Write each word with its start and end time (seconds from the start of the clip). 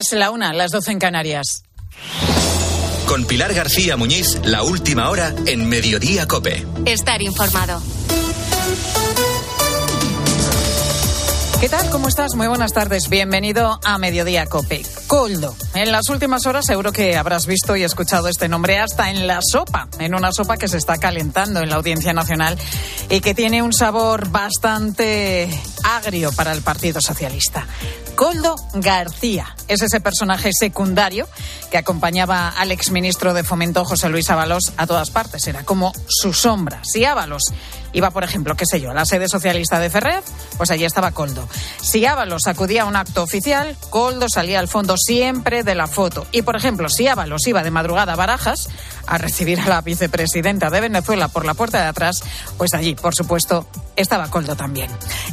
Es 0.00 0.12
la 0.12 0.30
una, 0.30 0.52
las 0.52 0.70
doce 0.70 0.92
en 0.92 1.00
Canarias. 1.00 1.64
Con 3.08 3.24
Pilar 3.24 3.52
García 3.52 3.96
Muñiz, 3.96 4.38
la 4.44 4.62
última 4.62 5.10
hora 5.10 5.34
en 5.46 5.68
Mediodía 5.68 6.28
Cope. 6.28 6.64
Estar 6.86 7.20
informado. 7.20 7.82
¿Qué 11.60 11.68
tal? 11.68 11.90
¿Cómo 11.90 12.06
estás? 12.06 12.36
Muy 12.36 12.46
buenas 12.46 12.72
tardes. 12.72 13.08
Bienvenido 13.08 13.80
a 13.82 13.98
Mediodía 13.98 14.46
Cope. 14.46 14.86
Coldo. 15.08 15.56
En 15.74 15.90
las 15.90 16.08
últimas 16.10 16.46
horas 16.46 16.64
seguro 16.64 16.92
que 16.92 17.16
habrás 17.16 17.46
visto 17.46 17.74
y 17.74 17.82
escuchado 17.82 18.28
este 18.28 18.48
nombre 18.48 18.78
hasta 18.78 19.10
en 19.10 19.26
la 19.26 19.40
sopa, 19.42 19.88
en 19.98 20.14
una 20.14 20.30
sopa 20.30 20.58
que 20.58 20.68
se 20.68 20.76
está 20.76 20.98
calentando 20.98 21.58
en 21.58 21.70
la 21.70 21.74
Audiencia 21.74 22.12
Nacional 22.12 22.56
y 23.10 23.20
que 23.20 23.34
tiene 23.34 23.62
un 23.62 23.72
sabor 23.72 24.28
bastante 24.28 25.50
agrio 25.82 26.30
para 26.30 26.52
el 26.52 26.62
Partido 26.62 27.00
Socialista. 27.00 27.66
Coldo 28.18 28.56
García 28.74 29.54
es 29.68 29.80
ese 29.80 30.00
personaje 30.00 30.50
secundario 30.52 31.28
que 31.70 31.78
acompañaba 31.78 32.48
al 32.48 32.72
exministro 32.72 33.32
de 33.32 33.44
Fomento 33.44 33.84
José 33.84 34.08
Luis 34.08 34.28
Ábalos 34.28 34.72
a 34.76 34.88
todas 34.88 35.10
partes. 35.10 35.46
Era 35.46 35.62
como 35.62 35.92
su 36.08 36.32
sombra. 36.32 36.80
Si 36.82 37.04
Ábalos 37.04 37.44
iba, 37.92 38.10
por 38.10 38.24
ejemplo, 38.24 38.56
qué 38.56 38.66
sé 38.66 38.80
yo, 38.80 38.90
a 38.90 38.94
la 38.94 39.04
sede 39.04 39.28
socialista 39.28 39.78
de 39.78 39.88
Ferrer, 39.88 40.20
pues 40.56 40.72
allí 40.72 40.84
estaba 40.84 41.12
Coldo. 41.12 41.48
Si 41.80 42.06
Ábalos 42.06 42.48
acudía 42.48 42.82
a 42.82 42.86
un 42.86 42.96
acto 42.96 43.22
oficial, 43.22 43.76
Coldo 43.88 44.28
salía 44.28 44.58
al 44.58 44.66
fondo 44.66 44.96
siempre 44.96 45.62
de 45.62 45.76
la 45.76 45.86
foto. 45.86 46.26
Y, 46.32 46.42
por 46.42 46.56
ejemplo, 46.56 46.88
si 46.88 47.06
Ábalos 47.06 47.46
iba 47.46 47.62
de 47.62 47.70
madrugada 47.70 48.14
a 48.14 48.16
Barajas 48.16 48.68
a 49.06 49.18
recibir 49.18 49.60
a 49.60 49.68
la 49.68 49.80
vicepresidenta 49.80 50.70
de 50.70 50.80
Venezuela 50.80 51.28
por 51.28 51.44
la 51.44 51.54
puerta 51.54 51.80
de 51.80 51.86
atrás, 51.86 52.24
pues 52.56 52.74
allí, 52.74 52.96
por 52.96 53.14
supuesto, 53.14 53.68
estaba 53.98 54.30
Coldo 54.30 54.56
también. 54.56 54.90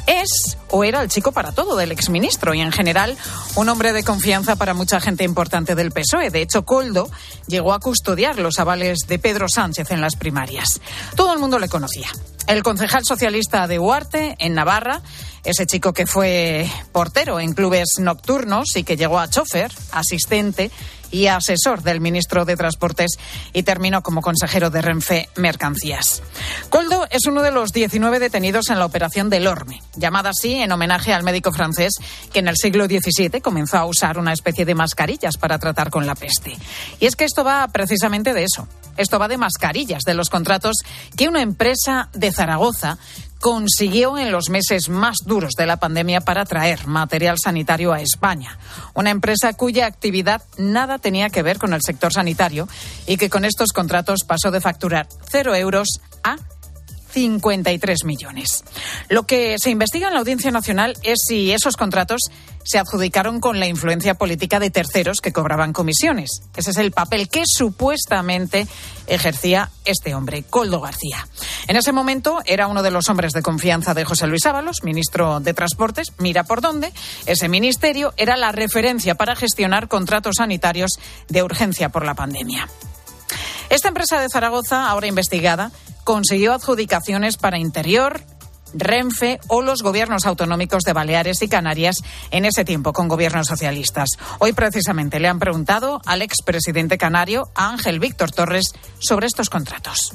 Es 0.07 0.57
o 0.69 0.83
era 0.83 1.01
el 1.01 1.09
chico 1.09 1.31
para 1.31 1.51
todo 1.51 1.75
del 1.75 1.91
exministro 1.91 2.53
y 2.53 2.61
en 2.61 2.71
general 2.71 3.17
un 3.55 3.69
hombre 3.69 3.93
de 3.93 4.03
confianza 4.03 4.55
para 4.55 4.73
mucha 4.73 4.99
gente 4.99 5.23
importante 5.23 5.75
del 5.75 5.91
PSOE. 5.91 6.31
De 6.31 6.41
hecho, 6.41 6.65
Coldo 6.65 7.09
llegó 7.47 7.73
a 7.73 7.79
custodiar 7.79 8.39
los 8.39 8.59
avales 8.59 8.99
de 9.07 9.19
Pedro 9.19 9.47
Sánchez 9.47 9.91
en 9.91 10.01
las 10.01 10.15
primarias. 10.15 10.81
Todo 11.15 11.33
el 11.33 11.39
mundo 11.39 11.59
le 11.59 11.69
conocía. 11.69 12.09
El 12.47 12.61
concejal 12.61 13.03
socialista 13.05 13.67
de 13.67 13.79
Huarte, 13.79 14.35
en 14.39 14.53
Navarra, 14.53 15.01
ese 15.43 15.65
chico 15.65 15.93
que 15.93 16.05
fue 16.05 16.69
portero 16.91 17.39
en 17.39 17.53
clubes 17.53 17.95
nocturnos 17.99 18.75
y 18.75 18.83
que 18.83 18.97
llegó 18.97 19.19
a 19.19 19.29
chofer, 19.29 19.71
asistente 19.91 20.71
y 21.15 21.27
asesor 21.27 21.81
del 21.81 22.01
ministro 22.01 22.43
de 22.43 22.57
Transportes 22.57 23.11
y 23.53 23.63
terminó 23.63 24.03
como 24.03 24.21
consejero 24.21 24.69
de 24.69 24.81
Renfe 24.81 25.29
Mercancías. 25.37 26.21
Coldo 26.69 27.07
es 27.09 27.25
uno 27.25 27.41
de 27.41 27.51
los 27.51 27.71
19 27.71 28.19
detenidos 28.19 28.69
en 28.69 28.79
la 28.79 28.85
operación 28.85 29.29
del 29.29 29.47
Orme, 29.47 29.81
llamada 29.95 30.31
así 30.31 30.55
en 30.55 30.73
homenaje 30.73 31.13
al 31.13 31.23
médico 31.23 31.53
francés 31.53 31.93
que 32.33 32.39
en 32.39 32.49
el 32.49 32.57
siglo 32.57 32.87
XVII 32.87 33.39
comenzó 33.39 33.77
a 33.77 33.85
usar 33.85 34.17
una 34.17 34.33
especie 34.33 34.65
de 34.65 34.75
mascarillas 34.75 35.37
para 35.37 35.57
tratar 35.57 35.89
con 35.89 36.05
la 36.05 36.15
peste. 36.15 36.57
Y 36.99 37.05
es 37.05 37.15
que 37.15 37.23
esto 37.23 37.45
va 37.45 37.65
precisamente 37.69 38.33
de 38.33 38.43
eso. 38.43 38.67
Esto 38.97 39.17
va 39.17 39.29
de 39.29 39.37
mascarillas, 39.37 40.03
de 40.03 40.15
los 40.15 40.29
contratos 40.29 40.75
que 41.15 41.29
una 41.29 41.41
empresa 41.41 42.09
de 42.13 42.33
Zaragoza 42.33 42.97
consiguió 43.45 44.17
en 44.17 44.31
los 44.31 44.49
meses 44.49 44.89
más 44.89 45.17
duros 45.23 45.53
de 45.55 45.67
la 45.67 45.77
pandemia 45.77 46.19
para 46.19 46.45
traer 46.45 46.87
material 46.87 47.37
sanitario 47.37 47.93
a 47.93 48.01
España. 48.01 48.57
Una 48.95 49.11
empresa 49.11 49.53
cuya 49.53 49.85
actividad 49.85 50.41
nada 50.57 50.97
tenía 50.97 51.29
que 51.29 51.43
ver 51.43 51.59
con 51.59 51.71
el 51.73 51.83
sector 51.83 52.11
sanitario 52.11 52.67
y 53.05 53.17
que 53.17 53.29
con 53.29 53.45
estos 53.45 53.71
contratos 53.71 54.23
pasó 54.23 54.49
de 54.49 54.61
facturar 54.61 55.07
cero 55.29 55.53
euros 55.53 56.01
a 56.23 56.37
53 57.15 58.03
millones. 58.03 58.65
Lo 59.07 59.23
que 59.23 59.57
se 59.57 59.69
investiga 59.69 60.09
en 60.09 60.13
la 60.13 60.19
Audiencia 60.19 60.51
Nacional 60.51 60.97
es 61.01 61.19
si 61.25 61.53
esos 61.53 61.77
contratos 61.77 62.19
se 62.65 62.77
adjudicaron 62.77 63.39
con 63.39 63.59
la 63.59 63.67
influencia 63.67 64.15
política 64.15 64.59
de 64.59 64.69
terceros 64.69 65.21
que 65.21 65.31
cobraban 65.31 65.71
comisiones. 65.71 66.41
Ese 66.57 66.71
es 66.71 66.77
el 66.77 66.91
papel 66.91 67.29
que 67.29 67.43
supuestamente 67.45 68.67
ejercía 69.07 69.69
este 69.85 70.13
hombre, 70.13 70.43
Coldo 70.43 70.81
García. 70.81 71.25
En 71.67 71.77
ese 71.77 71.93
momento 71.93 72.39
era 72.45 72.67
uno 72.67 72.83
de 72.83 72.91
los 72.91 73.07
hombres 73.07 73.31
de 73.31 73.43
confianza 73.43 73.93
de 73.93 74.03
José 74.03 74.27
Luis 74.27 74.45
Ábalos, 74.45 74.83
ministro 74.83 75.39
de 75.39 75.53
Transportes. 75.53 76.11
Mira 76.17 76.43
por 76.43 76.59
dónde. 76.59 76.91
Ese 77.27 77.47
ministerio 77.47 78.13
era 78.17 78.35
la 78.35 78.51
referencia 78.51 79.15
para 79.15 79.37
gestionar 79.37 79.87
contratos 79.87 80.35
sanitarios 80.37 80.99
de 81.29 81.43
urgencia 81.43 81.89
por 81.89 82.03
la 82.03 82.15
pandemia. 82.15 82.67
Esta 83.69 83.87
empresa 83.87 84.19
de 84.19 84.29
Zaragoza, 84.29 84.89
ahora 84.89 85.07
investigada, 85.07 85.71
consiguió 86.03 86.53
adjudicaciones 86.53 87.37
para 87.37 87.57
Interior, 87.57 88.21
Renfe 88.73 89.39
o 89.47 89.61
los 89.61 89.81
gobiernos 89.81 90.25
autonómicos 90.25 90.83
de 90.83 90.93
Baleares 90.93 91.41
y 91.41 91.47
Canarias 91.47 91.97
en 92.31 92.45
ese 92.45 92.65
tiempo 92.65 92.93
con 92.93 93.07
gobiernos 93.07 93.47
socialistas. 93.47 94.09
Hoy 94.39 94.53
precisamente 94.53 95.19
le 95.19 95.29
han 95.29 95.39
preguntado 95.39 96.01
al 96.05 96.21
expresidente 96.21 96.97
canario 96.97 97.49
Ángel 97.55 97.99
Víctor 97.99 98.31
Torres 98.31 98.73
sobre 98.99 99.27
estos 99.27 99.49
contratos 99.49 100.13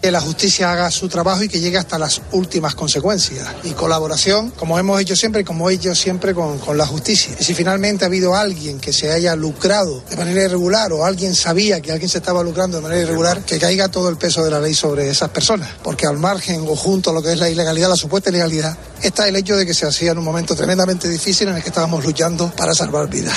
que 0.00 0.10
la 0.10 0.20
justicia 0.20 0.72
haga 0.72 0.90
su 0.90 1.08
trabajo 1.08 1.42
y 1.42 1.48
que 1.48 1.60
llegue 1.60 1.78
hasta 1.78 1.98
las 1.98 2.22
últimas 2.32 2.74
consecuencias. 2.74 3.46
Y 3.64 3.70
colaboración, 3.70 4.50
como 4.50 4.78
hemos 4.78 5.00
hecho 5.00 5.16
siempre 5.16 5.42
y 5.42 5.44
como 5.44 5.68
he 5.68 5.74
hecho 5.74 5.94
siempre 5.94 6.34
con, 6.34 6.58
con, 6.58 6.78
la 6.78 6.86
justicia. 6.86 7.34
Y 7.38 7.44
si 7.44 7.54
finalmente 7.54 8.04
ha 8.04 8.08
habido 8.08 8.34
alguien 8.34 8.78
que 8.78 8.92
se 8.92 9.10
haya 9.10 9.34
lucrado 9.34 10.02
de 10.08 10.16
manera 10.16 10.44
irregular 10.44 10.92
o 10.92 11.04
alguien 11.04 11.34
sabía 11.34 11.80
que 11.80 11.92
alguien 11.92 12.08
se 12.08 12.18
estaba 12.18 12.42
lucrando 12.42 12.76
de 12.76 12.82
manera 12.82 13.02
irregular, 13.02 13.42
que 13.42 13.58
caiga 13.58 13.88
todo 13.88 14.08
el 14.08 14.16
peso 14.16 14.44
de 14.44 14.50
la 14.50 14.60
ley 14.60 14.74
sobre 14.74 15.08
esas 15.08 15.30
personas. 15.30 15.70
Porque 15.82 16.06
al 16.06 16.18
margen 16.18 16.64
o 16.68 16.76
junto 16.76 17.10
a 17.10 17.12
lo 17.12 17.22
que 17.22 17.32
es 17.32 17.38
la 17.38 17.50
ilegalidad, 17.50 17.88
la 17.88 17.96
supuesta 17.96 18.30
ilegalidad, 18.30 18.76
está 19.02 19.26
el 19.28 19.36
hecho 19.36 19.56
de 19.56 19.66
que 19.66 19.74
se 19.74 19.86
hacía 19.86 20.12
en 20.12 20.18
un 20.18 20.24
momento 20.24 20.54
tremendamente 20.54 21.08
difícil 21.08 21.48
en 21.48 21.56
el 21.56 21.62
que 21.62 21.68
estábamos 21.68 22.04
luchando 22.04 22.50
para 22.56 22.74
salvar 22.74 23.08
vidas. 23.08 23.36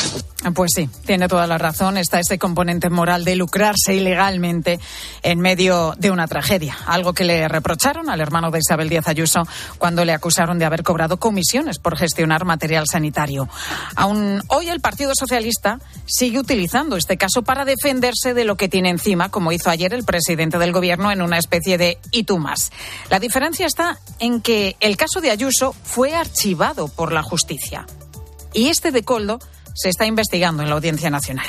Pues 0.55 0.71
sí, 0.75 0.89
tiene 1.05 1.27
toda 1.27 1.45
la 1.45 1.59
razón. 1.59 1.97
Está 1.97 2.19
ese 2.19 2.39
componente 2.39 2.89
moral 2.89 3.23
de 3.23 3.35
lucrarse 3.35 3.93
ilegalmente 3.93 4.79
en 5.21 5.39
medio 5.39 5.93
de 5.97 6.09
una 6.09 6.27
tragedia. 6.27 6.50
Algo 6.85 7.13
que 7.13 7.23
le 7.23 7.47
reprocharon 7.47 8.09
al 8.09 8.19
hermano 8.19 8.51
de 8.51 8.59
Isabel 8.59 8.89
Díaz 8.89 9.07
Ayuso 9.07 9.47
cuando 9.77 10.03
le 10.03 10.11
acusaron 10.11 10.59
de 10.59 10.65
haber 10.65 10.83
cobrado 10.83 11.17
comisiones 11.17 11.79
por 11.79 11.97
gestionar 11.97 12.43
material 12.43 12.87
sanitario. 12.87 13.47
Aún 13.95 14.41
hoy 14.47 14.67
el 14.67 14.81
Partido 14.81 15.13
Socialista 15.15 15.79
sigue 16.05 16.39
utilizando 16.39 16.97
este 16.97 17.15
caso 17.15 17.43
para 17.43 17.63
defenderse 17.63 18.33
de 18.33 18.43
lo 18.43 18.57
que 18.57 18.67
tiene 18.67 18.89
encima, 18.89 19.29
como 19.29 19.53
hizo 19.53 19.69
ayer 19.69 19.93
el 19.93 20.03
presidente 20.03 20.57
del 20.57 20.73
Gobierno 20.73 21.11
en 21.11 21.21
una 21.21 21.37
especie 21.37 21.77
de 21.77 21.99
y. 22.11 22.27
La 23.09 23.19
diferencia 23.19 23.65
está 23.65 23.99
en 24.19 24.41
que 24.41 24.75
el 24.81 24.97
caso 24.97 25.21
de 25.21 25.31
Ayuso 25.31 25.73
fue 25.83 26.15
archivado 26.15 26.89
por 26.89 27.13
la 27.13 27.23
justicia. 27.23 27.85
Y 28.53 28.67
este 28.67 28.91
de 28.91 29.03
Coldo 29.03 29.39
se 29.73 29.89
está 29.89 30.05
investigando 30.05 30.63
en 30.63 30.69
la 30.69 30.75
Audiencia 30.75 31.09
Nacional. 31.09 31.47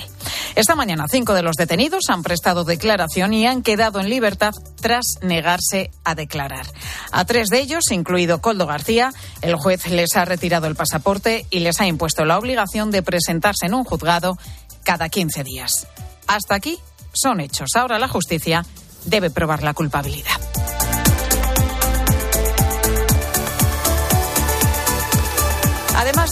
Esta 0.54 0.74
mañana, 0.74 1.06
cinco 1.10 1.34
de 1.34 1.42
los 1.42 1.56
detenidos 1.56 2.04
han 2.08 2.22
prestado 2.22 2.64
declaración 2.64 3.32
y 3.32 3.46
han 3.46 3.62
quedado 3.62 4.00
en 4.00 4.10
libertad 4.10 4.52
tras 4.80 5.04
negarse 5.22 5.90
a 6.04 6.14
declarar. 6.14 6.66
A 7.10 7.24
tres 7.24 7.48
de 7.48 7.60
ellos, 7.60 7.90
incluido 7.90 8.40
Coldo 8.40 8.66
García, 8.66 9.12
el 9.40 9.56
juez 9.56 9.86
les 9.88 10.16
ha 10.16 10.24
retirado 10.24 10.66
el 10.66 10.76
pasaporte 10.76 11.46
y 11.50 11.60
les 11.60 11.80
ha 11.80 11.86
impuesto 11.86 12.24
la 12.24 12.38
obligación 12.38 12.90
de 12.90 13.02
presentarse 13.02 13.66
en 13.66 13.74
un 13.74 13.84
juzgado 13.84 14.36
cada 14.84 15.08
15 15.08 15.44
días. 15.44 15.86
Hasta 16.26 16.54
aquí 16.54 16.78
son 17.12 17.40
hechos. 17.40 17.70
Ahora 17.76 17.98
la 17.98 18.08
justicia 18.08 18.64
debe 19.04 19.30
probar 19.30 19.62
la 19.62 19.74
culpabilidad. 19.74 20.51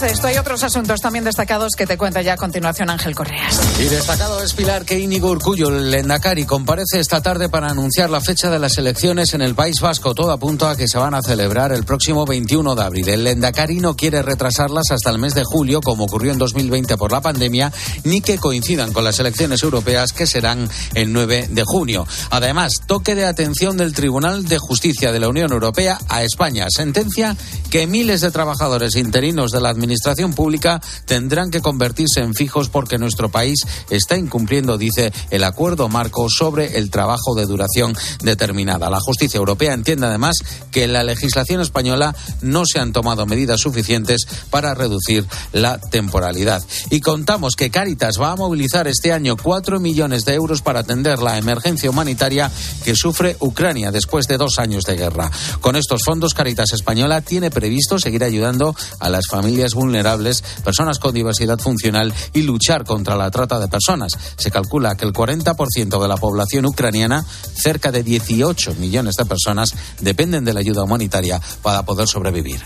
De 0.01 0.07
esto, 0.07 0.27
hay 0.27 0.37
otros 0.37 0.63
asuntos 0.63 0.99
también 0.99 1.23
destacados 1.23 1.73
que 1.77 1.85
te 1.85 1.95
cuenta 1.95 2.23
ya 2.23 2.33
a 2.33 2.37
continuación 2.37 2.89
Ángel 2.89 3.13
Correas. 3.13 3.61
Y 3.79 3.83
destacado 3.83 4.41
es 4.41 4.53
Pilar 4.53 4.83
que 4.83 4.97
Íñigo 4.97 5.29
Urcullo, 5.29 5.69
el 5.69 5.93
Endacari, 5.93 6.45
comparece 6.45 6.99
esta 6.99 7.21
tarde 7.21 7.49
para 7.49 7.69
anunciar 7.69 8.09
la 8.09 8.19
fecha 8.19 8.49
de 8.49 8.57
las 8.57 8.79
elecciones 8.79 9.35
en 9.35 9.43
el 9.43 9.53
País 9.53 9.79
Vasco. 9.79 10.15
Todo 10.15 10.31
apunta 10.31 10.71
a 10.71 10.75
que 10.75 10.87
se 10.87 10.97
van 10.97 11.13
a 11.13 11.21
celebrar 11.21 11.71
el 11.71 11.83
próximo 11.83 12.25
21 12.25 12.73
de 12.73 12.81
abril. 12.81 13.09
El 13.09 13.27
Endacari 13.27 13.77
no 13.77 13.95
quiere 13.95 14.23
retrasarlas 14.23 14.89
hasta 14.89 15.11
el 15.11 15.19
mes 15.19 15.35
de 15.35 15.43
julio, 15.43 15.81
como 15.81 16.05
ocurrió 16.05 16.31
en 16.31 16.39
2020 16.39 16.97
por 16.97 17.11
la 17.11 17.21
pandemia, 17.21 17.71
ni 18.03 18.21
que 18.21 18.39
coincidan 18.39 18.93
con 18.93 19.03
las 19.03 19.19
elecciones 19.19 19.61
europeas 19.61 20.13
que 20.13 20.25
serán 20.25 20.67
el 20.95 21.13
9 21.13 21.49
de 21.51 21.63
junio. 21.63 22.07
Además, 22.31 22.81
toque 22.87 23.13
de 23.13 23.25
atención 23.25 23.77
del 23.77 23.93
Tribunal 23.93 24.45
de 24.45 24.57
Justicia 24.57 25.11
de 25.11 25.19
la 25.19 25.29
Unión 25.29 25.51
Europea 25.51 25.99
a 26.09 26.23
España. 26.23 26.65
Sentencia 26.75 27.37
que 27.69 27.85
miles 27.85 28.21
de 28.21 28.31
trabajadores 28.31 28.95
interinos 28.95 29.51
de 29.51 29.61
la 29.61 29.69
administración 29.69 29.90
pública 30.35 30.81
tendrán 31.05 31.51
que 31.51 31.61
convertirse 31.61 32.21
en 32.21 32.33
fijos 32.33 32.69
porque 32.69 32.97
nuestro 32.97 33.29
país 33.29 33.59
está 33.89 34.17
incumpliendo, 34.17 34.77
dice, 34.77 35.11
el 35.29 35.43
acuerdo 35.43 35.89
marco 35.89 36.27
sobre 36.29 36.77
el 36.77 36.89
trabajo 36.89 37.35
de 37.35 37.45
duración 37.45 37.95
determinada. 38.23 38.89
La 38.89 38.99
justicia 38.99 39.37
europea 39.37 39.73
entiende 39.73 40.07
además 40.07 40.35
que 40.71 40.83
en 40.83 40.93
la 40.93 41.03
legislación 41.03 41.61
española 41.61 42.15
no 42.41 42.65
se 42.65 42.79
han 42.79 42.93
tomado 42.93 43.25
medidas 43.25 43.61
suficientes 43.61 44.27
para 44.49 44.73
reducir 44.73 45.25
la 45.51 45.79
temporalidad. 45.79 46.63
Y 46.89 47.01
contamos 47.01 47.55
que 47.55 47.71
Cáritas 47.71 48.15
va 48.19 48.31
a 48.31 48.35
movilizar 48.35 48.87
este 48.87 49.11
año 49.13 49.37
cuatro 49.37 49.79
millones 49.79 50.25
de 50.25 50.33
euros 50.33 50.61
para 50.61 50.81
atender 50.81 51.19
la 51.19 51.37
emergencia 51.37 51.89
humanitaria 51.89 52.51
que 52.83 52.95
sufre 52.95 53.37
Ucrania 53.39 53.91
después 53.91 54.27
de 54.27 54.37
dos 54.37 54.59
años 54.59 54.83
de 54.83 54.95
guerra. 54.95 55.31
Con 55.59 55.75
estos 55.75 56.01
fondos, 56.05 56.33
Cáritas 56.33 56.73
Española 56.73 57.21
tiene 57.21 57.51
previsto 57.51 57.99
seguir 57.99 58.23
ayudando 58.23 58.75
a 58.99 59.09
las 59.09 59.27
familias 59.27 59.73
vulnerables, 59.81 60.43
personas 60.63 60.99
con 60.99 61.13
diversidad 61.13 61.57
funcional 61.57 62.13
y 62.33 62.43
luchar 62.43 62.85
contra 62.85 63.15
la 63.15 63.31
trata 63.31 63.59
de 63.59 63.67
personas. 63.67 64.13
Se 64.37 64.51
calcula 64.51 64.95
que 64.95 65.05
el 65.05 65.13
40% 65.13 66.01
de 66.01 66.07
la 66.07 66.17
población 66.17 66.65
ucraniana, 66.65 67.25
cerca 67.53 67.91
de 67.91 68.03
18 68.03 68.75
millones 68.75 69.15
de 69.15 69.25
personas, 69.25 69.73
dependen 69.99 70.45
de 70.45 70.53
la 70.53 70.59
ayuda 70.59 70.83
humanitaria 70.83 71.41
para 71.63 71.83
poder 71.83 72.07
sobrevivir. 72.07 72.61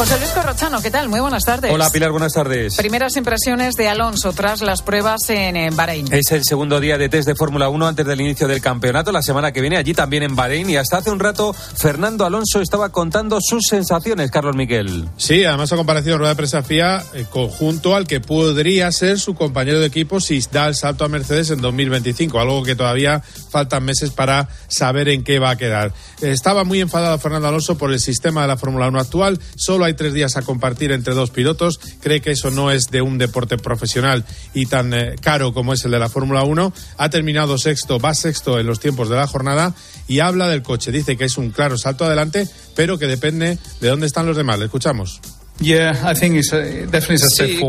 José 0.00 0.18
Luis 0.18 0.30
Corrochano, 0.30 0.80
¿qué 0.80 0.90
tal? 0.90 1.10
Muy 1.10 1.20
buenas 1.20 1.44
tardes. 1.44 1.70
Hola 1.70 1.90
Pilar, 1.90 2.10
buenas 2.10 2.32
tardes. 2.32 2.74
Primeras 2.74 3.18
impresiones 3.18 3.74
de 3.74 3.86
Alonso 3.86 4.32
tras 4.32 4.62
las 4.62 4.80
pruebas 4.80 5.28
en, 5.28 5.76
Bahrein. 5.76 6.10
Es 6.10 6.32
el 6.32 6.42
segundo 6.42 6.80
día 6.80 6.96
de 6.96 7.10
test 7.10 7.28
de 7.28 7.34
Fórmula 7.34 7.68
1 7.68 7.86
antes 7.86 8.06
del 8.06 8.18
inicio 8.18 8.48
del 8.48 8.62
campeonato, 8.62 9.12
la 9.12 9.20
semana 9.20 9.52
que 9.52 9.60
viene 9.60 9.76
allí 9.76 9.92
también 9.92 10.22
en 10.22 10.34
Bahrein 10.34 10.70
y 10.70 10.76
hasta 10.76 10.96
hace 10.96 11.10
un 11.10 11.20
rato 11.20 11.52
Fernando 11.52 12.24
Alonso 12.24 12.62
estaba 12.62 12.88
contando 12.88 13.40
sus 13.42 13.64
sensaciones, 13.68 14.30
Carlos 14.30 14.56
Miguel. 14.56 15.06
Sí, 15.18 15.44
además 15.44 15.70
ha 15.74 15.76
comparecido 15.76 16.14
en 16.14 16.20
rueda 16.20 16.32
de 16.32 16.36
prensa 16.36 16.62
FIA 16.62 17.04
eh, 17.12 17.26
conjunto 17.28 17.94
al 17.94 18.06
que 18.06 18.20
podría 18.20 18.90
ser 18.92 19.18
su 19.18 19.34
compañero 19.34 19.80
de 19.80 19.86
equipo 19.86 20.18
si 20.18 20.40
da 20.50 20.66
el 20.66 20.76
salto 20.76 21.04
a 21.04 21.08
Mercedes 21.08 21.50
en 21.50 21.60
2025, 21.60 22.40
algo 22.40 22.62
que 22.62 22.74
todavía 22.74 23.22
faltan 23.50 23.84
meses 23.84 24.12
para 24.12 24.48
saber 24.66 25.10
en 25.10 25.24
qué 25.24 25.38
va 25.38 25.50
a 25.50 25.56
quedar. 25.56 25.92
Estaba 26.22 26.64
muy 26.64 26.80
enfadado 26.80 27.18
Fernando 27.18 27.48
Alonso 27.48 27.76
por 27.76 27.92
el 27.92 28.00
sistema 28.00 28.40
de 28.40 28.48
la 28.48 28.56
Fórmula 28.56 28.88
1 28.88 28.98
actual, 28.98 29.38
solo 29.56 29.84
hay 29.84 29.89
tres 29.94 30.12
días 30.12 30.36
a 30.36 30.42
compartir 30.42 30.92
entre 30.92 31.14
dos 31.14 31.30
pilotos. 31.30 31.80
Cree 32.00 32.20
que 32.20 32.32
eso 32.32 32.50
no 32.50 32.70
es 32.70 32.86
de 32.86 33.02
un 33.02 33.18
deporte 33.18 33.58
profesional 33.58 34.24
y 34.54 34.66
tan 34.66 34.92
eh, 34.94 35.16
caro 35.20 35.52
como 35.52 35.72
es 35.72 35.84
el 35.84 35.90
de 35.90 35.98
la 35.98 36.08
Fórmula 36.08 36.42
1. 36.44 36.72
Ha 36.98 37.10
terminado 37.10 37.58
sexto, 37.58 37.98
va 37.98 38.14
sexto 38.14 38.58
en 38.58 38.66
los 38.66 38.80
tiempos 38.80 39.08
de 39.08 39.16
la 39.16 39.26
jornada 39.26 39.74
y 40.08 40.20
habla 40.20 40.48
del 40.48 40.62
coche. 40.62 40.92
Dice 40.92 41.16
que 41.16 41.24
es 41.24 41.38
un 41.38 41.50
claro 41.50 41.78
salto 41.78 42.04
adelante, 42.04 42.48
pero 42.74 42.98
que 42.98 43.06
depende 43.06 43.58
de 43.80 43.88
dónde 43.88 44.06
están 44.06 44.26
los 44.26 44.36
demás. 44.36 44.58
Le 44.58 44.66
escuchamos. 44.66 45.20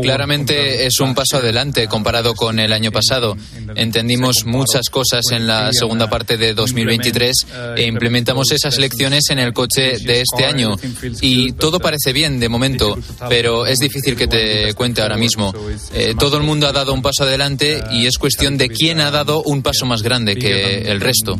claramente 0.00 0.86
es 0.86 0.98
un 1.00 1.14
paso 1.14 1.36
adelante 1.36 1.86
comparado 1.88 2.34
con 2.34 2.58
el 2.58 2.72
año 2.72 2.90
pasado. 2.90 3.36
Entendimos 3.74 4.46
muchas 4.46 4.88
cosas 4.90 5.24
en 5.30 5.46
la 5.46 5.72
segunda 5.72 6.08
parte 6.08 6.38
de 6.38 6.54
2023 6.54 7.46
e 7.76 7.82
implementamos 7.82 8.50
esas 8.50 8.78
lecciones 8.78 9.24
en 9.30 9.38
el 9.38 9.52
coche 9.52 9.98
de 9.98 10.22
este 10.22 10.46
año. 10.46 10.76
Y 11.20 11.52
todo 11.52 11.80
parece 11.80 12.12
bien 12.12 12.40
de 12.40 12.48
momento, 12.48 12.98
pero 13.28 13.66
es 13.66 13.78
difícil 13.78 14.16
que 14.16 14.26
te 14.26 14.72
cuente 14.74 15.02
ahora 15.02 15.16
mismo. 15.16 15.52
Eh, 15.94 16.14
todo 16.18 16.38
el 16.38 16.42
mundo 16.44 16.66
ha 16.66 16.72
dado 16.72 16.94
un 16.94 17.02
paso 17.02 17.24
adelante 17.24 17.82
y 17.92 18.06
es 18.06 18.16
cuestión 18.16 18.56
de 18.56 18.68
quién 18.70 19.00
ha 19.00 19.10
dado 19.10 19.42
un 19.42 19.62
paso 19.62 19.84
más 19.84 20.02
grande 20.02 20.36
que 20.36 20.90
el 20.90 21.00
resto. 21.00 21.38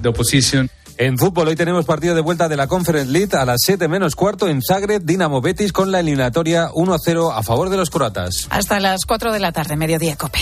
En 0.99 1.19
fútbol 1.19 1.49
hoy 1.49 1.57
tenemos 1.57 1.85
partido 1.85 2.15
de 2.15 2.21
vuelta 2.21 2.49
de 2.49 2.57
la 2.57 2.67
Conference 2.67 3.11
League 3.11 3.37
a 3.37 3.45
las 3.45 3.61
7 3.65 3.89
menos 3.89 4.15
cuarto 4.15 4.49
en 4.49 4.61
Zagreb, 4.63 5.03
Dinamo 5.03 5.41
Betis 5.41 5.73
con 5.73 5.91
la 5.91 6.01
eliminatoria 6.01 6.69
1-0 6.71 7.33
a 7.35 7.43
favor 7.43 7.71
de 7.71 7.77
los 7.77 7.91
croatas. 7.91 8.47
Hasta 8.51 8.81
las 8.81 9.05
4 9.05 9.33
de 9.33 9.41
la 9.41 9.53
tarde, 9.53 9.77
mediodía 9.77 10.17
cope. 10.17 10.39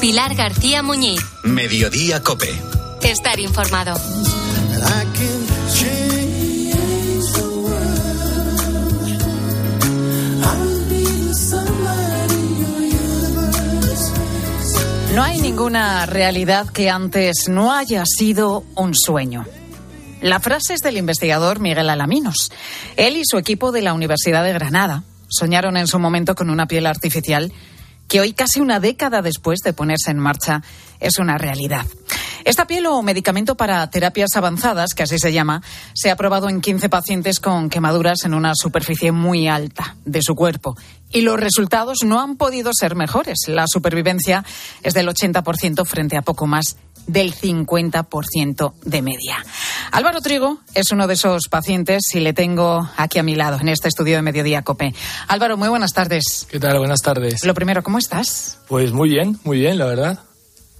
Pilar 0.00 0.34
García 0.34 0.82
Muñiz. 0.82 1.20
Mediodía 1.44 2.22
cope. 2.22 2.52
Estar 3.02 3.38
informado. 3.38 3.94
No 15.14 15.22
hay 15.22 15.42
ninguna 15.42 16.06
realidad 16.06 16.68
que 16.70 16.88
antes 16.88 17.46
no 17.46 17.70
haya 17.74 18.02
sido 18.06 18.64
un 18.76 18.94
sueño. 18.94 19.44
La 20.22 20.40
frase 20.40 20.72
es 20.72 20.80
del 20.80 20.96
investigador 20.96 21.60
Miguel 21.60 21.90
Alaminos. 21.90 22.50
Él 22.96 23.18
y 23.18 23.22
su 23.26 23.36
equipo 23.36 23.72
de 23.72 23.82
la 23.82 23.92
Universidad 23.92 24.42
de 24.42 24.54
Granada 24.54 25.04
soñaron 25.28 25.76
en 25.76 25.86
su 25.86 25.98
momento 25.98 26.34
con 26.34 26.48
una 26.48 26.66
piel 26.66 26.86
artificial 26.86 27.52
que 28.08 28.20
hoy, 28.20 28.32
casi 28.32 28.60
una 28.60 28.80
década 28.80 29.20
después 29.20 29.60
de 29.60 29.74
ponerse 29.74 30.10
en 30.10 30.18
marcha, 30.18 30.62
es 30.98 31.18
una 31.18 31.36
realidad. 31.36 31.86
Esta 32.44 32.66
piel 32.66 32.86
o 32.86 33.02
medicamento 33.02 33.56
para 33.56 33.88
terapias 33.88 34.34
avanzadas, 34.34 34.94
que 34.94 35.04
así 35.04 35.18
se 35.18 35.32
llama, 35.32 35.62
se 35.94 36.10
ha 36.10 36.16
probado 36.16 36.48
en 36.48 36.60
15 36.60 36.88
pacientes 36.88 37.38
con 37.38 37.70
quemaduras 37.70 38.24
en 38.24 38.34
una 38.34 38.54
superficie 38.54 39.12
muy 39.12 39.46
alta 39.46 39.96
de 40.04 40.20
su 40.22 40.34
cuerpo. 40.34 40.76
Y 41.12 41.20
los 41.22 41.38
resultados 41.38 41.98
no 42.04 42.20
han 42.20 42.36
podido 42.36 42.72
ser 42.72 42.96
mejores. 42.96 43.38
La 43.46 43.66
supervivencia 43.66 44.44
es 44.82 44.94
del 44.94 45.08
80% 45.08 45.84
frente 45.84 46.16
a 46.16 46.22
poco 46.22 46.46
más 46.46 46.76
del 47.06 47.34
50% 47.34 48.74
de 48.84 49.02
media. 49.02 49.44
Álvaro 49.90 50.20
Trigo 50.20 50.60
es 50.74 50.90
uno 50.92 51.06
de 51.06 51.14
esos 51.14 51.48
pacientes 51.50 52.14
y 52.14 52.20
le 52.20 52.32
tengo 52.32 52.88
aquí 52.96 53.18
a 53.18 53.22
mi 53.22 53.34
lado 53.34 53.58
en 53.60 53.68
este 53.68 53.88
estudio 53.88 54.16
de 54.16 54.22
Mediodía 54.22 54.62
Cope. 54.62 54.94
Álvaro, 55.28 55.56
muy 55.56 55.68
buenas 55.68 55.92
tardes. 55.92 56.46
¿Qué 56.50 56.60
tal? 56.60 56.78
Buenas 56.78 57.00
tardes. 57.00 57.44
Lo 57.44 57.54
primero, 57.54 57.82
¿cómo 57.82 57.98
estás? 57.98 58.58
Pues 58.68 58.92
muy 58.92 59.08
bien, 59.08 59.38
muy 59.44 59.58
bien, 59.58 59.78
la 59.78 59.86
verdad. 59.86 60.20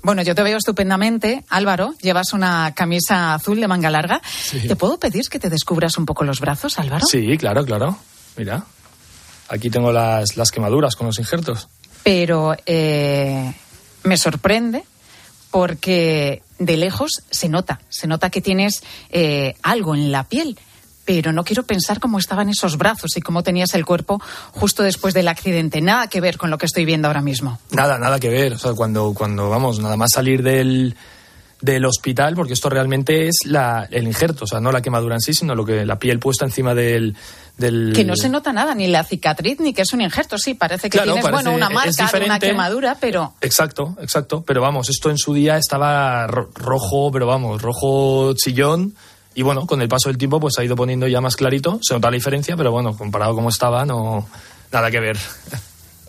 Bueno, 0.03 0.23
yo 0.23 0.35
te 0.35 0.43
veo 0.43 0.59
estupendamente. 0.59 1.45
Álvaro, 1.49 1.95
llevas 2.01 2.33
una 2.33 2.73
camisa 2.75 3.35
azul 3.35 3.61
de 3.61 3.69
manga 3.69 3.89
larga. 3.89 4.21
¿Te 4.51 4.75
puedo 4.75 4.99
pedir 4.99 5.23
que 5.31 5.39
te 5.39 5.49
descubras 5.49 5.97
un 5.97 6.07
poco 6.07 6.25
los 6.25 6.41
brazos, 6.41 6.79
Álvaro? 6.79 7.07
Sí, 7.07 7.37
claro, 7.39 7.65
claro. 7.65 7.97
Mira, 8.37 8.65
aquí 9.53 9.71
tengo 9.71 9.93
las, 9.93 10.37
las 10.37 10.51
quemaduras 10.51 10.97
con 10.97 11.07
los 11.07 11.19
injertos. 11.19 11.69
Pero 12.03 12.57
eh, 12.67 13.53
me 14.03 14.17
sorprende 14.17 14.85
porque 15.51 16.43
de 16.59 16.77
lejos 16.77 17.23
se 17.31 17.49
nota, 17.49 17.81
se 17.89 18.07
nota 18.07 18.31
que 18.31 18.41
tienes 18.41 18.83
eh, 19.11 19.55
algo 19.63 19.95
en 19.95 20.11
la 20.11 20.25
piel 20.25 20.59
pero 21.05 21.33
no 21.33 21.43
quiero 21.43 21.65
pensar 21.65 21.99
cómo 21.99 22.19
estaban 22.19 22.49
esos 22.49 22.79
brazos 22.79 23.17
y 23.17 23.21
cómo 23.21 23.43
tenías 23.43 23.75
el 23.75 23.85
cuerpo 23.85 24.23
justo 24.53 24.85
después 24.85 25.15
del 25.15 25.27
accidente. 25.27 25.81
Nada 25.81 26.07
que 26.07 26.21
ver 26.21 26.39
con 26.39 26.49
lo 26.49 26.59
que 26.59 26.67
estoy 26.67 26.85
viendo 26.85 27.09
ahora 27.09 27.21
mismo. 27.21 27.59
Nada, 27.73 27.99
nada 27.99 28.21
que 28.21 28.29
ver. 28.29 28.53
O 28.53 28.59
sea, 28.59 28.73
cuando, 28.75 29.13
cuando 29.13 29.51
vamos, 29.51 29.81
nada 29.81 29.97
más 29.97 30.11
salir 30.15 30.45
del, 30.45 30.95
del 31.63 31.85
hospital, 31.87 32.35
porque 32.35 32.53
esto 32.53 32.69
realmente 32.69 33.29
es 33.29 33.47
la, 33.47 33.89
el 33.91 34.05
injerto, 34.05 34.45
o 34.45 34.47
sea, 34.47 34.61
no 34.61 34.73
la 34.73 34.83
quemadura 34.83 35.15
en 35.15 35.21
sí, 35.21 35.33
sino 35.33 35.55
lo 35.55 35.65
que 35.65 35.87
la 35.87 35.99
piel 35.99 36.19
puesta 36.19 36.45
encima 36.45 36.75
del, 36.75 37.17
del... 37.57 37.93
Que 37.95 38.05
no 38.05 38.17
se 38.17 38.29
nota 38.29 38.53
nada, 38.53 38.75
ni 38.75 38.89
la 38.89 39.05
cicatriz, 39.05 39.61
ni 39.61 39.73
que 39.73 39.83
es 39.83 39.93
un 39.93 40.01
injerto, 40.01 40.39
sí, 40.39 40.55
parece 40.55 40.91
que 40.91 40.99
tienes, 40.99 41.23
bueno, 41.23 41.53
una 41.53 41.71
marca, 41.71 42.11
una 42.23 42.41
quemadura, 42.41 42.97
pero... 43.01 43.35
Exacto, 43.41 43.97
exacto, 44.01 44.43
pero 44.45 44.61
vamos, 44.61 44.91
esto 44.91 45.09
en 45.09 45.19
su 45.19 45.33
día 45.33 45.57
estaba 45.57 46.27
rojo, 46.27 47.13
pero 47.13 47.27
vamos, 47.27 47.63
rojo 47.63 48.35
chillón, 48.35 48.95
y 49.37 49.43
bueno, 49.43 49.65
con 49.65 49.81
el 49.81 49.89
paso 49.89 50.09
del 50.09 50.19
tiempo 50.19 50.41
pues 50.41 50.59
ha 50.59 50.65
ido 50.65 50.75
poniendo 50.75 51.07
ya 51.07 51.21
más 51.21 51.37
clarito, 51.37 51.79
se 51.81 51.95
nota 51.95 52.11
la 52.11 52.17
diferencia, 52.17 52.57
pero 52.57 52.73
bueno, 52.73 52.97
comparado 52.99 53.37
como 53.37 53.51
estaba, 53.51 53.87
no 53.87 54.27
nada 54.73 54.91
que 54.91 55.01
ver. 55.01 55.17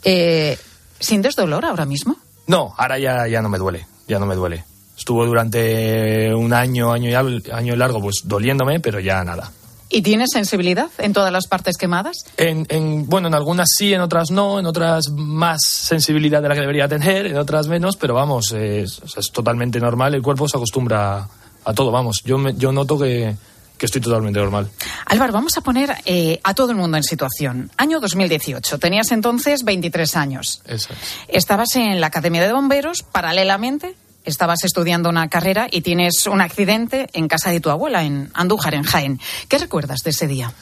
Eh, 0.03 0.57
¿Sientes 0.99 1.35
dolor 1.35 1.63
ahora 1.63 1.85
mismo? 1.85 2.17
No, 2.47 2.73
ahora 2.75 2.97
ya, 2.97 3.27
ya 3.27 3.41
no 3.41 3.49
me 3.49 3.59
duele, 3.59 3.85
ya 4.07 4.17
no 4.17 4.25
me 4.25 4.35
duele. 4.35 4.65
Estuvo 4.97 5.25
durante 5.25 6.33
un 6.33 6.53
año, 6.53 6.91
año 6.91 7.09
y, 7.09 7.51
año 7.51 7.75
largo, 7.75 7.99
pues 7.99 8.21
doliéndome, 8.23 8.79
pero 8.79 8.99
ya 8.99 9.23
nada. 9.23 9.51
¿Y 9.89 10.01
tienes 10.01 10.31
sensibilidad 10.31 10.89
en 10.97 11.13
todas 11.13 11.31
las 11.31 11.47
partes 11.47 11.77
quemadas? 11.77 12.25
En, 12.37 12.65
en, 12.69 13.07
bueno, 13.07 13.27
en 13.27 13.35
algunas 13.35 13.69
sí, 13.77 13.93
en 13.93 14.01
otras 14.01 14.31
no, 14.31 14.59
en 14.59 14.65
otras 14.65 15.09
más 15.09 15.61
sensibilidad 15.63 16.41
de 16.41 16.49
la 16.49 16.55
que 16.55 16.61
debería 16.61 16.87
tener, 16.87 17.27
en 17.27 17.37
otras 17.37 17.67
menos, 17.67 17.95
pero 17.95 18.15
vamos, 18.15 18.51
es, 18.53 19.01
es 19.15 19.31
totalmente 19.31 19.79
normal, 19.79 20.15
el 20.15 20.23
cuerpo 20.23 20.47
se 20.47 20.57
acostumbra 20.57 21.27
a 21.65 21.73
todo, 21.73 21.91
vamos. 21.91 22.23
Yo, 22.23 22.37
yo 22.49 22.71
noto 22.71 22.97
que, 22.97 23.35
estoy 23.79 23.99
totalmente 23.99 24.39
normal. 24.39 24.69
Álvaro, 25.07 25.33
vamos 25.33 25.57
a 25.57 25.61
poner 25.61 25.93
eh, 26.05 26.39
a 26.41 26.53
todo 26.53 26.71
el 26.71 26.77
mundo 26.77 26.95
en 26.95 27.03
situación. 27.03 27.69
Año 27.75 27.99
2018, 27.99 28.79
tenías 28.79 29.11
entonces 29.11 29.65
23 29.65 30.15
años. 30.15 30.61
Eso 30.65 30.93
Estabas 31.27 31.75
en 31.75 31.99
la 31.99 32.07
Academia 32.07 32.41
de 32.41 32.53
Bomberos, 32.53 33.03
paralelamente 33.03 33.95
estabas 34.23 34.63
estudiando 34.63 35.09
una 35.09 35.27
carrera 35.29 35.67
y 35.69 35.81
tienes 35.81 36.25
un 36.27 36.41
accidente 36.41 37.07
en 37.13 37.27
casa 37.27 37.51
de 37.51 37.59
tu 37.59 37.69
abuela, 37.69 38.03
en 38.03 38.29
Andújar, 38.33 38.73
en 38.73 38.83
Jaén. 38.83 39.19
¿Qué 39.47 39.57
recuerdas 39.57 40.01
de 40.03 40.11
ese 40.11 40.27
día? 40.27 40.53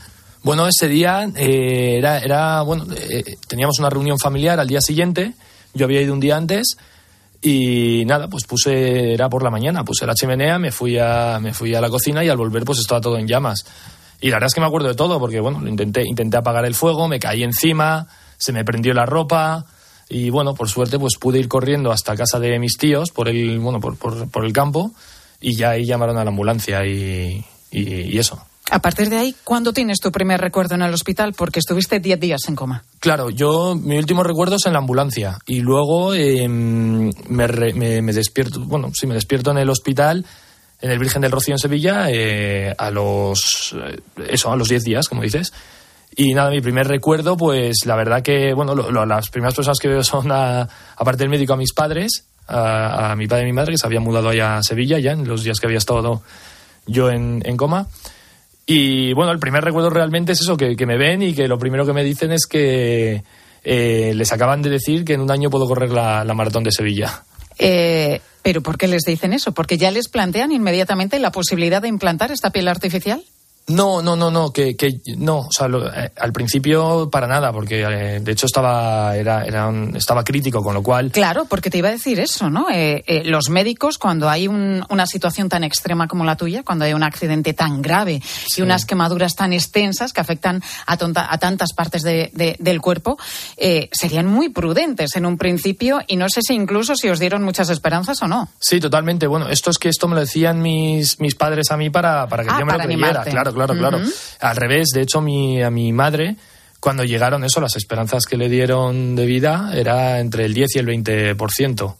Bueno, 0.43 0.67
ese 0.67 0.87
día 0.87 1.29
eh, 1.35 1.97
era, 1.99 2.61
bueno, 2.63 2.85
eh, 2.95 3.23
teníamos 3.47 3.77
una 3.79 3.89
reunión 3.89 4.17
familiar 4.17 4.59
al 4.59 4.67
día 4.67 4.81
siguiente, 4.81 5.33
yo 5.73 5.85
había 5.85 6.01
ido 6.01 6.13
un 6.13 6.19
día 6.19 6.35
antes 6.35 6.77
y 7.41 8.03
nada, 8.05 8.27
pues 8.27 8.45
puse, 8.45 9.13
era 9.13 9.29
por 9.29 9.43
la 9.43 9.51
mañana, 9.51 9.83
puse 9.83 10.05
la 10.05 10.15
chimenea, 10.15 10.57
me 10.57 10.71
fui 10.71 10.97
a, 10.97 11.39
me 11.39 11.53
fui 11.53 11.75
a 11.75 11.81
la 11.81 11.89
cocina 11.89 12.23
y 12.23 12.29
al 12.29 12.37
volver 12.37 12.65
pues 12.65 12.79
estaba 12.79 13.01
todo 13.01 13.17
en 13.17 13.27
llamas. 13.27 13.65
Y 14.19 14.29
la 14.29 14.35
verdad 14.35 14.47
es 14.47 14.53
que 14.53 14.61
me 14.61 14.67
acuerdo 14.67 14.87
de 14.87 14.95
todo, 14.95 15.19
porque 15.19 15.39
bueno, 15.39 15.67
intenté, 15.67 16.03
intenté 16.05 16.37
apagar 16.37 16.65
el 16.65 16.75
fuego, 16.75 17.07
me 17.07 17.19
caí 17.19 17.43
encima, 17.43 18.07
se 18.37 18.51
me 18.51 18.63
prendió 18.63 18.93
la 18.93 19.05
ropa, 19.05 19.65
y 20.11 20.29
bueno, 20.29 20.53
por 20.53 20.69
suerte 20.69 20.99
pues 20.99 21.13
pude 21.17 21.39
ir 21.39 21.47
corriendo 21.47 21.89
hasta 21.89 22.17
casa 22.17 22.37
de 22.37 22.59
mis 22.59 22.77
tíos 22.77 23.11
por 23.11 23.29
el, 23.29 23.59
bueno, 23.59 23.79
por, 23.79 23.95
por, 23.95 24.45
el 24.45 24.51
campo, 24.51 24.91
y 25.39 25.55
ya 25.55 25.69
ahí 25.69 25.85
llamaron 25.85 26.17
a 26.17 26.25
la 26.25 26.29
ambulancia 26.29 26.85
y, 26.85 27.43
y, 27.71 28.13
y 28.13 28.19
eso. 28.19 28.43
A 28.69 28.79
partir 28.79 29.09
de 29.09 29.17
ahí, 29.17 29.35
¿cuándo 29.45 29.71
tienes 29.71 29.99
tu 29.99 30.11
primer 30.11 30.39
recuerdo 30.39 30.75
en 30.75 30.81
el 30.81 30.93
hospital? 30.93 31.33
Porque 31.33 31.59
estuviste 31.59 31.99
10 31.99 32.19
días 32.19 32.41
en 32.47 32.55
coma. 32.55 32.83
Claro, 32.99 33.29
yo, 33.29 33.75
mi 33.75 33.97
último 33.97 34.23
recuerdo 34.23 34.57
es 34.57 34.65
en 34.65 34.73
la 34.73 34.79
ambulancia. 34.79 35.37
Y 35.45 35.59
luego 35.59 36.13
em, 36.13 37.09
me, 37.29 37.47
despierto, 38.13 38.61
bueno, 38.61 38.91
sí, 38.93 39.07
me 39.07 39.13
despierto 39.13 39.51
en 39.51 39.57
el 39.57 39.69
hospital, 39.69 40.25
en 40.81 40.91
el 40.91 40.99
Virgen 40.99 41.21
del 41.21 41.31
Rocío 41.31 41.53
en 41.53 41.59
Sevilla, 41.59 42.09
eh, 42.09 42.73
a 42.77 42.91
los, 42.91 43.75
eh, 43.75 43.99
eso, 44.29 44.51
a 44.51 44.55
los 44.55 44.69
10 44.69 44.83
días, 44.83 45.07
como 45.09 45.21
dices. 45.21 45.51
Y 46.15 46.33
nada, 46.33 46.49
mi 46.49 46.59
primer 46.61 46.87
recuerdo, 46.87 47.37
pues 47.37 47.85
la 47.85 47.95
verdad 47.95 48.21
que, 48.21 48.53
bueno, 48.53 48.75
las 49.05 49.29
primeras 49.29 49.55
personas 49.55 49.79
que 49.79 49.87
veo 49.87 50.03
son, 50.03 50.29
aparte 50.31 51.23
del 51.23 51.29
médico, 51.29 51.53
a 51.53 51.57
mis 51.57 51.73
padres, 51.73 52.25
a, 52.47 53.15
mi 53.17 53.27
padre 53.27 53.43
y 53.43 53.45
mi 53.45 53.53
madre, 53.53 53.71
que 53.71 53.77
se 53.77 53.85
habían 53.85 54.03
mudado 54.03 54.29
allá 54.29 54.57
a 54.57 54.63
Sevilla 54.63 54.99
ya 54.99 55.13
en 55.13 55.27
los 55.27 55.43
días 55.43 55.59
que 55.59 55.67
había 55.67 55.77
estado 55.77 56.21
yo 56.85 57.09
en, 57.09 57.41
coma. 57.55 57.87
Y 58.65 59.13
bueno, 59.13 59.31
el 59.31 59.39
primer 59.39 59.63
recuerdo 59.63 59.89
realmente 59.89 60.33
es 60.33 60.41
eso, 60.41 60.57
que, 60.57 60.75
me 60.85 60.97
ven 60.97 61.21
y 61.21 61.33
que 61.33 61.47
lo 61.47 61.57
primero 61.57 61.85
que 61.85 61.93
me 61.93 62.03
dicen 62.03 62.31
es 62.33 62.45
que 62.45 63.23
eh, 63.63 64.13
les 64.13 64.31
acaban 64.33 64.61
de 64.61 64.69
decir 64.69 65.05
que 65.05 65.13
en 65.13 65.21
un 65.21 65.31
año 65.31 65.49
puedo 65.49 65.65
correr 65.65 65.91
la, 65.91 66.25
maratón 66.33 66.63
de 66.63 66.71
Sevilla. 66.71 67.23
Eh, 67.57 68.19
¿Pero 68.41 68.61
por 68.61 68.77
qué 68.77 68.87
les 68.87 69.03
dicen 69.03 69.33
eso? 69.33 69.53
¿Porque 69.53 69.77
ya 69.77 69.91
les 69.91 70.09
plantean 70.09 70.51
inmediatamente 70.51 71.19
la 71.19 71.31
posibilidad 71.31 71.81
de 71.81 71.87
implantar 71.87 72.31
esta 72.31 72.49
piel 72.49 72.67
artificial? 72.67 73.23
No, 73.71 74.01
no, 74.01 74.15
no, 74.15 74.31
no, 74.31 74.51
que, 74.51 74.75
que 74.75 75.01
no, 75.17 75.39
o 75.39 75.51
sea, 75.51 75.67
eh, 75.67 76.11
al 76.19 76.31
principio 76.31 77.09
para 77.09 77.27
nada, 77.27 77.51
porque 77.51 77.81
eh, 77.81 78.19
de 78.19 78.31
hecho 78.31 78.45
estaba, 78.45 79.15
era, 79.15 79.43
era 79.43 79.71
estaba 79.93 80.23
crítico, 80.23 80.63
con 80.63 80.73
lo 80.73 80.81
cual. 80.81 81.11
Claro, 81.11 81.45
porque 81.45 81.69
te 81.69 81.77
iba 81.77 81.89
a 81.89 81.91
decir 81.91 82.19
eso, 82.19 82.49
¿no? 82.49 82.67
Eh, 82.71 83.23
los 83.25 83.49
médicos, 83.49 83.97
cuando 83.97 84.29
hay 84.29 84.47
una 84.47 85.05
situación 85.05 85.49
tan 85.49 85.63
extrema 85.63 86.07
como 86.07 86.25
la 86.25 86.35
tuya, 86.35 86.63
cuando 86.63 86.85
hay 86.85 86.93
un 86.93 87.03
accidente 87.03 87.53
tan 87.53 87.81
grave 87.81 88.21
y 88.55 88.61
unas 88.61 88.85
quemaduras 88.85 89.35
tan 89.35 89.53
extensas 89.53 90.13
que 90.13 90.21
afectan 90.21 90.61
a, 90.85 90.93
a 90.93 91.37
tantas 91.37 91.73
partes 91.73 92.03
del 92.03 92.81
cuerpo, 92.81 93.17
serían 93.91 94.27
muy 94.27 94.49
prudentes 94.49 95.15
en 95.15 95.25
un 95.25 95.37
principio 95.37 95.99
y 96.07 96.15
no 96.15 96.29
sé 96.29 96.41
si 96.41 96.53
incluso 96.53 96.95
si 96.95 97.09
os 97.09 97.19
dieron 97.19 97.43
muchas 97.43 97.69
esperanzas 97.69 98.21
o 98.21 98.27
no. 98.27 98.49
Sí, 98.59 98.79
totalmente. 98.79 99.27
Bueno, 99.27 99.47
esto 99.49 99.69
es 99.71 99.77
que 99.77 99.89
esto 99.89 100.07
me 100.07 100.15
lo 100.15 100.21
decían 100.21 100.61
mis, 100.61 101.19
mis 101.19 101.35
padres 101.35 101.71
a 101.71 101.77
mí 101.77 101.89
para, 101.89 102.27
para 102.27 102.43
que 102.43 102.49
ah, 102.49 102.57
yo 102.59 102.65
me 102.65 102.73
lo 102.73 102.79
creyera, 102.79 103.23
claro 103.23 103.41
claro, 103.41 103.53
claro, 103.67 103.99
Al 104.39 104.55
revés, 104.55 104.89
de 104.93 105.01
hecho, 105.01 105.21
mi, 105.21 105.61
a 105.61 105.69
mi 105.69 105.93
madre, 105.93 106.35
cuando 106.79 107.03
llegaron 107.03 107.43
eso, 107.43 107.61
las 107.61 107.75
esperanzas 107.75 108.25
que 108.25 108.37
le 108.37 108.49
dieron 108.49 109.15
de 109.15 109.25
vida 109.25 109.71
era 109.75 110.19
entre 110.19 110.45
el 110.45 110.53
10 110.53 110.75
y 110.75 110.79
el 110.79 110.87
20%. 110.87 111.95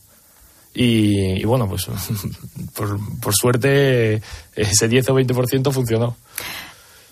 Y, 0.74 1.41
y 1.41 1.44
bueno, 1.44 1.68
pues 1.68 1.88
por, 2.74 3.36
suerte 3.36 4.22
ese 4.56 4.88
10 4.88 5.10
o 5.10 5.13
20% 5.15 5.72
funcionó. 5.72 6.18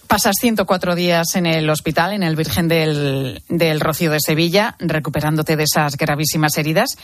Pasas 0.08 0.36
104 0.40 0.96
días 0.96 1.36
en 1.36 1.46
el 1.46 1.70
hospital, 1.70 2.14
en 2.14 2.24
el 2.24 2.36
Virgen 2.36 2.68
del, 2.68 3.44
del 3.48 3.80
Rocío 3.80 4.10
de 4.10 4.20
Sevilla, 4.20 4.76
recuperándote 4.80 5.56
de 5.56 5.66
esas 5.66 5.98
gravísimas 5.98 6.58
heridas. 6.58 6.98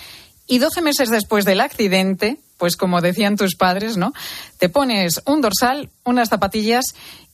Y 0.48 0.58
12 0.58 0.82
meses 0.82 1.10
después 1.12 1.46
del 1.46 1.62
accidente, 1.62 2.38
pues 2.58 2.78
como 2.78 3.02
decían 3.02 3.36
tus 3.36 3.56
padres, 3.56 3.98
¿no? 3.98 4.14
Te 4.58 4.70
pones 4.70 5.22
un 5.26 5.42
dorsal, 5.42 5.90
unas 6.04 6.30
zapatillas 6.30 6.86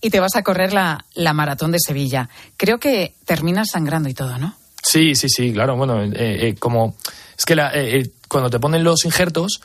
y 0.02 0.10
te 0.10 0.20
vas 0.20 0.36
a 0.36 0.44
correr 0.44 0.74
la, 0.74 1.06
la 1.14 1.34
maratón 1.34 1.72
de 1.72 1.80
Sevilla. 1.80 2.30
Creo 2.58 2.80
que 2.80 3.14
terminas 3.26 3.70
sangrando 3.72 4.10
y 4.10 4.14
todo, 4.14 4.38
¿no? 4.38 4.56
Sí, 4.84 5.16
sí, 5.16 5.30
sí, 5.30 5.54
claro. 5.54 5.76
Bueno, 5.76 6.04
eh, 6.04 6.12
eh, 6.16 6.56
como 6.58 6.96
es 7.38 7.46
que 7.46 7.56
eh, 7.74 8.10
cuando 8.28 8.50
te 8.50 8.60
ponen 8.60 8.84
los 8.84 9.06
injertos, 9.06 9.62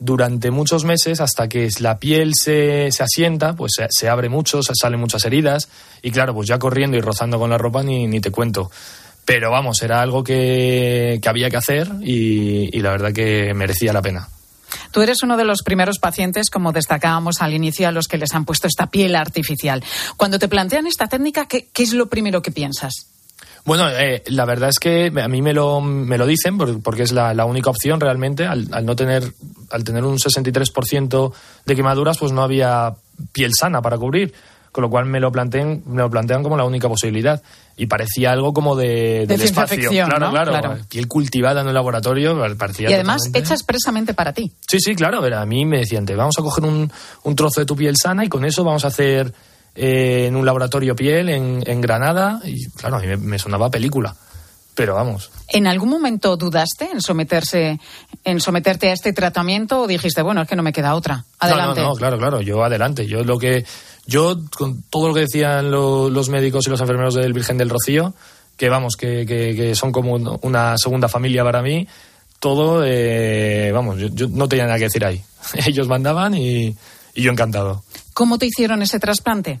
durante 0.00 0.50
muchos 0.50 0.84
meses, 0.84 1.20
hasta 1.20 1.48
que 1.48 1.68
la 1.80 1.98
piel 1.98 2.32
se, 2.34 2.90
se 2.92 3.02
asienta, 3.02 3.54
pues 3.54 3.72
se, 3.88 4.08
abre 4.08 4.28
mucho, 4.28 4.62
se 4.62 4.72
salen 4.80 5.00
muchas 5.00 5.24
heridas, 5.24 5.68
y 6.02 6.10
claro, 6.10 6.34
pues 6.34 6.48
ya 6.48 6.58
corriendo 6.58 6.96
y 6.96 7.00
rozando 7.00 7.38
con 7.38 7.50
la 7.50 7.58
ropa 7.58 7.82
ni, 7.82 8.06
ni 8.06 8.20
te 8.20 8.30
cuento. 8.30 8.70
Pero 9.24 9.50
vamos, 9.50 9.82
era 9.82 10.00
algo 10.00 10.24
que, 10.24 11.18
que 11.20 11.28
había 11.28 11.50
que 11.50 11.56
hacer 11.56 11.88
y 12.00 12.80
la 12.80 12.92
verdad 12.92 13.12
que 13.12 13.52
merecía 13.54 13.92
la 13.92 14.00
pena. 14.00 14.28
Tú 14.90 15.02
eres 15.02 15.22
uno 15.22 15.36
de 15.36 15.44
los 15.44 15.62
primeros 15.62 15.98
pacientes, 15.98 16.50
como 16.50 16.72
destacábamos 16.72 17.40
al 17.40 17.54
inicio, 17.54 17.88
a 17.88 17.92
los 17.92 18.08
que 18.08 18.18
les 18.18 18.34
han 18.34 18.44
puesto 18.44 18.66
esta 18.66 18.88
piel 18.88 19.16
artificial. 19.16 19.82
Cuando 20.16 20.38
te 20.38 20.48
plantean 20.48 20.86
esta 20.86 21.06
técnica, 21.08 21.46
¿qué, 21.46 21.68
es 21.76 21.92
lo 21.92 22.08
primero 22.08 22.42
que 22.42 22.50
piensas? 22.50 23.06
Bueno, 23.64 23.88
eh, 23.90 24.22
la 24.26 24.44
verdad 24.44 24.70
es 24.70 24.78
que 24.78 25.12
a 25.20 25.28
mí 25.28 25.42
me 25.42 25.52
lo, 25.52 25.80
me 25.80 26.16
lo 26.16 26.26
dicen 26.26 26.56
porque 26.56 27.02
es 27.02 27.12
la, 27.12 27.44
única 27.44 27.70
opción 27.70 28.00
realmente. 28.00 28.46
Al, 28.46 28.68
no 28.84 28.96
tener, 28.96 29.32
al 29.70 29.84
tener 29.84 30.04
un 30.04 30.18
63% 30.18 31.32
de 31.66 31.76
quemaduras, 31.76 32.18
pues 32.18 32.32
no 32.32 32.42
había 32.42 32.94
piel 33.32 33.52
sana 33.54 33.82
para 33.82 33.98
cubrir 33.98 34.32
con 34.78 34.82
lo 34.82 34.90
cual 34.90 35.06
me 35.06 35.18
lo 35.18 35.32
plantean, 35.32 35.82
me 35.86 36.02
lo 36.02 36.08
plantean 36.08 36.44
como 36.44 36.56
la 36.56 36.64
única 36.64 36.88
posibilidad. 36.88 37.42
Y 37.76 37.86
parecía 37.86 38.30
algo 38.30 38.52
como 38.52 38.76
de, 38.76 39.26
del 39.26 39.40
espacio. 39.40 39.90
Claro, 39.90 40.30
claro, 40.30 40.78
Piel 40.88 41.08
cultivada 41.08 41.62
en 41.62 41.66
el 41.66 41.74
laboratorio, 41.74 42.40
parecía. 42.56 42.88
Y 42.88 42.94
además 42.94 43.28
hecha 43.34 43.54
expresamente 43.54 44.14
para 44.14 44.32
ti. 44.32 44.52
Sí, 44.70 44.78
sí, 44.78 44.94
claro. 44.94 45.20
A 45.36 45.46
mí 45.46 45.64
me 45.64 45.78
decían, 45.78 46.06
te 46.06 46.14
vamos 46.14 46.38
a 46.38 46.42
coger 46.42 46.64
un, 46.64 46.92
un 47.24 47.34
trozo 47.34 47.58
de 47.58 47.66
tu 47.66 47.74
piel 47.74 47.96
sana 48.00 48.24
y 48.24 48.28
con 48.28 48.44
eso 48.44 48.62
vamos 48.62 48.84
a 48.84 48.88
hacer 48.88 49.34
eh, 49.74 50.26
en 50.28 50.36
un 50.36 50.46
laboratorio 50.46 50.94
piel 50.94 51.28
en, 51.28 51.64
en, 51.66 51.80
Granada. 51.80 52.40
Y 52.44 52.70
claro, 52.70 52.98
a 52.98 53.00
mí 53.00 53.16
me, 53.16 53.36
sonaba 53.40 53.68
película 53.72 54.14
pero 54.76 54.94
vamos. 54.94 55.32
¿En 55.48 55.66
algún 55.66 55.88
momento 55.88 56.36
dudaste 56.36 56.88
en 56.92 57.00
someterse, 57.00 57.80
en 58.22 58.40
someterte 58.40 58.90
a 58.90 58.92
este 58.92 59.12
tratamiento 59.12 59.80
o 59.80 59.86
dijiste, 59.88 60.22
bueno, 60.22 60.42
es 60.42 60.48
que 60.48 60.54
no 60.54 60.62
me 60.62 60.72
queda 60.72 60.94
otra? 60.94 61.24
Adelante. 61.40 61.80
no, 61.80 61.88
no, 61.88 61.94
claro, 61.96 62.16
claro, 62.16 62.40
yo 62.40 62.62
adelante. 62.62 63.04
Yo 63.08 63.24
lo 63.24 63.40
que, 63.40 63.66
yo, 64.08 64.40
con 64.56 64.82
todo 64.84 65.08
lo 65.08 65.14
que 65.14 65.20
decían 65.20 65.70
los 65.70 66.28
médicos 66.30 66.66
y 66.66 66.70
los 66.70 66.80
enfermeros 66.80 67.14
del 67.14 67.34
Virgen 67.34 67.58
del 67.58 67.68
Rocío, 67.68 68.14
que 68.56 68.70
vamos, 68.70 68.96
que, 68.96 69.72
son 69.74 69.92
como 69.92 70.14
una 70.14 70.78
segunda 70.78 71.08
familia 71.08 71.44
para 71.44 71.60
mí, 71.60 71.86
todo, 72.40 72.84
eh, 72.86 73.70
vamos, 73.70 73.98
yo, 73.98 74.26
no 74.28 74.48
tenía 74.48 74.64
nada 74.64 74.78
que 74.78 74.84
decir 74.84 75.04
ahí. 75.04 75.22
Ellos 75.66 75.88
mandaban 75.88 76.34
y, 76.34 76.74
yo 77.14 77.30
encantado. 77.30 77.84
¿Cómo 78.14 78.38
te 78.38 78.46
hicieron 78.46 78.80
ese 78.80 78.98
trasplante? 78.98 79.60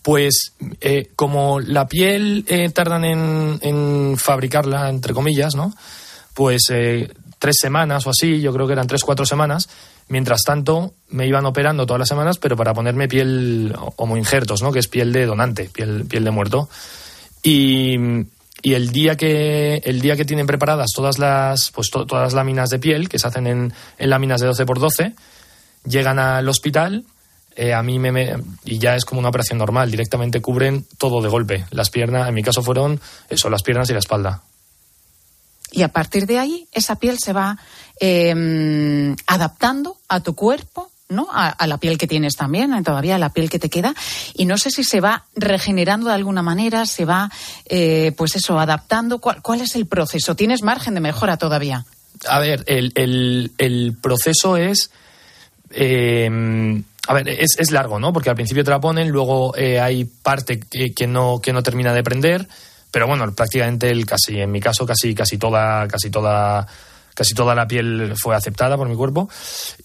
Pues 0.00 0.54
eh, 0.80 1.10
como 1.14 1.60
la 1.60 1.86
piel 1.86 2.46
eh, 2.48 2.70
tardan 2.70 3.04
en, 3.04 3.58
en, 3.60 4.16
fabricarla, 4.16 4.88
entre 4.88 5.12
comillas, 5.12 5.54
¿no? 5.54 5.74
Pues 6.32 6.62
tres 7.38 7.56
semanas 7.60 8.06
o 8.06 8.10
así, 8.10 8.40
yo 8.40 8.54
creo 8.54 8.66
que 8.66 8.72
eran 8.72 8.86
tres, 8.86 9.04
cuatro 9.04 9.26
semanas, 9.26 9.68
Mientras 10.10 10.42
tanto, 10.42 10.94
me 11.10 11.28
iban 11.28 11.46
operando 11.46 11.86
todas 11.86 12.00
las 12.00 12.08
semanas, 12.08 12.36
pero 12.38 12.56
para 12.56 12.74
ponerme 12.74 13.06
piel 13.06 13.72
homoinjertos, 13.94 14.60
¿no? 14.60 14.72
Que 14.72 14.80
es 14.80 14.88
piel 14.88 15.12
de 15.12 15.24
donante, 15.24 15.70
piel, 15.72 16.04
piel 16.04 16.24
de 16.24 16.30
muerto. 16.32 16.68
Y, 17.44 17.94
el 18.64 18.90
día 18.90 19.16
que 19.16 19.76
el 19.84 20.00
día 20.00 20.16
que 20.16 20.24
tienen 20.24 20.46
preparadas 20.46 20.88
todas 20.94 21.18
las 21.18 21.70
pues 21.70 21.88
todas 21.88 22.24
las 22.24 22.34
láminas 22.34 22.68
de 22.68 22.78
piel 22.78 23.08
que 23.08 23.18
se 23.18 23.26
hacen 23.26 23.46
en, 23.46 23.72
láminas 23.98 24.40
de 24.40 24.48
12 24.48 24.66
por 24.66 24.78
12 24.78 25.14
llegan 25.86 26.18
al 26.18 26.46
hospital 26.46 27.04
eh, 27.56 27.72
a 27.72 27.82
mí 27.82 27.98
me, 27.98 28.36
y 28.66 28.78
ya 28.78 28.96
es 28.96 29.06
como 29.06 29.18
una 29.20 29.30
operación 29.30 29.58
normal 29.58 29.90
directamente 29.90 30.42
cubren 30.42 30.84
todo 30.98 31.22
de 31.22 31.30
golpe 31.30 31.64
las 31.70 31.88
piernas 31.88 32.28
en 32.28 32.34
mi 32.34 32.42
caso 32.42 32.62
fueron 32.62 33.00
eso 33.30 33.48
las 33.48 33.62
piernas 33.62 33.88
y 33.88 33.94
la 33.94 34.00
espalda 34.00 34.42
y 35.72 35.82
a 35.82 35.88
partir 35.88 36.26
de 36.26 36.38
ahí 36.38 36.68
esa 36.72 36.96
piel 36.96 37.18
se 37.18 37.32
va 37.32 37.58
em, 38.00 39.16
adaptando 39.26 39.96
a 40.08 40.20
tu 40.20 40.34
cuerpo 40.34 40.90
¿no? 41.10 41.26
A, 41.32 41.66
la 41.66 41.78
piel 41.78 41.98
que 41.98 42.06
tienes 42.06 42.36
también, 42.36 42.84
todavía 42.84 43.16
a 43.16 43.18
la 43.18 43.30
piel 43.30 43.50
que 43.50 43.58
te 43.58 43.68
queda. 43.68 43.94
Y 44.34 44.46
no 44.46 44.56
sé 44.56 44.70
si 44.70 44.84
se 44.84 45.00
va 45.00 45.24
regenerando 45.34 46.08
de 46.08 46.14
alguna 46.14 46.40
manera, 46.42 46.86
se 46.86 47.04
va, 47.04 47.30
eh, 47.66 48.12
pues 48.16 48.36
eso, 48.36 48.60
adaptando. 48.60 49.18
¿Cuál, 49.18 49.60
es 49.60 49.74
el 49.74 49.86
proceso? 49.86 50.36
¿Tienes 50.36 50.62
margen 50.62 50.94
de 50.94 51.00
mejora 51.00 51.36
todavía? 51.36 51.84
A 52.28 52.38
ver, 52.38 52.64
el, 52.66 53.96
proceso 54.00 54.56
es. 54.56 54.90
Em, 55.70 56.84
a 57.08 57.14
ver, 57.14 57.28
es, 57.28 57.70
largo, 57.72 57.98
¿no? 57.98 58.12
Porque 58.12 58.30
al 58.30 58.36
principio 58.36 58.62
te 58.62 58.70
la 58.70 58.80
ponen, 58.80 59.08
luego 59.08 59.56
eh, 59.56 59.80
hay 59.80 60.04
parte 60.04 60.60
que, 60.60 61.06
no, 61.08 61.40
que 61.40 61.52
no 61.52 61.62
termina 61.62 61.92
de 61.92 62.04
prender 62.04 62.46
pero 62.90 63.06
bueno, 63.06 63.30
prácticamente 63.32 63.90
el 63.90 64.06
casi, 64.06 64.40
en 64.40 64.50
mi 64.50 64.60
caso, 64.60 64.86
casi, 64.86 65.14
casi 65.14 65.38
toda, 65.38 65.86
casi 65.88 66.10
toda, 66.10 66.66
casi 67.14 67.34
toda 67.34 67.54
la 67.54 67.66
piel 67.66 68.14
fue 68.20 68.34
aceptada 68.34 68.76
por 68.76 68.88
mi 68.88 68.96
cuerpo. 68.96 69.28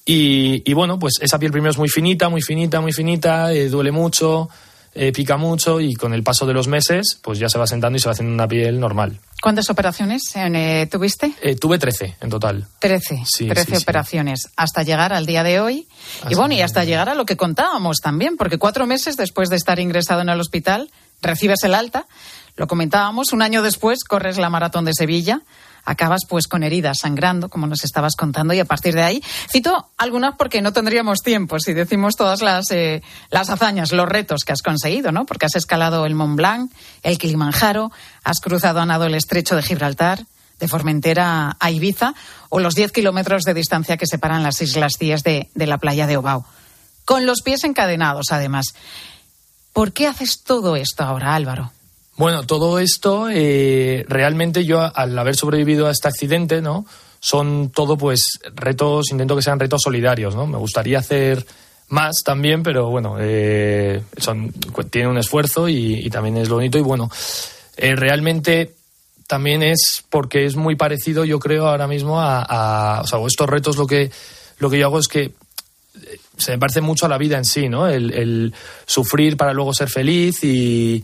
Y, 0.06 0.74
bueno, 0.74 0.98
pues 0.98 1.16
esa 1.22 1.40
piel 1.40 1.52
primero 1.52 1.72
es 1.72 1.78
muy 1.78 1.90
finita, 1.90 2.30
muy 2.30 2.42
finita, 2.42 2.82
muy 2.82 2.94
finita, 2.94 3.54
eh, 3.54 3.70
duele 3.70 3.92
mucho, 3.92 4.50
eh, 4.94 5.12
pica 5.12 5.38
mucho 5.38 5.82
y 5.82 5.94
con 5.94 6.14
el 6.14 6.24
paso 6.24 6.46
de 6.46 6.54
los 6.54 6.68
meses, 6.68 7.20
pues 7.22 7.38
ya 7.38 7.50
se 7.50 7.60
va 7.60 7.68
sentando 7.68 7.98
y 7.98 8.00
se 8.00 8.08
va 8.08 8.14
haciendo 8.14 8.34
una 8.34 8.48
piel 8.48 8.80
normal. 8.80 9.20
¿Cuántas 9.42 9.70
operaciones 9.70 10.24
eh, 10.36 10.88
tuviste? 10.90 11.34
tuve 11.60 11.78
13 11.78 12.16
en 12.22 12.30
total. 12.30 12.66
13, 12.80 13.24
sí, 13.26 13.48
13 13.48 13.78
operaciones, 13.78 14.48
hasta 14.56 14.84
llegar 14.84 15.14
al 15.14 15.26
día 15.26 15.44
de 15.44 15.60
hoy. 15.60 15.88
y 16.30 16.36
bueno, 16.36 16.56
y 16.56 16.62
hasta 16.62 16.84
llegar 16.86 17.10
a 17.10 17.16
lo 17.16 17.26
que 17.26 17.38
contábamos 17.38 17.98
también, 17.98 18.38
porque 18.38 18.58
cuatro 18.58 18.88
meses 18.88 19.18
después 19.18 19.50
de 19.50 19.58
estar 19.58 19.80
ingresado 19.80 20.22
en 20.22 20.30
el 20.30 20.40
hospital, 20.40 20.90
recibes 21.22 21.64
el 21.64 21.76
alta, 21.76 22.08
lo 22.56 22.68
comentábamos, 22.68 23.34
un 23.34 23.42
año 23.42 23.62
después 23.62 24.04
corres 24.04 24.38
la 24.38 24.50
maratón 24.50 24.86
de 24.86 24.94
Sevilla. 24.94 25.42
acabas 25.88 26.22
pues 26.28 26.48
con 26.48 26.64
heridas 26.64 26.98
sangrando, 27.02 27.48
como 27.48 27.68
nos 27.68 27.84
estabas 27.84 28.16
contando, 28.16 28.56
y 28.56 28.60
a 28.60 28.66
partir 28.66 28.96
de 28.96 29.04
ahí 29.04 29.24
cito 29.52 29.90
algunas 29.98 30.34
porque 30.36 30.64
no 30.64 30.74
tendríamos 30.74 31.20
tiempo 31.20 31.60
si 31.60 31.74
decimos 31.74 32.16
todas 32.16 32.42
las, 32.42 32.72
eh, 32.72 33.04
las 33.30 33.52
hazañas, 33.52 33.92
los 33.92 34.10
retos 34.10 34.42
que 34.46 34.52
has 34.52 34.64
conseguido, 34.64 35.12
¿no? 35.12 35.28
Porque 35.28 35.46
has 35.46 35.56
escalado 35.56 36.08
el 36.08 36.16
Mont 36.16 36.38
Blanc, 36.38 36.72
el 37.04 37.20
Kilimanjaro, 37.20 37.92
has 38.24 38.40
cruzado 38.40 38.80
a 38.80 38.86
nado 38.88 39.06
el 39.06 39.14
estrecho 39.14 39.56
de 39.56 39.62
Gibraltar, 39.62 40.26
de 40.60 40.68
Formentera 40.68 41.56
a 41.60 41.72
Ibiza, 41.72 42.16
o 42.50 42.60
los 42.60 42.74
10 42.74 42.92
kilómetros 42.92 43.44
de 43.44 43.54
distancia 43.54 43.98
que 43.98 44.08
separan 44.08 44.42
las 44.42 44.62
Islas 44.62 44.94
Cíes 44.98 45.22
de, 45.22 45.50
de 45.54 45.68
la 45.68 45.78
playa 45.78 46.08
de 46.08 46.18
Obao. 46.18 46.48
Con 47.04 47.28
los 47.28 47.42
pies 47.44 47.64
encadenados, 47.64 48.32
además. 48.32 48.74
¿Por 49.72 49.92
qué 49.92 50.08
haces 50.08 50.42
todo 50.44 50.76
esto 50.76 51.04
ahora, 51.04 51.36
Álvaro? 51.36 51.75
Bueno, 52.18 52.44
todo 52.44 52.80
esto, 52.80 53.28
eh, 53.30 54.06
realmente 54.08 54.64
yo 54.64 54.90
al 54.96 55.18
haber 55.20 55.36
sobrevivido 55.36 55.88
a 55.88 55.92
este 55.92 56.08
accidente, 56.08 56.62
¿no? 56.62 56.86
Son 57.20 57.72
todo, 57.72 57.98
pues, 57.98 58.40
retos, 58.56 59.12
intento 59.12 59.36
que 59.36 59.42
sean 59.42 59.60
retos 59.60 59.82
solidarios, 59.84 60.34
¿no? 60.34 60.48
Me 60.48 60.58
gustaría 60.58 61.00
hacer 61.00 61.46
más 61.90 62.24
también, 62.24 62.64
pero 62.64 62.90
bueno, 62.90 63.18
eh, 63.20 64.02
son, 64.18 64.54
tiene 64.90 65.10
un 65.10 65.18
esfuerzo 65.18 65.68
y, 65.68 66.10
también 66.10 66.38
es 66.38 66.48
lo 66.48 66.56
bonito. 66.56 66.78
Y 66.78 66.82
bueno, 66.82 67.10
eh, 67.76 67.96
realmente 67.96 68.74
también 69.28 69.62
es 69.62 70.04
porque 70.10 70.46
es 70.46 70.56
muy 70.56 70.76
parecido, 70.76 71.26
yo 71.26 71.40
creo, 71.40 71.68
ahora 71.68 71.88
mismo 71.88 72.22
a, 72.22 73.02
o 73.04 73.08
sea, 73.08 73.20
estos 73.26 73.50
retos 73.50 73.76
lo 73.76 73.88
que, 73.88 74.10
lo 74.60 74.70
que 74.70 74.80
yo 74.80 74.86
hago 74.86 75.00
es 75.00 75.08
que 75.08 75.34
se 76.38 76.52
me 76.52 76.60
parece 76.60 76.82
mucho 76.82 77.06
a 77.06 77.10
la 77.10 77.18
vida 77.18 77.38
en 77.38 77.46
sí, 77.46 77.68
¿no? 77.70 77.88
El, 77.88 78.54
sufrir 78.86 79.36
para 79.36 79.54
luego 79.54 79.74
ser 79.74 79.90
feliz 79.90 80.44
y, 80.44 81.04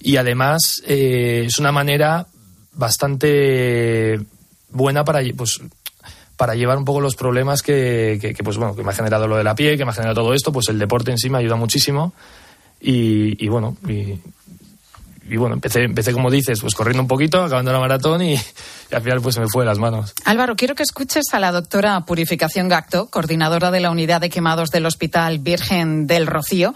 y 0.00 0.16
además 0.16 0.82
eh, 0.86 1.44
es 1.46 1.58
una 1.58 1.72
manera 1.72 2.26
bastante 2.72 4.18
buena 4.70 5.04
para, 5.04 5.20
pues, 5.36 5.60
para 6.36 6.54
llevar 6.54 6.78
un 6.78 6.84
poco 6.84 7.00
los 7.00 7.16
problemas 7.16 7.62
que, 7.62 8.18
que, 8.20 8.42
pues, 8.42 8.56
bueno, 8.56 8.74
que 8.74 8.82
me 8.82 8.90
ha 8.90 8.94
generado 8.94 9.28
lo 9.28 9.36
de 9.36 9.44
la 9.44 9.54
piel, 9.54 9.76
que 9.76 9.84
me 9.84 9.90
ha 9.90 9.94
generado 9.94 10.22
todo 10.22 10.34
esto, 10.34 10.52
pues 10.52 10.68
el 10.68 10.78
deporte 10.78 11.10
en 11.10 11.18
sí 11.18 11.28
me 11.28 11.38
ayuda 11.38 11.56
muchísimo 11.56 12.14
y, 12.80 13.44
y 13.44 13.48
bueno, 13.48 13.76
y, 13.86 14.18
y 15.30 15.36
bueno, 15.36 15.54
empecé, 15.54 15.84
empecé 15.84 16.12
como 16.12 16.30
dices, 16.30 16.60
pues 16.60 16.74
corriendo 16.74 17.02
un 17.02 17.08
poquito, 17.08 17.42
acabando 17.42 17.72
la 17.72 17.78
maratón 17.78 18.22
y, 18.22 18.34
al 18.90 19.02
final 19.02 19.20
pues 19.20 19.36
se 19.36 19.40
me 19.40 19.46
fue 19.48 19.62
de 19.62 19.68
las 19.68 19.78
manos. 19.78 20.12
Álvaro, 20.24 20.56
quiero 20.56 20.74
que 20.74 20.82
escuches 20.82 21.26
a 21.32 21.38
la 21.38 21.52
doctora 21.52 22.00
Purificación 22.00 22.68
Gacto, 22.68 23.06
coordinadora 23.06 23.70
de 23.70 23.80
la 23.80 23.90
unidad 23.90 24.20
de 24.20 24.28
quemados 24.28 24.70
del 24.70 24.86
Hospital 24.86 25.38
Virgen 25.38 26.08
del 26.08 26.26
Rocío, 26.26 26.74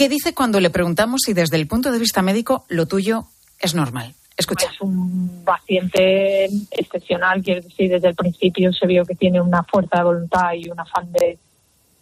que 0.00 0.08
dice 0.08 0.32
cuando 0.32 0.60
le 0.60 0.70
preguntamos 0.70 1.20
si 1.26 1.34
desde 1.34 1.58
el 1.58 1.66
punto 1.66 1.92
de 1.92 1.98
vista 1.98 2.22
médico 2.22 2.64
lo 2.70 2.86
tuyo 2.86 3.24
es 3.58 3.74
normal. 3.74 4.14
Escucha. 4.34 4.70
Es 4.72 4.80
un 4.80 5.42
paciente 5.44 6.46
excepcional, 6.70 7.42
quiero 7.42 7.60
decir, 7.60 7.90
desde 7.90 8.08
el 8.08 8.14
principio 8.14 8.72
se 8.72 8.86
vio 8.86 9.04
que 9.04 9.14
tiene 9.14 9.42
una 9.42 9.62
fuerza 9.62 9.98
de 9.98 10.04
voluntad 10.04 10.54
y 10.54 10.70
un 10.70 10.80
afán 10.80 11.12
de, 11.12 11.38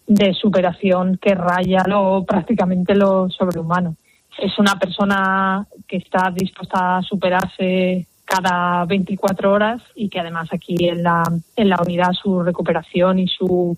de 0.07 0.33
superación 0.33 1.19
que 1.21 1.35
raya 1.35 1.83
lo, 1.89 2.25
prácticamente 2.25 2.95
lo 2.95 3.29
sobrehumano 3.31 3.97
es 4.39 4.57
una 4.61 4.79
persona 4.79 5.67
que 5.89 5.97
está 5.97 6.31
dispuesta 6.33 6.99
a 6.99 7.03
superarse 7.03 8.07
cada 8.25 8.85
24 8.85 9.53
horas 9.53 9.83
y 9.97 10.09
que 10.09 10.21
además 10.21 10.49
aquí 10.53 10.89
en 10.89 11.03
la, 11.03 11.25
en 11.57 11.69
la 11.69 11.83
unidad 11.85 12.13
su 12.13 12.45
recuperación 12.45 13.19
y 13.19 13.27
su, 13.27 13.77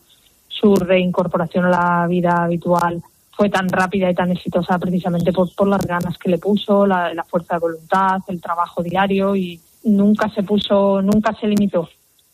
su 0.49 0.75
reincorporación 0.75 1.65
a 1.65 1.71
la 1.71 2.07
vida 2.07 2.45
habitual 2.45 3.03
fue 3.33 3.49
tan 3.49 3.69
rápida 3.69 4.11
y 4.11 4.15
tan 4.15 4.31
exitosa 4.31 4.79
precisamente 4.79 5.33
por, 5.33 5.55
por 5.55 5.69
las 5.69 5.87
ganas 5.87 6.19
que 6.19 6.31
le 6.31 6.39
puso, 6.39 6.87
la, 6.87 7.15
la 7.15 7.25
fuerza 7.25 7.55
de 7.55 7.61
voluntad, 7.61 8.21
el 8.29 8.41
trabajo 8.41 8.83
diario 8.83 9.35
y 9.35 9.61
nunca 9.85 10.29
se 10.31 10.43
puso, 10.43 11.03
nunca 11.03 11.35
se 11.39 11.47
limitó. 11.47 11.89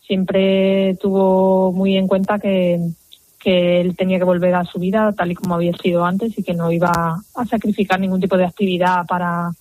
Siempre 0.06 0.96
tuvo 1.00 1.72
muy 1.72 1.96
en 1.96 2.06
cuenta 2.06 2.38
que, 2.38 2.80
él 3.44 3.94
tenía 3.96 4.18
que 4.18 4.24
volver 4.24 4.56
a 4.56 4.64
su 4.64 4.80
vida 4.80 5.12
tal 5.16 5.30
y 5.30 5.36
como 5.36 5.54
había 5.54 5.72
sido 5.76 6.04
antes 6.04 6.36
y 6.36 6.42
que 6.42 6.52
no 6.52 6.72
iba 6.72 6.90
a 6.90 7.44
sacrificar 7.44 8.00
ningún 8.00 8.20
tipo 8.20 8.36
de 8.36 8.44
actividad 8.44 9.06
para 9.06 9.52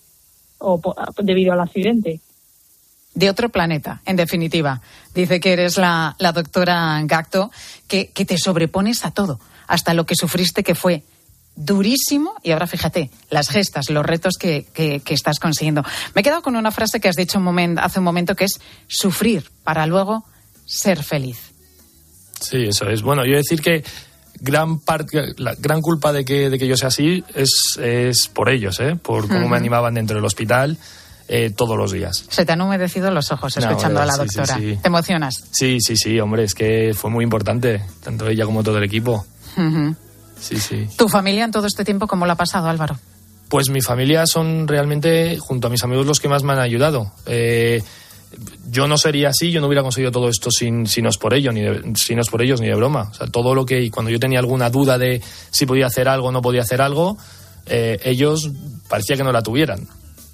o 0.58 0.82
debido 1.22 1.54
al 1.54 1.60
accidente. 1.60 2.20
De 3.14 3.30
otro 3.30 3.50
planeta, 3.50 4.02
en 4.08 4.16
definitiva. 4.16 4.82
Dice 5.14 5.40
que 5.40 5.54
eres 5.54 5.78
la, 5.78 6.16
doctora 6.34 7.00
Gacto, 7.04 7.52
que, 7.88 8.08
que 8.08 8.26
te 8.26 8.40
sobrepones 8.40 9.06
a 9.06 9.12
todo, 9.12 9.40
hasta 9.68 9.94
lo 9.94 10.08
que 10.08 10.16
sufriste 10.16 10.64
que 10.64 10.74
fue 10.74 11.04
durísimo 11.56 12.36
y 12.44 12.52
ahora 12.52 12.68
fíjate, 12.68 13.10
las 13.30 13.50
gestas, 13.50 13.90
los 13.90 14.06
retos 14.06 14.36
que, 14.40 14.66
que, 14.74 15.00
que, 15.00 15.14
estás 15.14 15.40
consiguiendo. 15.40 15.84
Me 16.14 16.22
he 16.22 16.24
quedado 16.24 16.42
con 16.42 16.56
una 16.56 16.72
frase 16.72 17.00
que 17.00 17.08
has 17.08 17.16
dicho 17.16 17.38
un 17.38 17.44
momento, 17.44 17.82
hace 17.82 18.00
un 18.00 18.06
momento 18.06 18.36
que 18.36 18.46
es 18.46 18.60
sufrir 18.88 19.50
para 19.64 19.86
luego 19.88 20.26
ser 20.66 21.04
feliz. 21.04 21.38
Sí, 22.40 22.64
eso 22.68 22.90
es. 22.90 23.02
Bueno, 23.02 23.26
yo 23.26 23.38
decir 23.38 23.62
que 23.62 23.84
gran 24.40 24.80
parte, 24.80 25.34
la 25.38 25.56
gran 25.56 25.82
culpa 25.82 26.12
de 26.12 26.26
que, 26.26 26.50
de 26.50 26.60
que 26.60 26.68
yo 26.68 26.76
sea 26.76 26.90
así 26.90 27.24
es, 27.34 27.80
es 27.82 28.28
por 28.28 28.50
ellos, 28.50 28.80
¿eh? 28.80 28.96
por 28.96 29.28
cómo 29.28 29.48
me 29.48 29.58
animaban 29.58 29.94
dentro 29.94 30.16
del 30.16 30.26
hospital. 30.26 30.78
Eh, 31.28 31.50
todos 31.50 31.76
los 31.76 31.92
días. 31.92 32.24
Se 32.30 32.46
te 32.46 32.52
han 32.52 32.62
humedecido 32.62 33.10
los 33.10 33.32
ojos 33.32 33.58
escuchando 33.58 34.00
a 34.00 34.06
la 34.06 34.16
doctora. 34.16 34.58
¿Te 34.58 34.88
emocionas? 34.88 35.46
Sí, 35.50 35.80
sí, 35.82 35.98
sí, 35.98 36.20
hombre, 36.20 36.44
es 36.44 36.54
que 36.54 36.94
fue 36.94 37.10
muy 37.10 37.24
importante, 37.24 37.82
tanto 38.04 38.28
ella 38.28 38.46
como 38.46 38.62
todo 38.64 38.78
el 38.78 38.84
equipo. 38.84 39.26
Sí, 40.46 40.60
sí. 40.60 40.88
¿Tu 40.96 41.10
familia 41.10 41.46
en 41.46 41.52
todo 41.52 41.66
este 41.66 41.84
tiempo 41.84 42.06
cómo 42.06 42.28
lo 42.28 42.34
ha 42.34 42.36
pasado, 42.36 42.68
Álvaro? 42.68 43.00
Pues 43.50 43.70
mi 43.70 43.82
familia 43.82 44.28
son 44.28 44.68
realmente, 44.68 45.38
junto 45.40 45.68
a 45.68 45.70
mis 45.72 45.84
amigos, 45.84 46.06
los 46.06 46.20
que 46.20 46.28
más 46.28 46.44
me 46.44 46.54
han 46.54 46.60
ayudado. 46.60 47.12
Eh, 47.26 47.82
yo 48.70 48.88
no 48.88 48.98
sería 48.98 49.30
así, 49.30 49.52
yo 49.52 49.60
no 49.60 49.68
hubiera 49.68 49.82
conseguido 49.82 50.12
todo 50.12 50.30
esto 50.30 50.52
sin, 50.52 50.86
sin 50.86 51.08
por 51.20 51.34
ello, 51.34 51.52
ni 51.52 51.64
sin 51.96 52.20
por 52.30 52.44
ellos, 52.44 52.62
ni 52.62 52.68
de 52.68 52.76
broma. 52.76 53.10
O 53.12 53.14
sea, 53.16 53.28
todo 53.28 53.56
lo 53.56 53.66
que, 53.66 53.90
cuando 53.90 54.12
yo 54.12 54.20
tenía 54.20 54.38
alguna 54.38 54.70
duda 54.70 55.00
de 55.00 55.20
si 55.50 55.66
podía 55.66 55.88
hacer 55.88 56.08
algo 56.08 56.28
o 56.28 56.32
no 56.32 56.44
podía 56.44 56.62
hacer 56.62 56.80
algo, 56.80 57.18
eh, 57.66 58.00
ellos 58.04 58.52
parecía 58.88 59.18
que 59.18 59.24
no 59.24 59.32
la 59.32 59.42
tuvieran. 59.42 59.88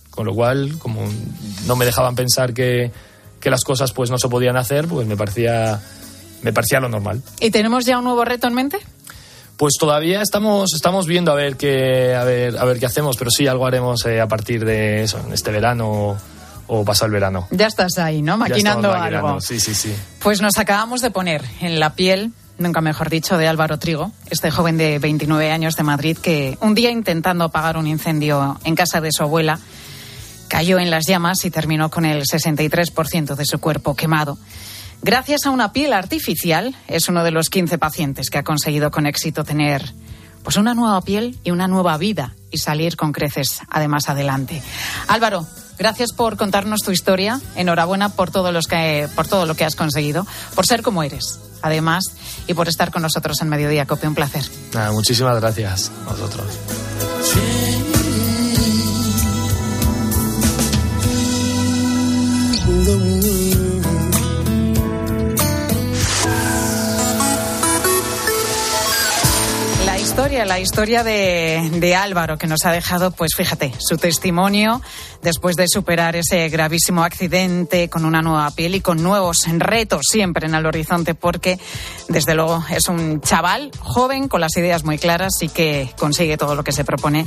Con 0.09 0.25
lo 0.25 0.33
cual, 0.33 0.77
como 0.77 1.07
no 1.67 1.75
me 1.77 1.85
dejaban 1.85 2.15
pensar 2.15 2.53
que, 2.53 2.91
que 3.39 3.49
las 3.49 3.63
cosas 3.63 3.93
pues 3.93 4.09
no 4.09 4.17
se 4.17 4.27
podían 4.27 4.57
hacer, 4.57 4.87
pues 4.87 5.07
me 5.07 5.15
parecía, 5.15 5.81
me 6.41 6.51
parecía 6.51 6.81
lo 6.81 6.89
normal. 6.89 7.21
¿Y 7.39 7.51
tenemos 7.51 7.85
ya 7.85 7.97
un 7.97 8.03
nuevo 8.03 8.25
reto 8.25 8.47
en 8.47 8.53
mente? 8.53 8.79
Pues 9.61 9.75
todavía 9.79 10.23
estamos, 10.23 10.73
estamos 10.73 11.05
viendo 11.05 11.31
a 11.31 11.35
ver 11.35 11.55
qué, 11.55 12.15
a 12.15 12.23
ver, 12.23 12.57
a 12.57 12.65
ver 12.65 12.79
qué 12.79 12.87
hacemos, 12.87 13.15
pero 13.15 13.29
sí 13.29 13.45
algo 13.45 13.67
haremos 13.67 14.03
eh, 14.07 14.19
a 14.19 14.27
partir 14.27 14.65
de 14.65 15.03
eso, 15.03 15.19
en 15.19 15.31
este 15.33 15.51
verano 15.51 16.17
o 16.65 16.83
pasa 16.83 17.05
el 17.05 17.11
verano. 17.11 17.47
Ya 17.51 17.67
estás 17.67 17.99
ahí, 17.99 18.23
¿no? 18.23 18.37
Maquinando, 18.37 18.91
algo. 18.91 19.39
Sí, 19.39 19.59
sí, 19.59 19.75
sí. 19.75 19.93
Pues 20.17 20.41
nos 20.41 20.57
acabamos 20.57 21.01
de 21.01 21.11
poner 21.11 21.43
en 21.59 21.79
la 21.79 21.93
piel, 21.93 22.31
nunca 22.57 22.81
mejor 22.81 23.11
dicho, 23.11 23.37
de 23.37 23.47
Álvaro 23.47 23.77
Trigo, 23.77 24.11
este 24.31 24.49
joven 24.49 24.79
de 24.79 24.97
29 24.97 25.51
años 25.51 25.75
de 25.75 25.83
Madrid 25.83 26.17
que 26.17 26.57
un 26.59 26.73
día 26.73 26.89
intentando 26.89 27.43
apagar 27.43 27.77
un 27.77 27.85
incendio 27.85 28.59
en 28.63 28.73
casa 28.73 28.99
de 28.99 29.11
su 29.11 29.21
abuela, 29.21 29.59
cayó 30.47 30.79
en 30.79 30.89
las 30.89 31.05
llamas 31.05 31.45
y 31.45 31.51
terminó 31.51 31.91
con 31.91 32.05
el 32.05 32.23
63% 32.23 33.35
de 33.35 33.45
su 33.45 33.59
cuerpo 33.59 33.95
quemado. 33.95 34.39
Gracias 35.03 35.45
a 35.45 35.49
una 35.49 35.73
piel 35.73 35.93
artificial, 35.93 36.75
es 36.87 37.09
uno 37.09 37.23
de 37.23 37.31
los 37.31 37.49
15 37.49 37.77
pacientes 37.77 38.29
que 38.29 38.37
ha 38.37 38.43
conseguido 38.43 38.91
con 38.91 39.05
éxito 39.05 39.43
tener 39.43 39.93
pues 40.43 40.57
una 40.57 40.73
nueva 40.73 41.01
piel 41.01 41.37
y 41.43 41.51
una 41.51 41.67
nueva 41.67 41.97
vida 41.97 42.35
y 42.49 42.57
salir 42.57 42.95
con 42.95 43.11
creces 43.11 43.61
además 43.69 44.09
adelante. 44.09 44.61
Álvaro, 45.07 45.45
Gracias 45.81 46.11
por 46.15 46.37
contarnos 46.37 46.81
tu 46.81 46.91
historia. 46.91 47.41
Enhorabuena 47.55 48.09
por 48.09 48.29
todo, 48.29 48.51
los 48.51 48.67
que, 48.67 49.09
por 49.15 49.27
todo 49.27 49.47
lo 49.47 49.55
que 49.55 49.65
has 49.65 49.75
conseguido, 49.75 50.27
por 50.53 50.67
ser 50.67 50.83
como 50.83 51.01
eres, 51.01 51.39
además, 51.63 52.03
y 52.45 52.53
por 52.53 52.67
estar 52.67 52.91
con 52.91 53.01
nosotros 53.01 53.41
en 53.41 53.49
Mediodía 53.49 53.87
Cope. 53.87 54.07
Un 54.07 54.13
placer. 54.13 54.43
muchísimas 54.91 55.41
gracias 55.41 55.91
a 56.05 56.11
vosotros. 56.11 56.45
Historia, 70.11 70.43
la 70.43 70.59
historia 70.59 71.05
de, 71.05 71.69
de, 71.75 71.95
Álvaro, 71.95 72.37
que 72.37 72.45
nos 72.45 72.65
ha 72.65 72.71
dejado, 72.73 73.11
pues 73.11 73.31
fíjate, 73.33 73.71
su 73.79 73.95
testimonio 73.95 74.81
después 75.21 75.55
de 75.55 75.67
superar 75.69 76.17
ese 76.17 76.49
gravísimo 76.49 77.03
accidente 77.03 77.89
con 77.89 78.03
una 78.03 78.21
nueva 78.21 78.49
piel 78.51 78.75
y 78.75 78.81
con 78.81 79.01
nuevos 79.01 79.45
retos 79.47 80.01
siempre 80.09 80.47
en 80.47 80.55
el 80.55 80.65
horizonte, 80.65 81.15
porque 81.15 81.59
desde 82.09 82.35
luego 82.35 82.63
es 82.69 82.89
un 82.89 83.21
chaval 83.21 83.71
joven 83.79 84.27
con 84.27 84.41
las 84.41 84.57
ideas 84.57 84.83
muy 84.83 84.97
claras 84.97 85.33
y 85.41 85.47
que 85.47 85.89
consigue 85.97 86.37
todo 86.37 86.55
lo 86.55 86.63
que 86.63 86.73
se 86.73 86.83
propone. 86.83 87.25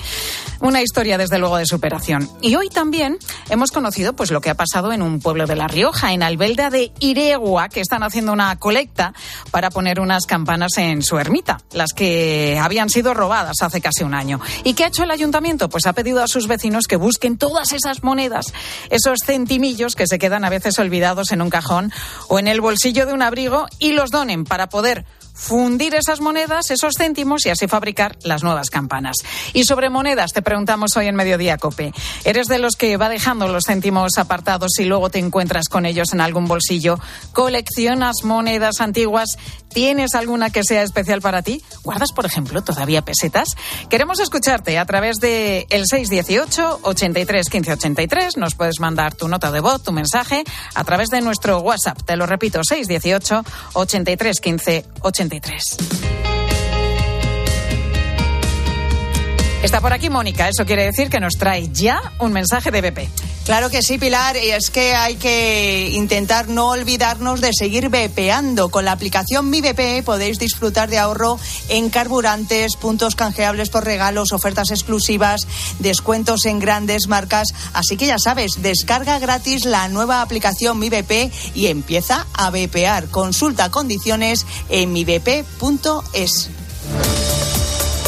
Una 0.60 0.82
historia 0.82 1.16
desde 1.16 1.38
luego 1.38 1.56
de 1.56 1.66
superación. 1.66 2.28
Y 2.42 2.54
hoy 2.56 2.68
también 2.68 3.18
hemos 3.48 3.70
conocido 3.70 4.14
pues 4.14 4.30
lo 4.30 4.40
que 4.42 4.50
ha 4.50 4.56
pasado 4.56 4.92
en 4.92 5.00
un 5.00 5.20
pueblo 5.20 5.46
de 5.46 5.56
La 5.56 5.68
Rioja, 5.68 6.12
en 6.12 6.22
Albelda 6.22 6.68
de 6.68 6.92
Iregua, 7.00 7.68
que 7.68 7.80
están 7.80 8.02
haciendo 8.02 8.32
una 8.32 8.56
colecta 8.56 9.14
para 9.50 9.70
poner 9.70 10.00
unas 10.00 10.26
campanas 10.26 10.76
en 10.76 11.02
su 11.02 11.18
ermita, 11.18 11.60
las 11.72 11.92
que 11.92 12.58
había 12.60 12.73
habían 12.74 12.90
sido 12.90 13.14
robadas 13.14 13.62
hace 13.62 13.80
casi 13.80 14.02
un 14.02 14.14
año. 14.14 14.40
¿Y 14.64 14.74
qué 14.74 14.82
ha 14.82 14.88
hecho 14.88 15.04
el 15.04 15.12
ayuntamiento? 15.12 15.68
Pues 15.68 15.86
ha 15.86 15.92
pedido 15.92 16.24
a 16.24 16.26
sus 16.26 16.48
vecinos 16.48 16.88
que 16.88 16.96
busquen 16.96 17.38
todas 17.38 17.72
esas 17.72 18.02
monedas, 18.02 18.46
esos 18.90 19.20
centimillos 19.24 19.94
que 19.94 20.08
se 20.08 20.18
quedan 20.18 20.44
a 20.44 20.50
veces 20.50 20.76
olvidados 20.80 21.30
en 21.30 21.40
un 21.40 21.50
cajón 21.50 21.92
o 22.26 22.40
en 22.40 22.48
el 22.48 22.60
bolsillo 22.60 23.06
de 23.06 23.12
un 23.12 23.22
abrigo 23.22 23.66
y 23.78 23.92
los 23.92 24.10
donen 24.10 24.42
para 24.44 24.68
poder 24.68 25.04
fundir 25.34 25.94
esas 25.94 26.20
monedas, 26.20 26.70
esos 26.70 26.94
céntimos 26.96 27.44
y 27.44 27.50
así 27.50 27.66
fabricar 27.66 28.16
las 28.22 28.42
nuevas 28.42 28.70
campanas. 28.70 29.16
Y 29.52 29.64
sobre 29.64 29.90
monedas 29.90 30.32
te 30.32 30.42
preguntamos 30.42 30.96
hoy 30.96 31.08
en 31.08 31.16
Mediodía 31.16 31.58
Cope. 31.58 31.92
¿Eres 32.24 32.46
de 32.46 32.58
los 32.58 32.76
que 32.76 32.96
va 32.96 33.08
dejando 33.08 33.48
los 33.48 33.64
céntimos 33.66 34.16
apartados 34.16 34.78
y 34.78 34.84
luego 34.84 35.10
te 35.10 35.18
encuentras 35.18 35.68
con 35.68 35.84
ellos 35.84 36.12
en 36.12 36.20
algún 36.20 36.46
bolsillo? 36.46 36.98
¿Coleccionas 37.32 38.22
monedas 38.22 38.80
antiguas? 38.80 39.36
¿Tienes 39.68 40.14
alguna 40.14 40.50
que 40.50 40.62
sea 40.62 40.82
especial 40.82 41.20
para 41.20 41.42
ti? 41.42 41.60
¿Guardas, 41.82 42.12
por 42.12 42.26
ejemplo, 42.26 42.62
todavía 42.62 43.02
pesetas? 43.02 43.48
Queremos 43.90 44.20
escucharte 44.20 44.78
a 44.78 44.86
través 44.86 45.16
de 45.16 45.66
el 45.68 45.86
618 45.86 46.80
83 46.82 47.50
15 47.50 47.72
83. 47.72 48.36
Nos 48.36 48.54
puedes 48.54 48.78
mandar 48.78 49.14
tu 49.14 49.26
nota 49.26 49.50
de 49.50 49.58
voz, 49.58 49.82
tu 49.82 49.90
mensaje 49.90 50.44
a 50.74 50.84
través 50.84 51.08
de 51.10 51.20
nuestro 51.22 51.58
WhatsApp. 51.58 52.00
Te 52.04 52.16
lo 52.16 52.26
repito, 52.26 52.60
618 52.62 53.42
83 53.74 54.40
15 54.40 54.86
83. 55.00 55.23
83. 55.28 56.33
Está 59.64 59.80
por 59.80 59.94
aquí 59.94 60.10
Mónica, 60.10 60.46
eso 60.46 60.66
quiere 60.66 60.84
decir 60.84 61.08
que 61.08 61.20
nos 61.20 61.38
trae 61.38 61.70
ya 61.72 62.12
un 62.18 62.32
mensaje 62.32 62.70
de 62.70 62.82
BP. 62.82 63.08
Claro 63.46 63.70
que 63.70 63.80
sí, 63.80 63.96
Pilar, 63.96 64.36
y 64.36 64.50
es 64.50 64.68
que 64.68 64.94
hay 64.94 65.14
que 65.14 65.88
intentar 65.92 66.48
no 66.48 66.68
olvidarnos 66.68 67.40
de 67.40 67.48
seguir 67.58 67.88
bepeando. 67.88 68.68
Con 68.68 68.84
la 68.84 68.92
aplicación 68.92 69.48
Mi 69.48 69.62
BP 69.62 70.04
podéis 70.04 70.38
disfrutar 70.38 70.90
de 70.90 70.98
ahorro 70.98 71.38
en 71.70 71.88
carburantes, 71.88 72.76
puntos 72.76 73.14
canjeables 73.14 73.70
por 73.70 73.86
regalos, 73.86 74.32
ofertas 74.32 74.70
exclusivas, 74.70 75.46
descuentos 75.78 76.44
en 76.44 76.58
grandes 76.58 77.08
marcas. 77.08 77.48
Así 77.72 77.96
que 77.96 78.04
ya 78.04 78.18
sabes, 78.18 78.60
descarga 78.60 79.18
gratis 79.18 79.64
la 79.64 79.88
nueva 79.88 80.20
aplicación 80.20 80.78
Mi 80.78 80.90
BP 80.90 81.32
y 81.54 81.68
empieza 81.68 82.26
a 82.34 82.50
bepear. 82.50 83.06
Consulta 83.06 83.70
condiciones 83.70 84.44
en 84.68 84.92
mibp.es. 84.92 86.50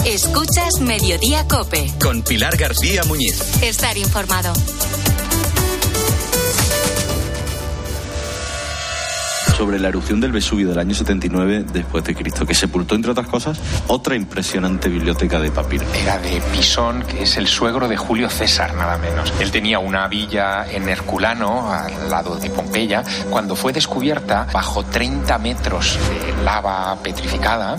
Escuchas 0.06 0.80
Mediodía 0.80 1.48
Cope. 1.48 1.92
Con 2.00 2.22
Pilar 2.22 2.56
García 2.56 3.02
Muñiz. 3.02 3.40
Estar 3.60 3.98
informado. 3.98 4.52
Sobre 9.56 9.78
la 9.78 9.88
erupción 9.88 10.20
del 10.20 10.32
Vesubio 10.32 10.68
del 10.68 10.78
año 10.78 10.94
79 10.94 11.64
después 11.72 12.04
de 12.04 12.14
Cristo, 12.14 12.44
que 12.44 12.54
sepultó, 12.54 12.94
entre 12.94 13.12
otras 13.12 13.26
cosas, 13.26 13.58
otra 13.86 14.14
impresionante 14.14 14.90
biblioteca 14.90 15.40
de 15.40 15.50
papiro. 15.50 15.86
Era 15.94 16.18
de 16.18 16.42
Pisón, 16.52 17.02
que 17.02 17.22
es 17.22 17.38
el 17.38 17.46
suegro 17.46 17.88
de 17.88 17.96
Julio 17.96 18.28
César, 18.28 18.74
nada 18.74 18.98
menos. 18.98 19.32
Él 19.40 19.50
tenía 19.50 19.78
una 19.78 20.08
villa 20.08 20.70
en 20.70 20.86
Herculano, 20.90 21.72
al 21.72 22.10
lado 22.10 22.36
de 22.36 22.50
Pompeya. 22.50 23.02
Cuando 23.30 23.56
fue 23.56 23.72
descubierta, 23.72 24.46
bajo 24.52 24.84
30 24.84 25.38
metros 25.38 25.98
de 26.10 26.44
lava 26.44 26.94
petrificada, 27.02 27.78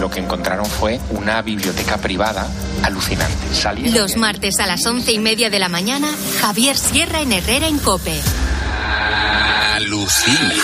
lo 0.00 0.10
que 0.10 0.20
encontraron 0.20 0.64
fue 0.64 0.98
una 1.10 1.42
biblioteca 1.42 1.98
privada 1.98 2.48
alucinante. 2.82 3.52
Salieron 3.52 4.00
Los 4.00 4.16
martes 4.16 4.60
a 4.60 4.66
las 4.66 4.86
once 4.86 5.12
y 5.12 5.18
media 5.18 5.50
de 5.50 5.58
la 5.58 5.68
mañana, 5.68 6.08
Javier 6.40 6.76
Sierra 6.76 7.20
en 7.20 7.32
Herrera 7.32 7.66
en 7.66 7.78
Cope. 7.78 8.18
Alucina. 9.78 10.56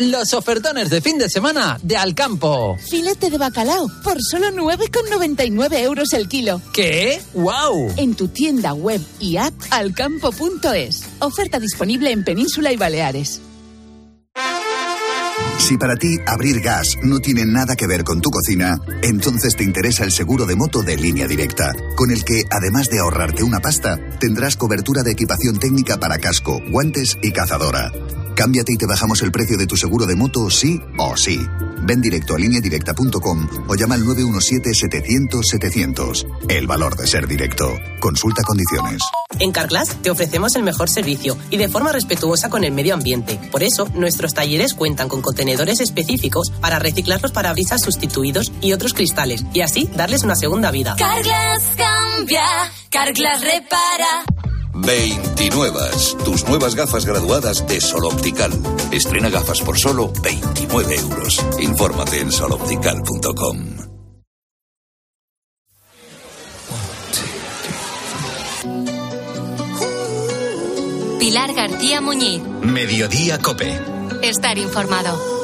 Los 0.00 0.34
ofertones 0.34 0.90
de 0.90 1.00
fin 1.00 1.16
de 1.16 1.30
semana 1.30 1.78
de 1.82 1.96
Alcampo. 1.96 2.76
Filete 2.90 3.30
de 3.30 3.38
bacalao 3.38 3.88
por 4.04 4.18
solo 4.22 4.48
9,99 4.48 5.78
euros 5.78 6.12
el 6.12 6.28
kilo. 6.28 6.60
¿Qué? 6.74 7.22
¡Wow! 7.32 7.94
En 7.96 8.14
tu 8.14 8.28
tienda 8.28 8.74
web 8.74 9.00
y 9.18 9.38
app 9.38 9.54
alcampo.es. 9.70 11.04
Oferta 11.20 11.58
disponible 11.58 12.10
en 12.10 12.22
Península 12.22 12.70
y 12.70 12.76
Baleares. 12.76 13.40
Si 15.58 15.76
para 15.76 15.96
ti 15.96 16.16
abrir 16.26 16.60
gas 16.60 16.96
no 17.02 17.20
tiene 17.20 17.44
nada 17.44 17.76
que 17.76 17.86
ver 17.86 18.04
con 18.04 18.20
tu 18.20 18.30
cocina, 18.30 18.80
entonces 19.02 19.54
te 19.54 19.64
interesa 19.64 20.04
el 20.04 20.12
seguro 20.12 20.46
de 20.46 20.56
moto 20.56 20.82
de 20.82 20.96
línea 20.96 21.26
directa, 21.26 21.74
con 21.96 22.10
el 22.10 22.24
que, 22.24 22.44
además 22.50 22.88
de 22.88 23.00
ahorrarte 23.00 23.42
una 23.42 23.60
pasta, 23.60 23.98
tendrás 24.18 24.56
cobertura 24.56 25.02
de 25.02 25.10
equipación 25.10 25.58
técnica 25.58 25.98
para 25.98 26.18
casco, 26.18 26.60
guantes 26.70 27.18
y 27.22 27.32
cazadora. 27.32 27.92
Cámbiate 28.38 28.72
y 28.72 28.76
te 28.76 28.86
bajamos 28.86 29.20
el 29.22 29.32
precio 29.32 29.58
de 29.58 29.66
tu 29.66 29.76
seguro 29.76 30.06
de 30.06 30.14
moto 30.14 30.48
sí 30.48 30.80
o 30.96 31.16
sí. 31.16 31.44
Ven 31.82 32.00
directo 32.00 32.36
a 32.36 32.38
lineadirecta.com 32.38 33.48
o 33.66 33.74
llama 33.74 33.96
al 33.96 34.04
917-700-700. 34.04 36.24
El 36.48 36.68
valor 36.68 36.96
de 36.96 37.08
ser 37.08 37.26
directo. 37.26 37.76
Consulta 37.98 38.44
condiciones. 38.44 39.02
En 39.40 39.50
Carglass 39.50 39.96
te 40.02 40.12
ofrecemos 40.12 40.54
el 40.54 40.62
mejor 40.62 40.88
servicio 40.88 41.36
y 41.50 41.56
de 41.56 41.68
forma 41.68 41.90
respetuosa 41.90 42.48
con 42.48 42.62
el 42.62 42.70
medio 42.70 42.94
ambiente. 42.94 43.40
Por 43.50 43.64
eso, 43.64 43.88
nuestros 43.96 44.34
talleres 44.34 44.72
cuentan 44.72 45.08
con 45.08 45.20
contenedores 45.20 45.80
específicos 45.80 46.52
para 46.60 46.78
reciclar 46.78 47.20
los 47.20 47.32
parabrisas 47.32 47.80
sustituidos 47.80 48.52
y 48.60 48.72
otros 48.72 48.94
cristales 48.94 49.44
y 49.52 49.62
así 49.62 49.90
darles 49.96 50.22
una 50.22 50.36
segunda 50.36 50.70
vida. 50.70 50.94
Carglass 50.96 51.74
cambia, 51.76 52.44
Carglass 52.88 53.40
repara. 53.40 54.24
29. 54.80 55.80
Tus 56.24 56.44
nuevas 56.48 56.74
gafas 56.74 57.04
graduadas 57.04 57.66
de 57.66 57.80
Sol 57.80 58.04
Optical. 58.04 58.52
Estrena 58.90 59.28
gafas 59.28 59.60
por 59.60 59.78
solo 59.78 60.12
29 60.22 60.94
euros. 60.96 61.44
Infórmate 61.60 62.20
en 62.20 62.32
soloptical.com. 62.32 63.58
Pilar 71.18 71.52
García 71.52 72.00
Muñiz. 72.00 72.42
Mediodía 72.62 73.38
Cope. 73.38 73.78
Estar 74.22 74.56
informado. 74.58 75.38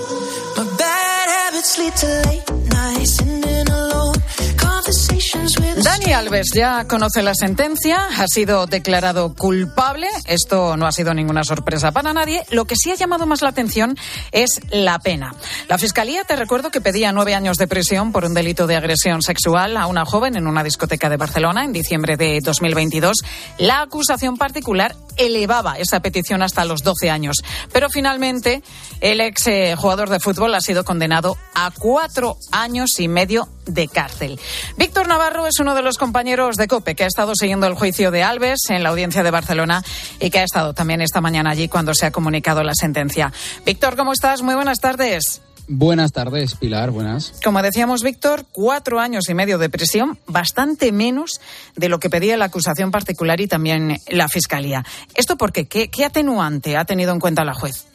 Dani 5.44 6.12
Alves 6.14 6.52
ya 6.54 6.86
conoce 6.88 7.22
la 7.22 7.34
sentencia, 7.34 8.08
ha 8.16 8.26
sido 8.28 8.64
declarado 8.66 9.34
culpable. 9.34 10.06
Esto 10.26 10.78
no 10.78 10.86
ha 10.86 10.92
sido 10.92 11.12
ninguna 11.12 11.44
sorpresa 11.44 11.92
para 11.92 12.14
nadie. 12.14 12.44
Lo 12.50 12.64
que 12.64 12.76
sí 12.76 12.90
ha 12.90 12.94
llamado 12.94 13.26
más 13.26 13.42
la 13.42 13.50
atención 13.50 13.94
es 14.32 14.60
la 14.70 14.98
pena. 15.00 15.34
La 15.68 15.76
fiscalía, 15.76 16.24
te 16.24 16.36
recuerdo 16.36 16.70
que 16.70 16.80
pedía 16.80 17.12
nueve 17.12 17.34
años 17.34 17.58
de 17.58 17.66
prisión 17.66 18.10
por 18.10 18.24
un 18.24 18.32
delito 18.32 18.66
de 18.66 18.76
agresión 18.76 19.20
sexual 19.20 19.76
a 19.76 19.86
una 19.86 20.06
joven 20.06 20.36
en 20.36 20.46
una 20.46 20.64
discoteca 20.64 21.10
de 21.10 21.18
Barcelona 21.18 21.64
en 21.64 21.74
diciembre 21.74 22.16
de 22.16 22.40
2022. 22.40 23.18
La 23.58 23.82
acusación 23.82 24.38
particular 24.38 24.96
elevaba 25.18 25.76
esa 25.78 26.00
petición 26.00 26.42
hasta 26.42 26.64
los 26.64 26.82
12 26.82 27.10
años. 27.10 27.36
Pero 27.70 27.90
finalmente, 27.90 28.62
el 29.02 29.20
ex 29.20 29.46
eh, 29.48 29.74
jugador 29.76 30.08
de 30.08 30.20
fútbol 30.20 30.54
ha 30.54 30.62
sido 30.62 30.84
condenado 30.84 31.36
a 31.54 31.70
cuatro 31.70 32.38
años 32.50 32.98
y 32.98 33.08
medio 33.08 33.48
de 33.66 33.88
cárcel. 33.88 34.38
Víctor 34.76 35.08
Navarro 35.08 35.46
es 35.46 35.58
uno 35.60 35.74
de 35.74 35.82
los 35.82 35.98
compañeros 35.98 36.56
de 36.56 36.68
COPE 36.68 36.94
que 36.94 37.04
ha 37.04 37.08
estado 37.08 37.32
siguiendo 37.34 37.66
el 37.66 37.74
juicio 37.74 38.10
de 38.10 38.22
Alves 38.22 38.70
en 38.70 38.82
la 38.82 38.90
audiencia 38.90 39.22
de 39.22 39.30
Barcelona 39.30 39.82
y 40.20 40.30
que 40.30 40.40
ha 40.40 40.44
estado 40.44 40.74
también 40.74 41.00
esta 41.00 41.20
mañana 41.20 41.50
allí 41.50 41.68
cuando 41.68 41.94
se 41.94 42.06
ha 42.06 42.10
comunicado 42.10 42.62
la 42.62 42.74
sentencia. 42.74 43.32
Víctor, 43.64 43.96
¿cómo 43.96 44.12
estás? 44.12 44.42
Muy 44.42 44.54
buenas 44.54 44.78
tardes. 44.80 45.40
Buenas 45.66 46.12
tardes, 46.12 46.56
Pilar, 46.56 46.90
buenas. 46.90 47.32
Como 47.42 47.62
decíamos, 47.62 48.02
Víctor, 48.02 48.44
cuatro 48.52 49.00
años 49.00 49.30
y 49.30 49.34
medio 49.34 49.56
de 49.56 49.70
prisión, 49.70 50.18
bastante 50.26 50.92
menos 50.92 51.40
de 51.74 51.88
lo 51.88 51.98
que 51.98 52.10
pedía 52.10 52.36
la 52.36 52.46
acusación 52.46 52.90
particular 52.90 53.40
y 53.40 53.48
también 53.48 53.98
la 54.08 54.28
Fiscalía. 54.28 54.84
¿Esto 55.14 55.38
por 55.38 55.52
qué? 55.52 55.66
¿Qué, 55.66 55.88
qué 55.88 56.04
atenuante 56.04 56.76
ha 56.76 56.84
tenido 56.84 57.12
en 57.12 57.20
cuenta 57.20 57.44
la 57.44 57.54
juez? 57.54 57.86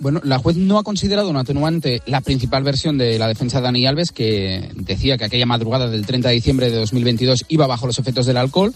Bueno, 0.00 0.20
la 0.24 0.38
juez 0.38 0.56
no 0.56 0.78
ha 0.78 0.82
considerado 0.82 1.30
un 1.30 1.36
atenuante 1.36 2.02
la 2.06 2.20
principal 2.20 2.64
versión 2.64 2.98
de 2.98 3.18
la 3.18 3.28
defensa 3.28 3.58
de 3.58 3.64
Dani 3.64 3.86
Alves, 3.86 4.10
que 4.10 4.70
decía 4.74 5.16
que 5.16 5.24
aquella 5.24 5.46
madrugada 5.46 5.88
del 5.88 6.04
30 6.04 6.28
de 6.28 6.34
diciembre 6.34 6.70
de 6.70 6.76
2022 6.76 7.44
iba 7.48 7.66
bajo 7.66 7.86
los 7.86 7.98
efectos 7.98 8.26
del 8.26 8.36
alcohol. 8.36 8.74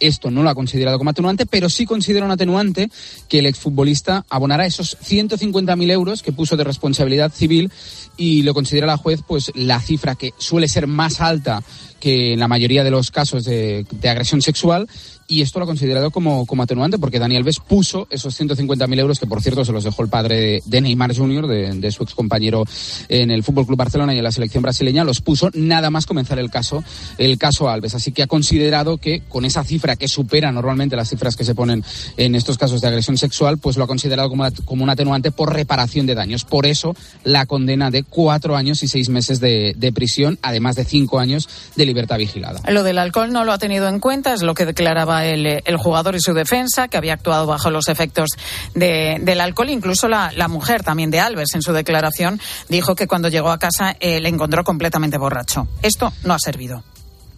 Esto 0.00 0.30
no 0.30 0.42
lo 0.42 0.50
ha 0.50 0.54
considerado 0.54 0.98
como 0.98 1.10
atenuante, 1.10 1.46
pero 1.46 1.68
sí 1.68 1.84
considera 1.84 2.24
un 2.24 2.30
atenuante 2.30 2.88
que 3.28 3.40
el 3.40 3.46
exfutbolista 3.46 4.24
abonará 4.28 4.66
esos 4.66 4.96
150.000 5.00 5.90
euros 5.90 6.22
que 6.22 6.32
puso 6.32 6.56
de 6.56 6.64
responsabilidad 6.64 7.32
civil 7.32 7.72
y 8.16 8.42
lo 8.42 8.54
considera 8.54 8.86
la 8.86 8.96
juez 8.96 9.22
pues 9.26 9.50
la 9.54 9.80
cifra 9.80 10.14
que 10.14 10.32
suele 10.38 10.68
ser 10.68 10.86
más 10.86 11.20
alta 11.20 11.64
que 11.98 12.34
en 12.34 12.38
la 12.38 12.46
mayoría 12.46 12.84
de 12.84 12.92
los 12.92 13.10
casos 13.10 13.44
de, 13.44 13.86
de 13.90 14.08
agresión 14.08 14.40
sexual 14.40 14.86
y 15.28 15.42
esto 15.42 15.58
lo 15.58 15.64
ha 15.64 15.66
considerado 15.66 16.10
como, 16.10 16.46
como 16.46 16.62
atenuante 16.62 16.98
porque 16.98 17.18
Dani 17.18 17.36
Alves 17.36 17.60
puso 17.60 18.08
esos 18.10 18.40
150.000 18.40 18.98
euros 18.98 19.20
que 19.20 19.26
por 19.26 19.42
cierto 19.42 19.64
se 19.64 19.72
los 19.72 19.84
dejó 19.84 20.02
el 20.02 20.08
padre 20.08 20.62
de, 20.64 20.80
Neymar 20.80 21.14
Jr., 21.14 21.46
de, 21.46 21.92
su 21.92 22.02
excompañero 22.02 22.64
en 23.08 23.30
el 23.30 23.42
Fútbol 23.42 23.66
Club 23.66 23.78
Barcelona 23.78 24.14
y 24.14 24.18
en 24.18 24.24
la 24.24 24.32
selección 24.32 24.62
brasileña, 24.62 25.04
los 25.04 25.20
puso 25.20 25.50
nada 25.54 25.90
más 25.90 26.06
comenzar 26.06 26.38
el 26.38 26.50
caso, 26.50 26.82
el 27.18 27.36
caso 27.38 27.68
Alves. 27.68 27.94
Así 27.94 28.12
que 28.12 28.22
ha 28.22 28.26
considerado 28.26 28.96
que 28.96 29.22
con 29.28 29.44
esa 29.44 29.64
cifra 29.64 29.96
que 29.96 30.08
supera 30.08 30.50
normalmente 30.50 30.96
las 30.96 31.10
cifras 31.10 31.36
que 31.36 31.44
se 31.44 31.54
ponen 31.54 31.84
en 32.16 32.34
estos 32.34 32.56
casos 32.56 32.80
de 32.80 32.88
agresión 32.88 33.18
sexual, 33.18 33.58
pues 33.58 33.76
lo 33.76 33.84
ha 33.84 33.86
considerado 33.86 34.30
como, 34.30 34.46
como 34.64 34.84
un 34.84 34.90
atenuante 34.90 35.30
por 35.30 35.52
reparación 35.52 36.06
de 36.06 36.14
daños. 36.14 36.44
Por 36.44 36.64
eso 36.64 36.96
la 37.24 37.44
condena 37.44 37.90
de 37.90 38.02
cuatro 38.02 38.56
años 38.56 38.82
y 38.82 38.88
seis 38.88 39.10
meses 39.10 39.40
de, 39.40 39.74
de 39.76 39.92
prisión, 39.92 40.38
además 40.40 40.76
de 40.76 40.84
cinco 40.84 41.18
años 41.18 41.48
de 41.76 41.84
libertad 41.84 42.16
vigilada. 42.16 42.60
Lo 42.68 42.82
del 42.82 42.98
alcohol 42.98 43.30
no 43.32 43.44
lo 43.44 43.52
ha 43.52 43.58
tenido 43.58 43.88
en 43.88 44.00
cuenta, 44.00 44.32
es 44.32 44.42
lo 44.42 44.54
que 44.54 44.64
declaraba 44.64 45.17
el, 45.26 45.62
el 45.64 45.76
jugador 45.76 46.14
y 46.14 46.20
su 46.20 46.34
defensa, 46.34 46.88
que 46.88 46.96
había 46.96 47.14
actuado 47.14 47.46
bajo 47.46 47.70
los 47.70 47.88
efectos 47.88 48.30
de, 48.74 49.18
del 49.20 49.40
alcohol. 49.40 49.70
Incluso 49.70 50.08
la, 50.08 50.32
la, 50.34 50.48
mujer 50.48 50.82
también 50.82 51.10
de 51.10 51.20
Alves, 51.20 51.54
en 51.54 51.62
su 51.62 51.72
declaración, 51.72 52.40
dijo 52.68 52.94
que 52.94 53.06
cuando 53.06 53.28
llegó 53.28 53.50
a 53.50 53.58
casa 53.58 53.96
eh, 54.00 54.20
le 54.20 54.28
encontró 54.28 54.64
completamente 54.64 55.18
borracho. 55.18 55.68
Esto 55.82 56.12
no 56.24 56.34
ha 56.34 56.38
servido 56.38 56.82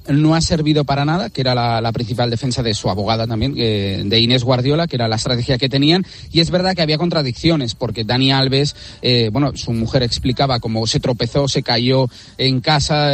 no 0.09 0.35
ha 0.35 0.41
servido 0.41 0.85
para 0.85 1.05
nada, 1.05 1.31
que 1.31 1.41
era 1.41 1.55
la, 1.55 1.93
principal 1.93 2.31
defensa 2.31 2.63
de 2.63 2.75
su 2.75 2.89
abogada 2.89 3.27
también, 3.27 3.55
de 3.55 4.21
Inés 4.21 4.45
Guardiola, 4.45 4.87
que 4.87 4.97
era 4.97 5.09
la 5.09 5.17
estrategia 5.17 5.59
que 5.59 5.69
tenían. 5.69 6.05
Y 6.33 6.41
es 6.41 6.51
verdad 6.51 6.75
que 6.75 6.83
había 6.83 6.99
contradicciones, 6.99 7.75
porque 7.75 8.05
Dani 8.05 8.33
Alves, 8.33 8.77
eh, 9.03 9.31
bueno, 9.33 9.53
su 9.57 9.73
mujer 9.73 10.03
explicaba 10.03 10.61
cómo 10.61 10.87
se 10.87 11.01
tropezó, 11.01 11.49
se 11.49 11.63
cayó 11.63 12.09
en 12.39 12.61
casa, 12.61 13.13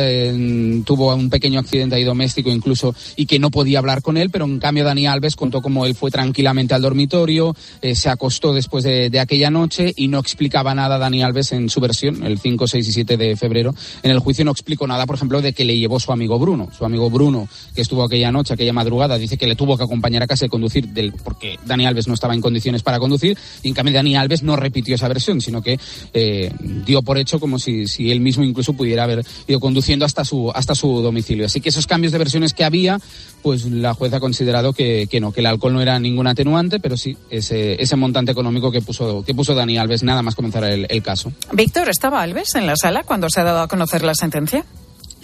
tuvo 0.85 1.15
un 1.15 1.31
pequeño 1.31 1.61
accidente 1.61 1.97
ahí 1.97 2.05
doméstico 2.05 2.51
incluso, 2.51 2.95
y 3.17 3.27
que 3.27 3.39
no 3.39 3.51
podía 3.51 3.79
hablar 3.79 4.03
con 4.03 4.17
él, 4.17 4.31
pero 4.31 4.45
en 4.45 4.59
cambio 4.59 4.85
Dani 4.85 5.07
Alves 5.07 5.37
contó 5.37 5.63
cómo 5.63 5.87
él 5.87 5.95
fue 5.95 6.11
tranquilamente 6.11 6.75
al 6.75 6.83
dormitorio, 6.83 7.57
eh, 7.83 7.95
se 7.95 8.09
acostó 8.09 8.53
después 8.53 8.85
de, 8.85 9.11
de, 9.11 9.21
aquella 9.21 9.51
noche 9.51 9.93
y 9.97 10.09
no 10.09 10.19
explicaba 10.19 10.75
nada 10.75 10.99
Dani 10.99 11.23
Alves 11.23 11.53
en 11.53 11.69
su 11.69 11.81
versión, 11.81 12.23
el 12.25 12.39
5, 12.39 12.67
6 12.67 12.89
y 12.89 12.93
7 12.93 13.17
de 13.17 13.37
febrero. 13.37 13.75
En 14.03 14.11
el 14.11 14.19
juicio 14.19 14.45
no 14.45 14.51
explicó 14.51 14.87
nada, 14.87 15.07
por 15.07 15.17
ejemplo, 15.17 15.41
de 15.43 15.53
que 15.53 15.65
le 15.65 15.77
llevó 15.79 15.99
su 15.99 16.13
amigo 16.13 16.39
Bruno 16.39 16.69
su 16.77 16.85
amigo 16.85 17.11
Bruno, 17.11 17.49
que 17.75 17.83
estuvo 17.83 18.05
aquella 18.05 18.31
noche, 18.31 18.55
aquella 18.55 18.73
madrugada, 18.73 19.19
dice 19.19 19.37
que 19.37 19.47
le 19.47 19.57
tuvo 19.57 19.77
que 19.77 19.85
acompañar 19.85 20.23
a 20.23 20.27
casa 20.27 20.47
y 20.47 20.49
conducir 20.49 20.89
del, 20.89 21.13
porque 21.13 21.59
Dani 21.65 21.87
Alves 21.87 22.09
no 22.09 22.15
estaba 22.15 22.35
en 22.35 22.41
condiciones 22.41 22.83
para 22.83 22.99
conducir. 22.99 23.37
Y 23.63 23.69
en 23.69 23.75
cambio, 23.75 23.95
Dani 23.95 24.17
Alves 24.17 24.43
no 24.43 24.57
repitió 24.57 24.95
esa 24.95 25.09
versión, 25.09 25.41
sino 25.41 25.63
que 25.63 25.79
eh, 26.13 26.53
dio 26.85 27.03
por 27.03 27.19
hecho 27.19 27.41
como 27.41 27.59
si, 27.59 27.87
él 28.11 28.21
mismo 28.21 28.45
incluso 28.45 28.75
pudiera 28.75 29.05
haber 29.05 29.25
ido 29.47 29.61
conduciendo 29.61 30.05
hasta 30.05 30.25
su, 30.25 30.51
hasta 30.55 30.75
su 30.75 31.01
domicilio. 31.01 31.47
Así 31.47 31.61
que 31.61 31.71
esos 31.71 31.87
cambios 31.87 32.13
de 32.13 32.19
versiones 32.19 32.55
que 32.55 32.65
había, 32.65 33.01
pues 33.43 33.65
la 33.67 33.95
juez 33.95 34.13
ha 34.13 34.21
considerado 34.21 34.73
que, 34.73 35.07
que 35.11 35.21
no, 35.21 35.33
que 35.33 35.41
el 35.41 35.47
alcohol 35.47 35.73
no 35.73 35.81
era 35.81 35.99
ningún 35.99 36.27
atenuante, 36.27 36.81
pero 36.81 36.97
sí 36.97 37.17
ese, 37.31 37.81
ese 37.83 37.97
montante 37.97 38.33
económico 38.33 38.71
que 38.71 38.83
puso, 38.83 39.25
que 39.25 39.35
puso 39.35 39.55
Dani 39.55 39.79
Alves 39.79 40.03
nada 40.03 40.23
más 40.23 40.35
comenzar 40.35 40.65
el, 40.65 40.87
el 40.89 41.03
caso. 41.03 41.33
Víctor, 41.53 41.89
¿estaba 41.89 42.23
Alves 42.23 42.55
en 42.55 42.67
la 42.67 42.77
sala 42.77 43.03
cuando 43.05 43.29
se 43.31 43.41
ha 43.41 43.45
dado 43.45 43.61
a 43.61 43.69
conocer 43.69 44.03
la 44.03 44.15
sentencia? 44.15 44.65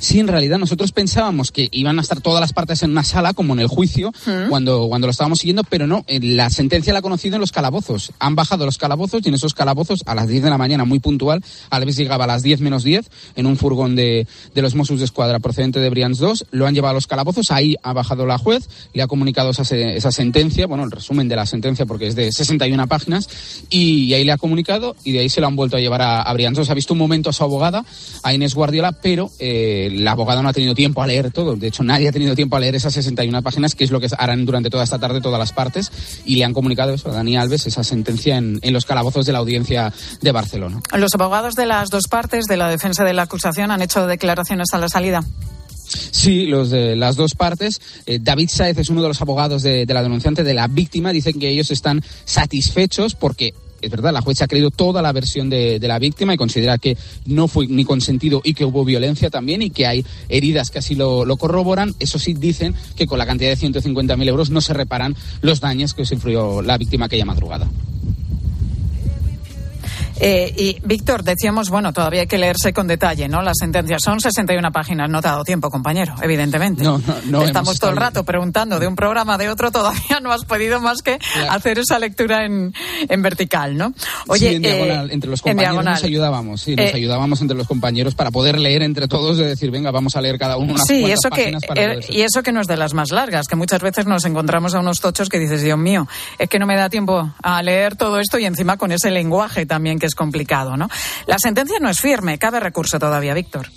Sí, 0.02 0.18
en 0.18 0.26
realidad 0.26 0.58
nosotros 0.58 0.90
pensábamos 0.90 1.52
que 1.52 1.68
iban 1.70 1.96
a 2.00 2.02
estar 2.02 2.20
todas 2.20 2.40
las 2.40 2.52
partes 2.52 2.82
en 2.82 2.90
una 2.90 3.04
sala, 3.04 3.34
como 3.34 3.52
en 3.52 3.60
el 3.60 3.68
juicio, 3.68 4.10
mm. 4.26 4.48
cuando, 4.48 4.88
cuando 4.88 5.06
lo 5.06 5.12
estábamos 5.12 5.38
siguiendo, 5.38 5.62
pero 5.62 5.86
no, 5.86 6.04
eh, 6.08 6.18
la 6.20 6.50
sentencia 6.50 6.92
la 6.92 6.98
ha 6.98 7.02
conocido 7.02 7.36
en 7.36 7.40
los 7.40 7.52
calabozos. 7.52 8.10
Han 8.18 8.34
bajado 8.34 8.66
los 8.66 8.78
calabozos 8.78 9.20
y 9.24 9.28
en 9.28 9.34
esos 9.34 9.54
calabozos, 9.54 10.02
a 10.06 10.16
las 10.16 10.26
10 10.26 10.42
de 10.42 10.50
la 10.50 10.58
mañana, 10.58 10.84
muy 10.84 10.98
puntual, 10.98 11.40
a 11.70 11.78
la 11.78 11.84
vez 11.84 11.96
llegaba 11.96 12.24
a 12.24 12.26
las 12.26 12.42
10 12.42 12.62
menos 12.62 12.82
10, 12.82 13.08
en 13.36 13.46
un 13.46 13.56
furgón 13.56 13.94
de, 13.94 14.26
de 14.52 14.62
los 14.62 14.74
Mossos 14.74 14.98
de 14.98 15.04
Escuadra 15.04 15.38
procedente 15.38 15.78
de 15.78 15.88
Brians 15.88 16.18
2, 16.18 16.46
lo 16.50 16.66
han 16.66 16.74
llevado 16.74 16.90
a 16.90 16.94
los 16.94 17.06
calabozos, 17.06 17.52
ahí 17.52 17.76
ha 17.84 17.92
bajado 17.92 18.26
la 18.26 18.38
juez, 18.38 18.68
le 18.94 19.02
ha 19.02 19.06
comunicado 19.06 19.50
esa, 19.50 19.62
esa 19.62 20.10
sentencia, 20.10 20.66
bueno, 20.66 20.82
el 20.82 20.90
resumen 20.90 21.28
de 21.28 21.36
la 21.36 21.46
sentencia, 21.46 21.86
porque 21.86 22.08
es 22.08 22.16
de 22.16 22.32
61 22.32 22.88
páginas, 22.88 23.28
y, 23.70 24.12
ahí 24.14 24.24
le 24.24 24.32
ha 24.32 24.36
comunicado, 24.36 24.96
y 25.04 25.12
de 25.12 25.20
ahí 25.20 25.28
se 25.28 25.40
lo 25.40 25.46
han 25.46 25.54
vuelto 25.54 25.76
a 25.76 25.80
llevar 25.80 26.02
a, 26.02 26.22
a 26.22 26.32
Brians 26.32 26.58
2. 26.58 26.70
Ha 26.70 26.74
visto 26.74 26.92
un 26.92 26.98
momento 26.98 27.30
a 27.30 27.32
su 27.32 27.44
abogada, 27.44 27.84
a 28.24 28.34
Inés 28.34 28.56
Guardiola, 28.56 28.90
pero 29.00 29.30
eh, 29.38 29.91
la 29.92 30.12
abogada 30.12 30.42
no 30.42 30.48
ha 30.48 30.52
tenido 30.52 30.74
tiempo 30.74 31.02
a 31.02 31.06
leer 31.06 31.30
todo. 31.30 31.56
De 31.56 31.68
hecho, 31.68 31.82
nadie 31.82 32.08
ha 32.08 32.12
tenido 32.12 32.34
tiempo 32.34 32.56
a 32.56 32.60
leer 32.60 32.74
esas 32.74 32.94
61 32.94 33.42
páginas, 33.42 33.74
que 33.74 33.84
es 33.84 33.90
lo 33.90 34.00
que 34.00 34.08
harán 34.16 34.44
durante 34.44 34.70
toda 34.70 34.84
esta 34.84 34.98
tarde 34.98 35.20
todas 35.20 35.38
las 35.38 35.52
partes. 35.52 35.90
Y 36.24 36.36
le 36.36 36.44
han 36.44 36.52
comunicado 36.52 36.92
eso 36.92 37.10
a 37.10 37.12
Dani 37.12 37.36
Alves, 37.36 37.66
esa 37.66 37.84
sentencia 37.84 38.36
en, 38.36 38.58
en 38.62 38.72
los 38.72 38.84
calabozos 38.84 39.26
de 39.26 39.32
la 39.32 39.38
audiencia 39.38 39.92
de 40.20 40.32
Barcelona. 40.32 40.80
Los 40.96 41.14
abogados 41.14 41.54
de 41.54 41.66
las 41.66 41.90
dos 41.90 42.04
partes 42.08 42.46
de 42.46 42.56
la 42.56 42.68
defensa 42.68 43.04
de 43.04 43.12
la 43.12 43.22
acusación 43.22 43.70
han 43.70 43.82
hecho 43.82 44.06
declaraciones 44.06 44.68
a 44.72 44.78
la 44.78 44.88
salida. 44.88 45.24
Sí, 45.84 46.46
los 46.46 46.70
de 46.70 46.96
las 46.96 47.16
dos 47.16 47.34
partes. 47.34 47.80
Eh, 48.06 48.18
David 48.20 48.48
Saez 48.48 48.78
es 48.78 48.88
uno 48.88 49.02
de 49.02 49.08
los 49.08 49.20
abogados 49.20 49.62
de, 49.62 49.86
de, 49.86 49.94
la 49.94 50.02
denunciante, 50.02 50.44
de 50.44 50.54
la 50.54 50.68
víctima. 50.68 51.12
Dicen 51.12 51.38
que 51.38 51.48
ellos 51.48 51.70
están 51.70 52.02
satisfechos 52.24 53.14
porque 53.14 53.54
es 53.82 53.90
verdad, 53.90 54.12
la 54.12 54.22
juez 54.22 54.40
ha 54.42 54.48
creído 54.48 54.70
toda 54.70 55.02
la 55.02 55.12
versión 55.12 55.50
de, 55.50 55.78
de, 55.78 55.88
la 55.88 55.98
víctima 55.98 56.32
y 56.32 56.36
considera 56.36 56.78
que 56.78 56.96
no 57.26 57.48
fue 57.48 57.66
ni 57.66 57.84
consentido 57.84 58.40
y 58.44 58.54
que 58.54 58.64
hubo 58.64 58.84
violencia 58.84 59.28
también 59.28 59.60
y 59.60 59.70
que 59.70 59.86
hay 59.86 60.04
heridas 60.28 60.70
que 60.70 60.78
así 60.78 60.94
lo, 60.94 61.24
lo 61.24 61.36
corroboran. 61.36 61.94
Eso 61.98 62.18
sí, 62.18 62.34
dicen 62.34 62.74
que 62.96 63.06
con 63.06 63.18
la 63.18 63.26
cantidad 63.26 63.50
de 63.50 63.56
150.000 63.56 64.28
euros 64.28 64.50
no 64.50 64.60
se 64.60 64.72
reparan 64.72 65.16
los 65.40 65.60
daños 65.60 65.94
que 65.94 66.06
sufrió 66.06 66.62
la 66.62 66.78
víctima 66.78 67.06
aquella 67.06 67.24
madrugada. 67.24 67.68
Eh, 70.24 70.54
y 70.56 70.76
Víctor, 70.86 71.24
decíamos, 71.24 71.68
bueno, 71.68 71.92
todavía 71.92 72.20
hay 72.20 72.26
que 72.28 72.38
leerse 72.38 72.72
con 72.72 72.86
detalle, 72.86 73.26
¿no? 73.26 73.42
Las 73.42 73.56
sentencias 73.58 74.02
son 74.04 74.20
61 74.20 74.70
páginas, 74.70 75.10
no 75.10 75.20
te 75.20 75.26
ha 75.26 75.32
dado 75.32 75.42
tiempo, 75.42 75.68
compañero, 75.68 76.14
evidentemente. 76.22 76.84
No, 76.84 76.98
no, 76.98 77.16
no 77.24 77.42
Estamos 77.42 77.80
todo 77.80 77.90
el 77.90 77.96
rato 77.96 78.22
preguntando 78.22 78.78
de 78.78 78.86
un 78.86 78.94
programa 78.94 79.36
de 79.36 79.48
otro, 79.48 79.72
todavía 79.72 80.20
no 80.22 80.30
has 80.30 80.44
podido 80.44 80.80
más 80.80 81.02
que 81.02 81.18
hacer 81.50 81.80
esa 81.80 81.98
lectura 81.98 82.46
en, 82.46 82.72
en 83.08 83.20
vertical, 83.20 83.76
¿no? 83.76 83.94
Oye, 84.28 84.50
sí, 84.50 84.54
en 84.54 84.62
diagonal, 84.62 85.10
eh, 85.10 85.14
entre 85.14 85.28
los 85.28 85.42
compañeros 85.42 85.84
nos 85.84 86.04
ayudábamos, 86.04 86.60
sí, 86.60 86.76
nos 86.76 86.86
eh, 86.86 86.92
ayudábamos 86.94 87.40
entre 87.40 87.56
los 87.56 87.66
compañeros 87.66 88.14
para 88.14 88.30
poder 88.30 88.60
leer 88.60 88.82
entre 88.82 89.08
todos, 89.08 89.38
de 89.38 89.46
decir, 89.48 89.72
venga, 89.72 89.90
vamos 89.90 90.14
a 90.14 90.20
leer 90.20 90.38
cada 90.38 90.56
uno 90.56 90.74
unas 90.74 90.86
sí, 90.86 91.04
eso 91.10 91.30
que, 91.30 91.56
eh, 91.74 91.98
y 92.10 92.20
eso 92.20 92.44
que 92.44 92.52
no 92.52 92.60
es 92.60 92.68
de 92.68 92.76
las 92.76 92.94
más 92.94 93.10
largas, 93.10 93.48
que 93.48 93.56
muchas 93.56 93.80
veces 93.80 94.06
nos 94.06 94.24
encontramos 94.24 94.72
a 94.76 94.78
unos 94.78 95.00
tochos 95.00 95.28
que 95.28 95.40
dices, 95.40 95.62
Dios 95.62 95.78
mío, 95.78 96.06
es 96.38 96.48
que 96.48 96.60
no 96.60 96.66
me 96.66 96.76
da 96.76 96.88
tiempo 96.88 97.32
a 97.42 97.60
leer 97.64 97.96
todo 97.96 98.20
esto 98.20 98.38
y 98.38 98.44
encima 98.44 98.76
con 98.76 98.92
ese 98.92 99.10
lenguaje 99.10 99.66
también 99.66 99.98
que 99.98 100.11
complicado, 100.14 100.76
¿no? 100.76 100.88
La 101.26 101.38
sentencia 101.38 101.78
no 101.80 101.88
es 101.88 102.00
firme, 102.00 102.38
cabe 102.38 102.60
recurso 102.60 102.98
todavía, 102.98 103.34
Víctor. 103.34 103.68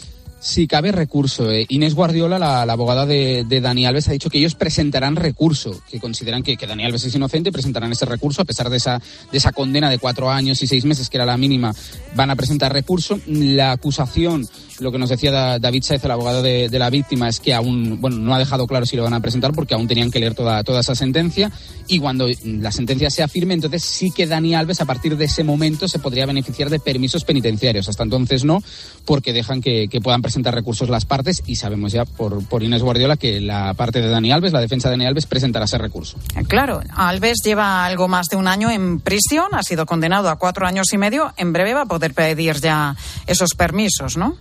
Sí, 0.46 0.68
cabe 0.68 0.92
recurso. 0.92 1.50
Eh. 1.50 1.66
Inés 1.70 1.96
Guardiola, 1.96 2.38
la, 2.38 2.62
abogada 2.62 3.08
de, 3.08 3.46
de, 3.48 3.62
Dani 3.62 3.88
Alves, 3.88 4.08
ha 4.10 4.12
dicho 4.12 4.30
que 4.30 4.38
ellos 4.38 4.54
presentarán 4.54 5.16
recurso, 5.16 5.82
que 5.90 6.00
consideran 6.00 6.44
que, 6.44 6.56
que, 6.56 6.68
Dani 6.68 6.86
Alves 6.86 7.04
es 7.04 7.16
inocente, 7.16 7.52
presentarán 7.52 7.92
ese 7.92 8.06
recurso, 8.06 8.44
a 8.44 8.46
pesar 8.46 8.70
de 8.70 8.78
esa, 8.78 9.02
de 9.32 9.38
esa 9.40 9.54
condena 9.54 9.90
de 9.90 9.98
cuatro 9.98 10.30
años 10.30 10.62
y 10.62 10.68
seis 10.68 10.86
meses, 10.86 11.10
que 11.10 11.18
era 11.18 11.26
la 11.26 11.36
mínima, 11.36 11.74
van 12.14 12.30
a 12.30 12.36
presentar 12.36 12.72
recurso. 12.72 13.20
La 13.26 13.72
acusación 13.72 14.48
lo 14.80 14.92
que 14.92 14.98
nos 14.98 15.10
decía 15.10 15.60
David 15.60 15.84
Saez, 15.84 16.04
el 16.04 16.12
abogado 16.12 16.42
de, 16.42 16.70
la 16.72 16.90
víctima, 16.90 17.30
es 17.30 17.40
que 17.40 17.54
aún, 17.54 18.00
bueno, 18.02 18.18
no 18.18 18.34
ha 18.34 18.40
dejado 18.40 18.68
claro 18.68 18.86
si 18.86 18.96
lo 18.96 19.04
van 19.04 19.14
a 19.14 19.20
presentar 19.20 19.54
porque 19.54 19.74
aún 19.74 19.88
tenían 19.88 20.12
que 20.12 20.20
leer 20.20 20.36
toda, 20.36 20.64
toda 20.64 20.82
esa 20.82 20.96
sentencia. 20.96 21.52
Y 21.88 22.00
cuando 22.00 22.28
la 22.44 22.72
sentencia 22.72 23.10
sea 23.10 23.28
firme, 23.28 23.54
entonces 23.54 23.84
sí 23.84 24.12
que 24.12 24.28
Dani 24.28 24.56
Alves, 24.56 24.82
a 24.82 24.86
partir 24.86 25.18
de 25.18 25.26
ese 25.26 25.44
momento, 25.44 25.88
se 25.88 26.00
podría 26.00 26.26
beneficiar 26.26 26.70
de 26.70 26.80
permisos 26.80 27.24
penitenciarios. 27.24 27.88
Hasta 27.88 28.04
entonces 28.04 28.44
no, 28.44 28.62
porque 29.06 29.34
dejan 29.34 29.62
que, 29.62 29.88
que 29.88 30.02
puedan 30.02 30.22
presentar 30.22 30.54
recursos 30.54 30.90
las 30.90 31.06
partes 31.06 31.44
y 31.46 31.56
sabemos 31.56 31.92
ya 31.92 32.06
por, 32.06 32.46
por 32.48 32.64
Inés 32.64 32.82
Guardiola 32.82 33.18
que 33.18 33.42
la 33.42 33.74
parte 33.74 34.02
de 34.02 34.10
Dani 34.10 34.32
Alves, 34.32 34.54
la 34.54 34.62
defensa 34.62 34.90
de 34.90 34.94
Dani 34.94 35.06
Alves, 35.06 35.26
presentará 35.26 35.66
ese 35.66 35.78
recurso. 35.78 36.18
Claro, 36.48 36.82
Alves 36.96 37.38
lleva 37.44 37.86
algo 37.86 38.08
más 38.08 38.28
de 38.28 38.38
un 38.38 38.48
año 38.48 38.70
en 38.70 39.00
prisión, 39.00 39.48
ha 39.54 39.64
sido 39.64 39.86
condenado 39.86 40.30
a 40.30 40.38
cuatro 40.38 40.68
años 40.68 40.88
y 40.94 40.98
medio. 40.98 41.34
En 41.38 41.54
breve 41.54 41.74
va 41.74 41.82
a 41.82 41.86
poder 41.86 42.14
pedir 42.14 42.60
ya 42.60 42.96
esos 43.28 43.52
permisos, 43.56 44.18
¿no? 44.18 44.38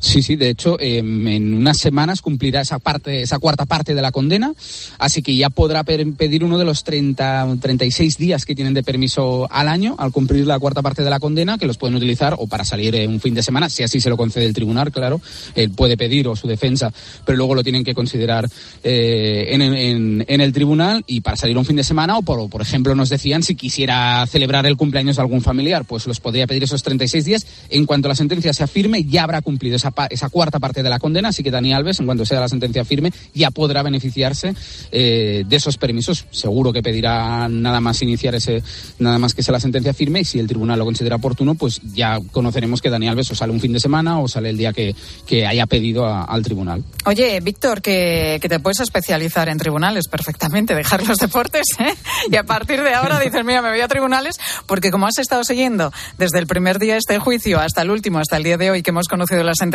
Sí, 0.00 0.22
sí, 0.22 0.36
de 0.36 0.50
hecho, 0.50 0.78
eh, 0.80 0.98
en 0.98 1.54
unas 1.54 1.78
semanas 1.78 2.22
cumplirá 2.22 2.60
esa 2.60 2.78
parte, 2.78 3.22
esa 3.22 3.38
cuarta 3.38 3.66
parte 3.66 3.94
de 3.94 4.02
la 4.02 4.12
condena, 4.12 4.54
así 4.98 5.22
que 5.22 5.36
ya 5.36 5.50
podrá 5.50 5.84
pedir 5.84 6.44
uno 6.44 6.58
de 6.58 6.64
los 6.64 6.84
30, 6.84 7.56
36 7.60 8.18
días 8.18 8.44
que 8.44 8.54
tienen 8.54 8.74
de 8.74 8.82
permiso 8.82 9.48
al 9.50 9.68
año 9.68 9.96
al 9.98 10.12
cumplir 10.12 10.46
la 10.46 10.58
cuarta 10.58 10.82
parte 10.82 11.02
de 11.02 11.10
la 11.10 11.20
condena, 11.20 11.58
que 11.58 11.66
los 11.66 11.76
pueden 11.76 11.96
utilizar 11.96 12.36
o 12.38 12.46
para 12.46 12.64
salir 12.64 12.94
en 12.94 13.10
un 13.10 13.20
fin 13.20 13.34
de 13.34 13.42
semana, 13.42 13.68
si 13.68 13.82
así 13.82 14.00
se 14.00 14.10
lo 14.10 14.16
concede 14.16 14.46
el 14.46 14.54
tribunal, 14.54 14.92
claro, 14.92 15.20
él 15.54 15.70
puede 15.70 15.96
pedir 15.96 16.28
o 16.28 16.36
su 16.36 16.46
defensa, 16.46 16.92
pero 17.24 17.36
luego 17.36 17.54
lo 17.54 17.62
tienen 17.62 17.84
que 17.84 17.94
considerar 17.94 18.48
eh, 18.82 19.48
en, 19.50 20.40
el 20.40 20.52
tribunal 20.52 21.04
y 21.06 21.20
para 21.20 21.36
salir 21.36 21.56
un 21.58 21.64
fin 21.64 21.76
de 21.76 21.84
semana 21.84 22.18
o, 22.18 22.22
por, 22.22 22.48
por 22.48 22.62
ejemplo, 22.62 22.94
nos 22.94 23.08
decían 23.08 23.42
si 23.42 23.54
quisiera 23.54 24.26
celebrar 24.26 24.66
el 24.66 24.76
cumpleaños 24.76 25.16
de 25.16 25.22
algún 25.22 25.40
familiar, 25.40 25.84
pues 25.84 26.06
los 26.06 26.20
podría 26.20 26.46
pedir 26.46 26.64
esos 26.64 26.82
36 26.82 27.24
días. 27.24 27.46
En 27.70 27.86
cuanto 27.86 28.08
la 28.08 28.14
sentencia 28.14 28.52
sea 28.52 28.66
firme, 28.66 29.04
ya 29.04 29.24
habrá 29.24 29.42
cumplido 29.42 29.75
cumplido 29.76 29.76
esa, 29.76 29.92
esa 30.10 30.28
cuarta 30.28 30.58
parte 30.58 30.82
de 30.82 30.90
la 30.90 30.98
condena, 30.98 31.28
así 31.28 31.42
que 31.42 31.50
Dani 31.50 31.72
Alves, 31.72 32.00
en 32.00 32.06
cuanto 32.06 32.24
sea 32.24 32.40
la 32.40 32.48
sentencia 32.48 32.84
firme, 32.84 33.12
ya 33.34 33.50
podrá 33.50 33.82
beneficiarse 33.82 34.54
eh, 34.92 35.44
de 35.46 35.56
esos 35.56 35.76
permisos. 35.76 36.26
Seguro 36.30 36.72
que 36.72 36.82
pedirá 36.82 37.48
nada 37.48 37.80
más 37.80 38.02
iniciar 38.02 38.34
ese, 38.34 38.62
nada 38.98 39.18
más 39.18 39.34
que 39.34 39.42
sea 39.42 39.52
la 39.52 39.60
sentencia 39.60 39.92
firme 39.94 40.20
y 40.20 40.24
si 40.24 40.38
el 40.38 40.46
tribunal 40.46 40.78
lo 40.78 40.84
considera 40.84 41.16
oportuno, 41.16 41.54
pues 41.54 41.80
ya 41.94 42.18
conoceremos 42.32 42.80
que 42.80 42.90
Dani 42.90 43.08
Alves 43.08 43.30
o 43.30 43.34
sale 43.34 43.52
un 43.52 43.60
fin 43.60 43.72
de 43.72 43.80
semana 43.80 44.20
o 44.20 44.28
sale 44.28 44.50
el 44.50 44.56
día 44.56 44.72
que, 44.72 44.94
que 45.26 45.46
haya 45.46 45.66
pedido 45.66 46.06
al 46.06 46.42
tribunal. 46.42 46.82
Oye, 47.04 47.40
Víctor, 47.40 47.82
que, 47.82 48.38
que, 48.40 48.48
te 48.48 48.60
puedes 48.60 48.80
especializar 48.80 49.48
en 49.48 49.58
tribunales 49.58 50.08
perfectamente, 50.08 50.74
dejar 50.74 51.06
los 51.06 51.18
deportes 51.18 51.66
¿eh? 51.78 51.94
y 52.30 52.36
a 52.36 52.44
partir 52.44 52.82
de 52.82 52.94
ahora 52.94 53.20
dices, 53.20 53.44
mira, 53.44 53.62
me 53.62 53.70
voy 53.70 53.80
a 53.80 53.88
tribunales 53.88 54.38
porque 54.66 54.90
como 54.90 55.06
has 55.06 55.18
estado 55.18 55.44
siguiendo 55.44 55.92
desde 56.18 56.38
el 56.38 56.46
primer 56.46 56.78
día 56.78 56.96
este 56.96 57.18
juicio 57.18 57.60
hasta 57.60 57.82
el 57.82 57.90
último, 57.90 58.18
hasta 58.18 58.36
el 58.36 58.42
día 58.42 58.56
de 58.56 58.70
hoy 58.70 58.82
que 58.82 58.90
hemos 58.90 59.08
conocido 59.08 59.42
la 59.42 59.52
sentencia 59.54 59.65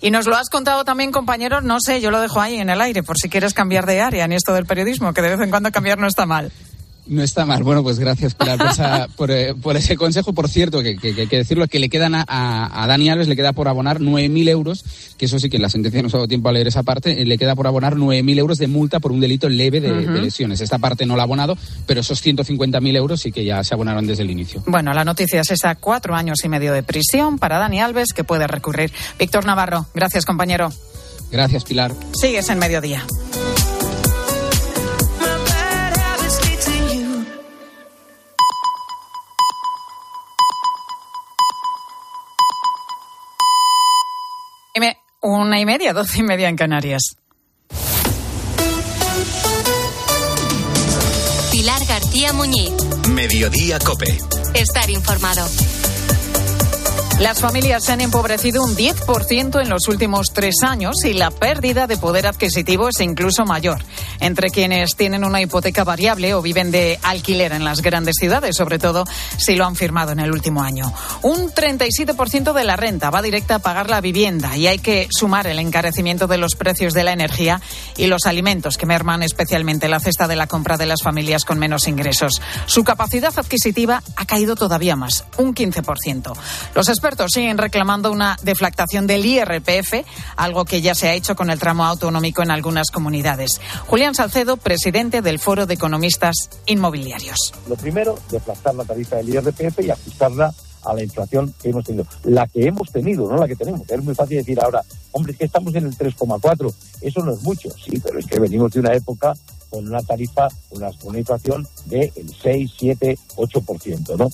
y 0.00 0.10
nos 0.10 0.26
lo 0.26 0.36
has 0.36 0.48
contado 0.48 0.84
también, 0.84 1.12
compañeros, 1.12 1.62
no 1.62 1.78
sé, 1.80 2.00
yo 2.00 2.10
lo 2.10 2.20
dejo 2.20 2.40
ahí 2.40 2.58
en 2.58 2.70
el 2.70 2.80
aire 2.80 3.02
por 3.02 3.16
si 3.18 3.28
quieres 3.28 3.54
cambiar 3.54 3.86
de 3.86 4.00
área 4.00 4.24
en 4.24 4.32
esto 4.32 4.54
del 4.54 4.66
periodismo, 4.66 5.12
que 5.12 5.22
de 5.22 5.30
vez 5.30 5.40
en 5.40 5.50
cuando 5.50 5.70
cambiar 5.70 5.98
no 5.98 6.06
está 6.06 6.26
mal. 6.26 6.52
No 7.08 7.22
está 7.22 7.46
mal. 7.46 7.62
Bueno, 7.62 7.82
pues 7.82 7.98
gracias 7.98 8.34
por, 9.16 9.30
eh, 9.30 9.54
por, 9.54 9.76
ese 9.76 9.96
consejo. 9.96 10.32
Por 10.32 10.48
cierto, 10.48 10.82
que, 10.82 10.96
hay 11.02 11.26
que 11.26 11.36
decirlo, 11.36 11.66
que 11.66 11.78
le 11.78 11.88
quedan 11.88 12.14
a, 12.14 12.24
a, 12.26 12.86
Dani 12.86 13.08
Alves, 13.08 13.28
le 13.28 13.36
queda 13.36 13.52
por 13.52 13.66
abonar 13.68 14.00
9.000 14.00 14.48
euros, 14.48 14.84
que 15.16 15.24
eso 15.24 15.38
sí 15.38 15.48
que 15.48 15.56
en 15.56 15.62
la 15.62 15.70
sentencia 15.70 16.02
no 16.02 16.08
ha 16.08 16.12
dado 16.12 16.28
tiempo 16.28 16.48
a 16.48 16.52
leer 16.52 16.68
esa 16.68 16.82
parte, 16.82 17.22
eh, 17.22 17.24
le 17.24 17.38
queda 17.38 17.56
por 17.56 17.66
abonar 17.66 17.96
9.000 17.96 18.38
euros 18.38 18.58
de 18.58 18.68
multa 18.68 19.00
por 19.00 19.12
un 19.12 19.20
delito 19.20 19.48
leve 19.48 19.80
de, 19.80 20.06
de, 20.06 20.20
lesiones. 20.20 20.60
Esta 20.60 20.78
parte 20.78 21.06
no 21.06 21.16
la 21.16 21.22
ha 21.22 21.24
abonado, 21.24 21.56
pero 21.86 22.00
esos 22.00 22.24
150.000 22.24 22.96
euros 22.96 23.20
sí 23.20 23.32
que 23.32 23.44
ya 23.44 23.64
se 23.64 23.74
abonaron 23.74 24.06
desde 24.06 24.22
el 24.22 24.30
inicio. 24.30 24.62
Bueno, 24.66 24.92
la 24.92 25.04
noticia 25.04 25.40
es 25.40 25.50
esa, 25.50 25.74
cuatro 25.76 26.14
años 26.14 26.38
y 26.44 26.48
medio 26.48 26.72
de 26.72 26.82
prisión 26.82 27.38
para 27.38 27.58
Dani 27.58 27.80
Alves, 27.80 28.12
que 28.12 28.24
puede 28.24 28.46
recurrir. 28.46 28.92
Víctor 29.18 29.46
Navarro, 29.46 29.86
gracias 29.94 30.26
compañero. 30.26 30.70
Gracias, 31.30 31.64
Pilar. 31.64 31.94
Sigues 32.12 32.48
en 32.48 32.58
mediodía. 32.58 33.04
Una 45.20 45.60
y 45.60 45.66
media, 45.66 45.92
doce 45.92 46.18
y 46.18 46.22
media 46.22 46.48
en 46.48 46.56
Canarias. 46.56 47.16
Pilar 51.50 51.84
García 51.86 52.32
Muñiz. 52.32 52.72
Mediodía 53.08 53.78
Cope. 53.80 54.16
Estar 54.54 54.88
informado. 54.90 55.44
Las 57.20 57.40
familias 57.40 57.82
se 57.82 57.90
han 57.90 58.00
empobrecido 58.00 58.62
un 58.62 58.76
10% 58.76 59.60
en 59.60 59.68
los 59.68 59.88
últimos 59.88 60.28
tres 60.32 60.62
años 60.62 61.04
y 61.04 61.14
la 61.14 61.32
pérdida 61.32 61.88
de 61.88 61.96
poder 61.96 62.28
adquisitivo 62.28 62.88
es 62.90 63.00
incluso 63.00 63.44
mayor. 63.44 63.82
Entre 64.20 64.50
quienes 64.50 64.94
tienen 64.94 65.24
una 65.24 65.42
hipoteca 65.42 65.82
variable 65.82 66.32
o 66.34 66.42
viven 66.42 66.70
de 66.70 66.96
alquiler 67.02 67.50
en 67.50 67.64
las 67.64 67.82
grandes 67.82 68.14
ciudades, 68.20 68.54
sobre 68.54 68.78
todo 68.78 69.04
si 69.36 69.56
lo 69.56 69.66
han 69.66 69.74
firmado 69.74 70.12
en 70.12 70.20
el 70.20 70.30
último 70.30 70.62
año. 70.62 70.92
Un 71.22 71.50
37% 71.50 72.52
de 72.52 72.64
la 72.64 72.76
renta 72.76 73.10
va 73.10 73.20
directa 73.20 73.56
a 73.56 73.58
pagar 73.58 73.90
la 73.90 74.00
vivienda 74.00 74.56
y 74.56 74.68
hay 74.68 74.78
que 74.78 75.08
sumar 75.10 75.48
el 75.48 75.58
encarecimiento 75.58 76.28
de 76.28 76.38
los 76.38 76.54
precios 76.54 76.94
de 76.94 77.02
la 77.02 77.12
energía 77.12 77.60
y 77.96 78.06
los 78.06 78.26
alimentos 78.26 78.76
que 78.76 78.86
merman 78.86 79.24
especialmente 79.24 79.88
la 79.88 79.98
cesta 79.98 80.28
de 80.28 80.36
la 80.36 80.46
compra 80.46 80.76
de 80.76 80.86
las 80.86 81.02
familias 81.02 81.44
con 81.44 81.58
menos 81.58 81.88
ingresos. 81.88 82.40
Su 82.66 82.84
capacidad 82.84 83.36
adquisitiva 83.36 84.04
ha 84.14 84.24
caído 84.24 84.54
todavía 84.54 84.94
más, 84.94 85.24
un 85.36 85.52
15%. 85.52 86.32
Los 86.76 86.88
expertos 86.88 87.07
siguen 87.28 87.58
reclamando 87.58 88.10
una 88.10 88.36
deflactación 88.42 89.06
del 89.06 89.24
IRPF, 89.24 90.04
algo 90.36 90.64
que 90.64 90.80
ya 90.80 90.94
se 90.94 91.08
ha 91.08 91.14
hecho 91.14 91.34
con 91.34 91.50
el 91.50 91.58
tramo 91.58 91.84
autonómico 91.84 92.42
en 92.42 92.50
algunas 92.50 92.90
comunidades. 92.90 93.60
Julián 93.86 94.14
Salcedo, 94.14 94.56
presidente 94.56 95.22
del 95.22 95.38
Foro 95.38 95.66
de 95.66 95.74
Economistas 95.74 96.50
Inmobiliarios. 96.66 97.52
Lo 97.68 97.76
primero, 97.76 98.18
deflactar 98.30 98.74
la 98.74 98.84
tarifa 98.84 99.16
del 99.16 99.30
IRPF 99.30 99.80
y 99.80 99.90
ajustarla 99.90 100.52
a 100.84 100.94
la 100.94 101.02
inflación 101.02 101.54
que 101.60 101.70
hemos 101.70 101.84
tenido. 101.84 102.06
La 102.24 102.46
que 102.46 102.66
hemos 102.66 102.90
tenido, 102.90 103.28
no 103.28 103.36
la 103.36 103.48
que 103.48 103.56
tenemos. 103.56 103.88
Es 103.90 104.02
muy 104.02 104.14
fácil 104.14 104.38
decir 104.38 104.60
ahora, 104.60 104.82
hombre, 105.12 105.32
es 105.32 105.38
que 105.38 105.44
estamos 105.44 105.74
en 105.74 105.86
el 105.86 105.96
3,4. 105.96 106.74
Eso 107.00 107.24
no 107.24 107.32
es 107.32 107.42
mucho, 107.42 107.70
sí, 107.70 108.00
pero 108.02 108.18
es 108.18 108.26
que 108.26 108.38
venimos 108.38 108.72
de 108.72 108.80
una 108.80 108.94
época 108.94 109.34
con 109.70 109.86
una 109.86 110.02
tarifa, 110.02 110.48
una, 110.70 110.90
una 111.02 111.18
inflación 111.18 111.66
del 111.86 112.12
6, 112.42 112.70
7, 112.78 113.18
8%, 113.36 114.16
¿no? 114.16 114.28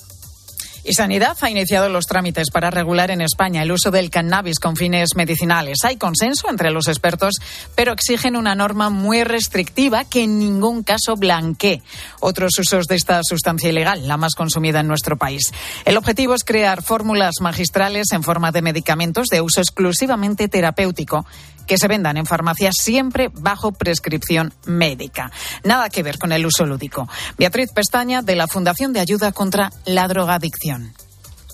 Y 0.86 0.92
Sanidad 0.92 1.36
ha 1.40 1.48
iniciado 1.48 1.88
los 1.88 2.04
trámites 2.04 2.50
para 2.50 2.70
regular 2.70 3.10
en 3.10 3.22
España 3.22 3.62
el 3.62 3.72
uso 3.72 3.90
del 3.90 4.10
cannabis 4.10 4.58
con 4.58 4.76
fines 4.76 5.16
medicinales. 5.16 5.78
Hay 5.82 5.96
consenso 5.96 6.50
entre 6.50 6.70
los 6.70 6.88
expertos, 6.88 7.36
pero 7.74 7.92
exigen 7.92 8.36
una 8.36 8.54
norma 8.54 8.90
muy 8.90 9.24
restrictiva 9.24 10.04
que 10.04 10.24
en 10.24 10.38
ningún 10.38 10.82
caso 10.82 11.16
blanquee 11.16 11.82
otros 12.20 12.58
usos 12.58 12.84
de 12.84 12.96
esta 12.96 13.20
sustancia 13.22 13.70
ilegal, 13.70 14.06
la 14.06 14.18
más 14.18 14.34
consumida 14.34 14.80
en 14.80 14.88
nuestro 14.88 15.16
país. 15.16 15.54
El 15.86 15.96
objetivo 15.96 16.34
es 16.34 16.44
crear 16.44 16.82
fórmulas 16.82 17.36
magistrales 17.40 18.12
en 18.12 18.22
forma 18.22 18.52
de 18.52 18.60
medicamentos 18.60 19.28
de 19.28 19.40
uso 19.40 19.62
exclusivamente 19.62 20.48
terapéutico 20.48 21.24
que 21.66 21.78
se 21.78 21.88
vendan 21.88 22.16
en 22.16 22.26
farmacias 22.26 22.74
siempre 22.80 23.30
bajo 23.32 23.72
prescripción 23.72 24.52
médica. 24.66 25.30
Nada 25.62 25.90
que 25.90 26.02
ver 26.02 26.18
con 26.18 26.32
el 26.32 26.46
uso 26.46 26.66
lúdico. 26.66 27.08
Beatriz 27.38 27.72
Pestaña, 27.72 28.22
de 28.22 28.36
la 28.36 28.46
Fundación 28.46 28.92
de 28.92 29.00
Ayuda 29.00 29.32
contra 29.32 29.70
la 29.84 30.08
Drogadicción. 30.08 30.92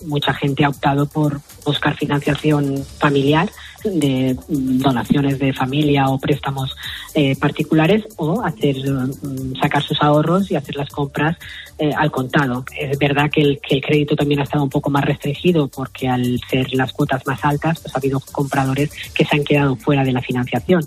Mucha 0.05 0.33
gente 0.33 0.63
ha 0.65 0.69
optado 0.69 1.05
por 1.05 1.41
buscar 1.65 1.95
financiación 1.95 2.83
familiar 2.99 3.49
de 3.83 4.37
donaciones 4.47 5.39
de 5.39 5.53
familia 5.53 6.09
o 6.09 6.19
préstamos 6.19 6.75
eh, 7.13 7.35
particulares 7.35 8.03
o 8.17 8.41
hacer 8.43 8.75
mm, 8.77 9.55
sacar 9.59 9.81
sus 9.81 10.01
ahorros 10.01 10.51
y 10.51 10.55
hacer 10.55 10.75
las 10.75 10.89
compras 10.89 11.37
eh, 11.77 11.91
al 11.97 12.11
contado. 12.11 12.63
Es 12.77 12.97
verdad 12.97 13.29
que 13.31 13.41
el, 13.41 13.59
que 13.59 13.75
el 13.75 13.81
crédito 13.81 14.15
también 14.15 14.39
ha 14.39 14.43
estado 14.43 14.63
un 14.63 14.69
poco 14.69 14.89
más 14.89 15.03
restringido 15.03 15.67
porque 15.67 16.07
al 16.07 16.39
ser 16.49 16.71
las 16.73 16.91
cuotas 16.93 17.25
más 17.25 17.43
altas, 17.43 17.79
pues 17.79 17.95
ha 17.95 17.97
habido 17.97 18.19
compradores 18.31 18.91
que 19.13 19.25
se 19.25 19.35
han 19.35 19.43
quedado 19.43 19.75
fuera 19.75 20.03
de 20.03 20.11
la 20.11 20.21
financiación. 20.21 20.83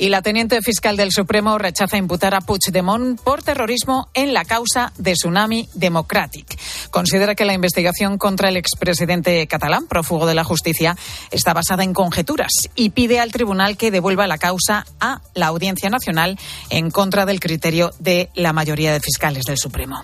Y 0.00 0.08
la 0.08 0.22
teniente 0.22 0.62
fiscal 0.62 0.96
del 0.96 1.12
Supremo 1.12 1.58
rechaza 1.58 1.98
imputar 1.98 2.34
a 2.34 2.40
Puigdemont 2.40 3.20
por 3.20 3.42
terrorismo 3.42 4.08
en 4.14 4.32
la 4.32 4.46
causa 4.46 4.94
de 4.96 5.12
Tsunami 5.12 5.68
Democratic. 5.74 6.58
Considera 6.90 7.34
que 7.34 7.44
la 7.44 7.52
investigación 7.52 8.16
contra 8.16 8.48
el 8.48 8.56
expresidente 8.56 9.46
catalán, 9.46 9.86
prófugo 9.88 10.24
de 10.24 10.34
la 10.34 10.42
justicia, 10.42 10.96
está 11.30 11.52
basada 11.52 11.84
en 11.84 11.92
conjeturas 11.92 12.50
y 12.74 12.90
pide 12.90 13.20
al 13.20 13.30
tribunal 13.30 13.76
que 13.76 13.90
devuelva 13.90 14.26
la 14.26 14.38
causa 14.38 14.86
a 15.00 15.20
la 15.34 15.48
Audiencia 15.48 15.90
Nacional 15.90 16.38
en 16.70 16.90
contra 16.90 17.26
del 17.26 17.38
criterio 17.38 17.92
de 17.98 18.30
la 18.34 18.54
mayoría 18.54 18.94
de 18.94 19.00
fiscales 19.00 19.44
del 19.44 19.58
Supremo. 19.58 20.02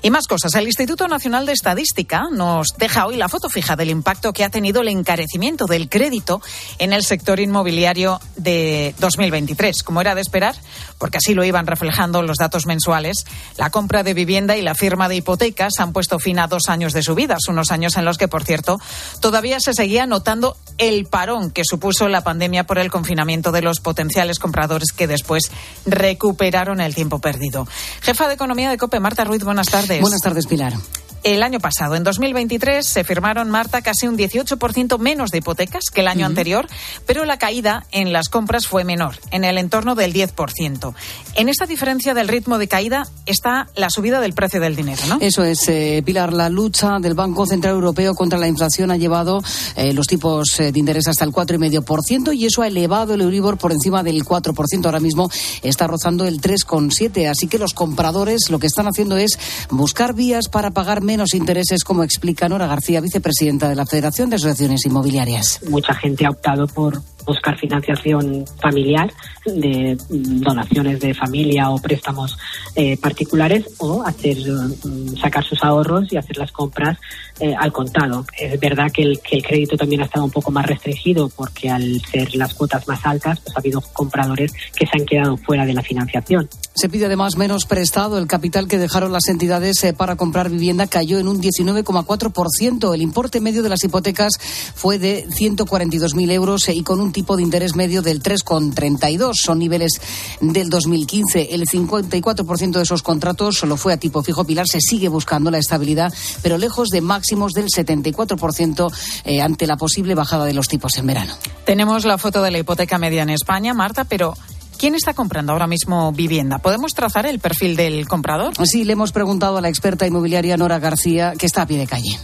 Y 0.00 0.08
más 0.08 0.26
cosas. 0.28 0.54
El 0.54 0.64
Instituto 0.64 1.08
Nacional 1.08 1.44
de 1.44 1.52
Estadística 1.52 2.22
nos 2.32 2.68
deja 2.78 3.06
hoy 3.06 3.16
la 3.16 3.28
foto 3.28 3.50
fija 3.50 3.76
del 3.76 3.90
impacto 3.90 4.32
que 4.32 4.44
ha 4.44 4.48
tenido 4.48 4.80
el 4.80 4.88
encarecimiento 4.88 5.66
del 5.66 5.90
crédito 5.90 6.40
en 6.78 6.94
el 6.94 7.02
sector 7.02 7.38
inmobiliario 7.38 8.18
de 8.36 8.94
2020. 8.98 9.25
2023, 9.30 9.82
como 9.82 10.00
era 10.00 10.14
de 10.14 10.20
esperar, 10.20 10.54
porque 10.98 11.18
así 11.18 11.34
lo 11.34 11.44
iban 11.44 11.66
reflejando 11.66 12.22
los 12.22 12.38
datos 12.38 12.66
mensuales. 12.66 13.24
La 13.56 13.70
compra 13.70 14.02
de 14.02 14.14
vivienda 14.14 14.56
y 14.56 14.62
la 14.62 14.74
firma 14.74 15.08
de 15.08 15.16
hipotecas 15.16 15.74
han 15.78 15.92
puesto 15.92 16.18
fin 16.18 16.38
a 16.38 16.46
dos 16.46 16.68
años 16.68 16.92
de 16.92 17.02
subidas, 17.02 17.48
unos 17.48 17.70
años 17.70 17.96
en 17.96 18.04
los 18.04 18.18
que, 18.18 18.28
por 18.28 18.44
cierto, 18.44 18.78
todavía 19.20 19.58
se 19.60 19.74
seguía 19.74 20.06
notando 20.06 20.56
el 20.78 21.06
parón 21.06 21.50
que 21.50 21.62
supuso 21.64 22.08
la 22.08 22.22
pandemia 22.22 22.64
por 22.64 22.78
el 22.78 22.90
confinamiento 22.90 23.52
de 23.52 23.62
los 23.62 23.80
potenciales 23.80 24.38
compradores 24.38 24.92
que 24.92 25.06
después 25.06 25.50
recuperaron 25.84 26.80
el 26.80 26.94
tiempo 26.94 27.18
perdido. 27.18 27.66
Jefa 28.02 28.28
de 28.28 28.34
Economía 28.34 28.70
de 28.70 28.78
COPE, 28.78 29.00
Marta 29.00 29.24
Ruiz, 29.24 29.42
buenas 29.42 29.68
tardes. 29.68 30.00
Buenas 30.00 30.20
tardes, 30.20 30.46
Pilar. 30.46 30.74
El 31.22 31.42
año 31.42 31.58
pasado, 31.58 31.96
en 31.96 32.04
2023, 32.04 32.86
se 32.86 33.02
firmaron, 33.02 33.50
Marta, 33.50 33.82
casi 33.82 34.06
un 34.06 34.16
18% 34.16 34.98
menos 34.98 35.30
de 35.30 35.38
hipotecas 35.38 35.84
que 35.92 36.02
el 36.02 36.08
año 36.08 36.24
anterior, 36.24 36.68
pero 37.06 37.24
la 37.24 37.36
caída 37.36 37.84
en 37.90 38.12
las 38.12 38.28
compras 38.28 38.66
fue 38.66 38.84
menor, 38.84 39.16
en 39.30 39.44
el 39.44 39.58
entorno 39.58 39.94
del 39.94 40.12
10%. 40.12 40.94
En 41.34 41.48
esta 41.48 41.66
diferencia 41.66 42.14
del 42.14 42.28
ritmo 42.28 42.58
de 42.58 42.68
caída 42.68 43.08
está 43.26 43.68
la 43.74 43.90
subida 43.90 44.20
del 44.20 44.34
precio 44.34 44.60
del 44.60 44.76
dinero, 44.76 45.02
¿no? 45.08 45.18
Eso 45.20 45.42
es, 45.42 45.68
eh, 45.68 46.02
Pilar. 46.04 46.32
La 46.32 46.48
lucha 46.48 46.98
del 47.00 47.14
Banco 47.14 47.46
Central 47.46 47.74
Europeo 47.74 48.14
contra 48.14 48.38
la 48.38 48.48
inflación 48.48 48.90
ha 48.90 48.96
llevado 48.96 49.42
eh, 49.74 49.92
los 49.92 50.06
tipos 50.06 50.60
eh, 50.60 50.70
de 50.70 50.78
interés 50.78 51.08
hasta 51.08 51.24
el 51.24 51.32
4,5% 51.32 52.36
y 52.36 52.46
eso 52.46 52.62
ha 52.62 52.68
elevado 52.68 53.14
el 53.14 53.22
Euribor 53.22 53.58
por 53.58 53.72
encima 53.72 54.02
del 54.02 54.24
4%. 54.24 54.84
Ahora 54.84 55.00
mismo 55.00 55.28
está 55.62 55.86
rozando 55.86 56.26
el 56.26 56.40
3,7%. 56.40 57.30
Así 57.30 57.48
que 57.48 57.58
los 57.58 57.74
compradores 57.74 58.48
lo 58.50 58.58
que 58.58 58.66
están 58.66 58.86
haciendo 58.86 59.16
es 59.16 59.38
buscar 59.70 60.14
vías 60.14 60.48
para 60.48 60.70
pagar 60.70 61.02
menos 61.02 61.15
menos 61.16 61.32
intereses, 61.32 61.82
como 61.82 62.02
explica 62.02 62.46
Nora 62.46 62.66
García, 62.66 63.00
vicepresidenta 63.00 63.70
de 63.70 63.74
la 63.74 63.86
Federación 63.86 64.28
de 64.28 64.36
Asociaciones 64.36 64.84
Inmobiliarias. 64.84 65.60
Mucha 65.66 65.94
gente 65.94 66.26
ha 66.26 66.30
optado 66.30 66.66
por 66.66 67.00
buscar 67.26 67.58
financiación 67.58 68.44
familiar 68.60 69.12
de 69.44 69.96
donaciones 70.08 71.00
de 71.00 71.12
familia 71.12 71.70
o 71.70 71.78
préstamos 71.78 72.38
eh, 72.74 72.96
particulares 72.96 73.66
o 73.78 74.02
hacer 74.02 74.36
mm, 74.38 75.16
sacar 75.16 75.44
sus 75.44 75.62
ahorros 75.62 76.12
y 76.12 76.16
hacer 76.16 76.38
las 76.38 76.52
compras 76.52 76.98
eh, 77.40 77.54
al 77.54 77.72
contado. 77.72 78.24
Es 78.38 78.58
verdad 78.58 78.90
que 78.90 79.02
el, 79.02 79.20
que 79.20 79.36
el 79.36 79.42
crédito 79.42 79.76
también 79.76 80.00
ha 80.00 80.04
estado 80.04 80.24
un 80.24 80.30
poco 80.30 80.50
más 80.50 80.66
restringido 80.66 81.28
porque 81.28 81.68
al 81.68 82.00
ser 82.00 82.34
las 82.34 82.54
cuotas 82.54 82.86
más 82.88 83.04
altas, 83.04 83.40
pues 83.40 83.56
ha 83.56 83.60
habido 83.60 83.80
compradores 83.92 84.52
que 84.74 84.86
se 84.86 84.98
han 84.98 85.04
quedado 85.04 85.36
fuera 85.36 85.66
de 85.66 85.74
la 85.74 85.82
financiación. 85.82 86.48
Se 86.74 86.90
pide 86.90 87.06
además 87.06 87.36
menos 87.36 87.64
prestado. 87.64 88.18
El 88.18 88.26
capital 88.26 88.68
que 88.68 88.76
dejaron 88.76 89.10
las 89.10 89.28
entidades 89.28 89.82
eh, 89.82 89.94
para 89.94 90.16
comprar 90.16 90.50
vivienda 90.50 90.86
cayó 90.86 91.18
en 91.18 91.26
un 91.26 91.40
19,4%. 91.40 92.94
El 92.94 93.00
importe 93.00 93.40
medio 93.40 93.62
de 93.62 93.70
las 93.70 93.82
hipotecas 93.82 94.34
fue 94.74 94.98
de 94.98 95.26
142.000 95.26 96.30
euros 96.32 96.68
eh, 96.68 96.74
y 96.74 96.82
con 96.82 97.00
un 97.00 97.12
tipo 97.16 97.34
de 97.34 97.42
interés 97.42 97.74
medio 97.74 98.02
del 98.02 98.22
3,32. 98.22 99.32
Son 99.42 99.58
niveles 99.58 100.02
del 100.42 100.68
2015. 100.68 101.54
El 101.54 101.66
54% 101.66 102.72
de 102.72 102.82
esos 102.82 103.02
contratos 103.02 103.56
solo 103.56 103.78
fue 103.78 103.94
a 103.94 103.96
tipo 103.96 104.22
fijo. 104.22 104.44
Pilar 104.44 104.66
se 104.68 104.82
sigue 104.82 105.08
buscando 105.08 105.50
la 105.50 105.56
estabilidad, 105.56 106.12
pero 106.42 106.58
lejos 106.58 106.90
de 106.90 107.00
máximos 107.00 107.54
del 107.54 107.68
74% 107.68 108.92
eh, 109.24 109.40
ante 109.40 109.66
la 109.66 109.78
posible 109.78 110.14
bajada 110.14 110.44
de 110.44 110.52
los 110.52 110.68
tipos 110.68 110.98
en 110.98 111.06
verano. 111.06 111.32
Tenemos 111.64 112.04
la 112.04 112.18
foto 112.18 112.42
de 112.42 112.50
la 112.50 112.58
hipoteca 112.58 112.98
media 112.98 113.22
en 113.22 113.30
España, 113.30 113.72
Marta, 113.72 114.04
pero 114.04 114.34
¿Quién 114.78 114.94
está 114.94 115.14
comprando 115.14 115.52
ahora 115.52 115.66
mismo 115.66 116.12
vivienda? 116.12 116.58
¿Podemos 116.58 116.92
trazar 116.92 117.24
el 117.24 117.38
perfil 117.38 117.76
del 117.76 118.06
comprador? 118.06 118.52
Sí, 118.66 118.84
le 118.84 118.92
hemos 118.92 119.10
preguntado 119.10 119.56
a 119.56 119.62
la 119.62 119.70
experta 119.70 120.06
inmobiliaria 120.06 120.58
Nora 120.58 120.78
García, 120.78 121.32
que 121.38 121.46
está 121.46 121.62
a 121.62 121.66
pie 121.66 121.78
de 121.78 121.86
calle 121.86 122.18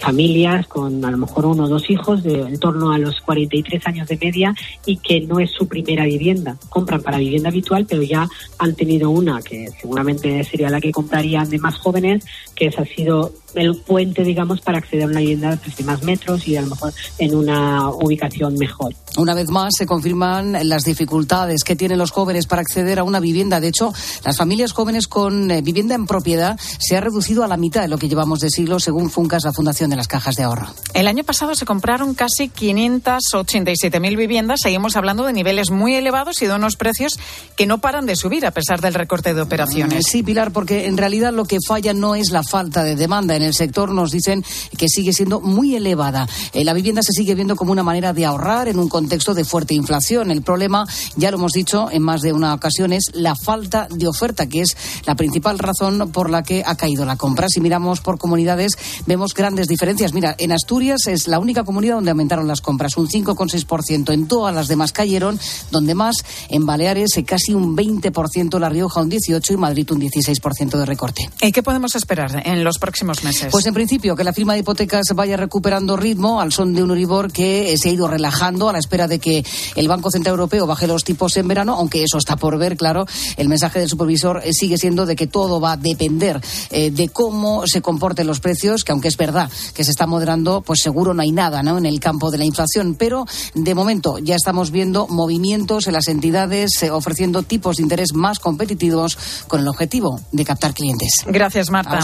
familias 0.00 0.66
con 0.66 1.04
a 1.04 1.10
lo 1.10 1.16
mejor 1.16 1.46
uno 1.46 1.64
o 1.64 1.68
dos 1.68 1.88
hijos 1.90 2.22
de 2.22 2.40
en 2.40 2.58
torno 2.58 2.92
a 2.92 2.98
los 2.98 3.20
43 3.20 3.86
años 3.86 4.08
de 4.08 4.16
media 4.16 4.54
y 4.86 4.96
que 4.98 5.20
no 5.20 5.40
es 5.40 5.50
su 5.50 5.66
primera 5.68 6.04
vivienda. 6.04 6.56
Compran 6.68 7.02
para 7.02 7.18
vivienda 7.18 7.48
habitual, 7.48 7.86
pero 7.88 8.02
ya 8.02 8.28
han 8.58 8.74
tenido 8.74 9.10
una 9.10 9.40
que 9.42 9.68
seguramente 9.80 10.42
sería 10.44 10.70
la 10.70 10.80
que 10.80 10.92
comprarían 10.92 11.48
de 11.48 11.58
más 11.58 11.76
jóvenes, 11.76 12.24
que 12.54 12.66
esa 12.66 12.82
ha 12.82 12.86
sido 12.86 13.32
el 13.54 13.76
puente, 13.76 14.22
digamos, 14.22 14.60
para 14.60 14.78
acceder 14.78 15.04
a 15.04 15.06
una 15.06 15.20
vivienda 15.20 15.56
de 15.56 15.84
más 15.84 16.02
metros 16.02 16.46
y 16.48 16.56
a 16.56 16.62
lo 16.62 16.68
mejor 16.68 16.92
en 17.18 17.34
una 17.34 17.88
ubicación 17.90 18.54
mejor. 18.56 18.94
Una 19.16 19.34
vez 19.34 19.48
más 19.48 19.74
se 19.76 19.86
confirman 19.86 20.68
las 20.68 20.84
dificultades 20.84 21.62
que 21.62 21.76
tienen 21.76 21.98
los 21.98 22.10
jóvenes 22.10 22.46
para 22.46 22.62
acceder 22.62 22.98
a 22.98 23.04
una 23.04 23.20
vivienda. 23.20 23.60
De 23.60 23.68
hecho, 23.68 23.92
las 24.24 24.36
familias 24.36 24.72
jóvenes 24.72 25.06
con 25.06 25.50
eh, 25.50 25.62
vivienda 25.62 25.94
en 25.94 26.06
propiedad 26.06 26.58
se 26.78 26.96
ha 26.96 27.00
reducido 27.00 27.44
a 27.44 27.48
la 27.48 27.56
mitad 27.56 27.82
de 27.82 27.88
lo 27.88 27.98
que 27.98 28.08
llevamos 28.08 28.40
de 28.40 28.50
siglo, 28.50 28.80
según 28.80 29.10
Funcas, 29.10 29.44
la 29.44 29.52
Fundación 29.52 29.90
de 29.90 29.96
las 29.96 30.08
Cajas 30.08 30.36
de 30.36 30.42
Ahorro. 30.42 30.66
El 30.94 31.06
año 31.06 31.22
pasado 31.22 31.54
se 31.54 31.64
compraron 31.64 32.14
casi 32.14 32.48
587.000 32.48 34.16
viviendas. 34.16 34.60
Seguimos 34.62 34.96
hablando 34.96 35.24
de 35.24 35.32
niveles 35.32 35.70
muy 35.70 35.94
elevados 35.94 36.42
y 36.42 36.46
de 36.46 36.54
unos 36.54 36.76
precios 36.76 37.18
que 37.56 37.66
no 37.66 37.78
paran 37.78 38.06
de 38.06 38.16
subir 38.16 38.46
a 38.46 38.50
pesar 38.50 38.80
del 38.80 38.94
recorte 38.94 39.34
de 39.34 39.42
operaciones. 39.42 40.06
Sí, 40.06 40.22
Pilar, 40.22 40.52
porque 40.52 40.86
en 40.86 40.96
realidad 40.96 41.32
lo 41.32 41.44
que 41.44 41.58
falla 41.66 41.94
no 41.94 42.14
es 42.14 42.30
la 42.30 42.42
falta 42.48 42.84
de 42.84 42.96
demanda. 42.96 43.36
En 43.36 43.42
el 43.42 43.54
sector 43.54 43.92
nos 43.92 44.10
dicen 44.10 44.44
que 44.76 44.88
sigue 44.88 45.12
siendo 45.12 45.40
muy 45.40 45.74
elevada. 45.74 46.28
Eh, 46.52 46.64
la 46.64 46.72
vivienda 46.72 47.02
se 47.02 47.12
sigue 47.12 47.34
viendo 47.34 47.56
como 47.56 47.72
una 47.72 47.82
manera 47.82 48.12
de 48.12 48.24
ahorrar 48.24 48.68
en 48.68 48.78
un 48.78 48.88
contexto 48.88 49.34
de 49.34 49.44
fuerte 49.44 49.74
inflación. 49.74 50.30
El 50.30 50.42
problema, 50.42 50.86
ya 51.16 51.30
lo 51.30 51.38
hemos 51.38 51.52
dicho 51.52 51.88
en 51.90 52.02
más 52.02 52.20
de 52.20 52.32
una 52.32 52.54
ocasión, 52.54 52.92
es 52.92 53.10
la 53.12 53.34
falta 53.34 53.88
de 53.90 54.06
oferta, 54.06 54.46
que 54.46 54.62
es 54.62 54.76
la 55.06 55.14
principal 55.14 55.58
razón 55.58 56.10
por 56.12 56.30
la 56.30 56.42
que 56.42 56.62
ha 56.64 56.76
caído 56.76 57.04
la 57.04 57.16
compra. 57.16 57.48
Si 57.48 57.60
miramos 57.60 58.00
por 58.00 58.18
comunidades, 58.18 58.72
vemos 59.06 59.34
grandes 59.34 59.68
diferencias. 59.68 60.12
Mira, 60.12 60.34
en 60.38 60.52
Asturias 60.52 61.06
es 61.06 61.28
la 61.28 61.38
única 61.38 61.64
comunidad 61.64 61.96
donde 61.96 62.10
aumentaron 62.10 62.48
las 62.48 62.60
compras, 62.60 62.96
un 62.96 63.08
5,6%. 63.08 64.12
En 64.12 64.28
todas 64.28 64.54
las 64.54 64.68
demás 64.68 64.92
cayeron, 64.92 65.38
donde 65.70 65.94
más 65.94 66.16
en 66.48 66.66
Baleares 66.66 67.16
eh, 67.16 67.24
casi 67.24 67.54
un 67.54 67.76
20%, 67.76 68.58
La 68.58 68.68
Rioja 68.68 69.00
un 69.00 69.10
18% 69.10 69.52
y 69.52 69.56
Madrid 69.56 69.90
un 69.90 70.00
16% 70.00 70.78
de 70.78 70.86
recorte. 70.86 71.30
¿Y 71.40 71.52
qué 71.52 71.62
podemos 71.62 71.94
esperar 71.94 72.33
en 72.44 72.64
los 72.64 72.78
próximos 72.78 73.22
meses? 73.24 73.48
Pues 73.50 73.66
en 73.66 73.74
principio 73.74 74.16
que 74.16 74.24
la 74.24 74.32
firma 74.32 74.54
de 74.54 74.60
hipotecas 74.60 75.06
vaya 75.14 75.36
recuperando 75.36 75.96
ritmo 75.96 76.40
al 76.40 76.52
son 76.52 76.74
de 76.74 76.82
un 76.82 76.90
Uribor 76.90 77.32
que 77.32 77.72
eh, 77.72 77.78
se 77.78 77.88
ha 77.88 77.92
ido 77.92 78.08
relajando 78.08 78.68
a 78.68 78.72
la 78.72 78.78
espera 78.78 79.08
de 79.08 79.18
que 79.18 79.44
el 79.76 79.88
Banco 79.88 80.10
Central 80.10 80.32
Europeo 80.32 80.66
baje 80.66 80.86
los 80.86 81.04
tipos 81.04 81.36
en 81.36 81.48
verano, 81.48 81.74
aunque 81.74 82.02
eso 82.02 82.18
está 82.18 82.36
por 82.36 82.58
ver, 82.58 82.76
claro. 82.76 83.06
El 83.36 83.48
mensaje 83.48 83.78
del 83.78 83.88
supervisor 83.88 84.42
eh, 84.44 84.52
sigue 84.52 84.78
siendo 84.78 85.06
de 85.06 85.16
que 85.16 85.26
todo 85.26 85.60
va 85.60 85.72
a 85.72 85.76
depender 85.76 86.40
eh, 86.70 86.90
de 86.90 87.08
cómo 87.08 87.66
se 87.66 87.80
comporten 87.80 88.26
los 88.26 88.40
precios, 88.40 88.84
que 88.84 88.92
aunque 88.92 89.08
es 89.08 89.16
verdad 89.16 89.50
que 89.74 89.84
se 89.84 89.90
está 89.90 90.06
moderando, 90.06 90.62
pues 90.62 90.80
seguro 90.80 91.14
no 91.14 91.22
hay 91.22 91.32
nada 91.32 91.62
¿no? 91.62 91.78
en 91.78 91.86
el 91.86 92.00
campo 92.00 92.30
de 92.30 92.38
la 92.38 92.44
inflación. 92.44 92.94
Pero 92.94 93.26
de 93.54 93.74
momento 93.74 94.18
ya 94.18 94.36
estamos 94.36 94.70
viendo 94.70 95.06
movimientos 95.08 95.86
en 95.86 95.92
las 95.92 96.08
entidades 96.08 96.84
ofreciendo 96.90 97.42
tipos 97.42 97.76
de 97.76 97.82
interés 97.82 98.14
más 98.14 98.38
competitivos 98.38 99.18
con 99.48 99.60
el 99.60 99.68
objetivo 99.68 100.20
de 100.32 100.44
captar 100.44 100.74
clientes. 100.74 101.24
Gracias, 101.26 101.70
Marta. 101.70 101.98
A 101.98 102.02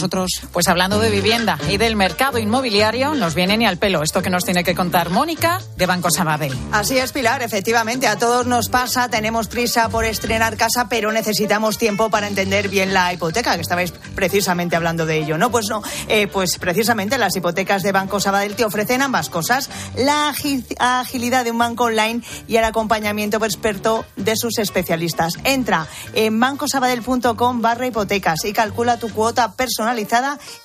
Pues 0.53 0.69
hablando 0.69 0.99
de 0.99 1.11
vivienda 1.11 1.59
y 1.69 1.77
del 1.77 1.97
mercado 1.97 2.39
inmobiliario, 2.39 3.15
nos 3.15 3.35
viene 3.35 3.57
ni 3.57 3.67
al 3.67 3.79
pelo 3.79 4.03
esto 4.03 4.23
que 4.23 4.31
nos 4.31 4.45
tiene 4.45 4.65
que 4.65 4.75
contar 4.75 5.11
Mónica 5.11 5.61
de 5.77 5.87
Banco 5.87 6.11
Sabadell. 6.11 6.57
Así 6.73 6.99
es, 6.99 7.13
Pilar, 7.13 7.43
efectivamente, 7.43 8.07
a 8.07 8.17
todos 8.17 8.47
nos 8.47 8.69
pasa, 8.69 9.09
tenemos 9.09 9.49
prisa 9.49 9.89
por 9.89 10.05
estrenar 10.05 10.57
casa, 10.57 10.89
pero 10.89 11.13
necesitamos 11.13 11.79
tiempo 11.79 12.11
para 12.11 12.29
entender 12.29 12.69
bien 12.69 12.93
la 12.93 13.13
hipoteca, 13.13 13.55
que 13.55 13.63
estabais 13.63 13.93
precisamente 14.15 14.77
hablando 14.77 15.07
de 15.07 15.19
ello, 15.19 15.39
¿no? 15.39 15.51
Pues 15.51 15.67
no, 15.69 15.83
eh, 16.09 16.27
pues 16.27 16.59
precisamente 16.59 17.19
las 17.19 17.35
hipotecas 17.37 17.83
de 17.83 17.93
Banco 17.93 18.21
Sabadell 18.21 18.57
te 18.57 18.65
ofrecen 18.65 19.03
ambas 19.03 19.31
cosas, 19.31 19.71
la 19.97 20.35
agilidad 20.79 21.45
de 21.45 21.51
un 21.51 21.59
banco 21.59 21.85
online 21.85 22.23
y 22.47 22.57
el 22.57 22.65
acompañamiento 22.65 23.43
experto 23.45 24.05
de 24.17 24.37
sus 24.37 24.59
especialistas. 24.59 25.35
Entra 25.45 25.87
en 26.15 26.39
bancosabadell.com 26.39 27.63
barra 27.63 27.87
hipotecas 27.87 28.45
y 28.45 28.53
calcula 28.53 28.99
tu 28.99 29.11
cuota 29.11 29.53
personalizada 29.53 30.10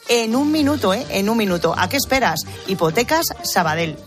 en 0.10 0.36
un 0.36 0.52
minuto, 0.52 0.94
¿eh? 0.94 1.06
En 1.10 1.30
un 1.30 1.38
minuto. 1.38 1.74
¿A 1.78 1.88
qué 1.90 1.98
esperas? 1.98 2.42
Hipotecas 2.68 3.26
Sabadell. 3.44 3.98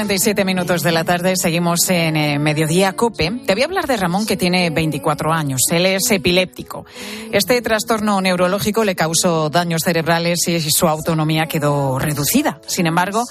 37 0.00 0.46
minutos 0.46 0.82
de 0.82 0.92
la 0.92 1.04
tarde, 1.04 1.34
seguimos 1.36 1.90
en 1.90 2.16
eh, 2.16 2.38
Mediodía 2.38 2.94
Cope. 2.94 3.32
Te 3.44 3.52
voy 3.52 3.60
a 3.60 3.66
hablar 3.66 3.86
de 3.86 3.98
Ramón, 3.98 4.24
que 4.24 4.38
tiene 4.38 4.70
24 4.70 5.30
años. 5.30 5.60
Él 5.70 5.84
es 5.84 6.10
epiléptico. 6.10 6.86
Este 7.32 7.60
trastorno 7.60 8.18
neurológico 8.22 8.82
le 8.82 8.96
causó 8.96 9.50
daños 9.50 9.82
cerebrales 9.84 10.48
y 10.48 10.58
su 10.70 10.88
autonomía 10.88 11.48
quedó 11.48 11.98
reducida. 11.98 12.62
Sin 12.66 12.86
embargo, 12.86 13.26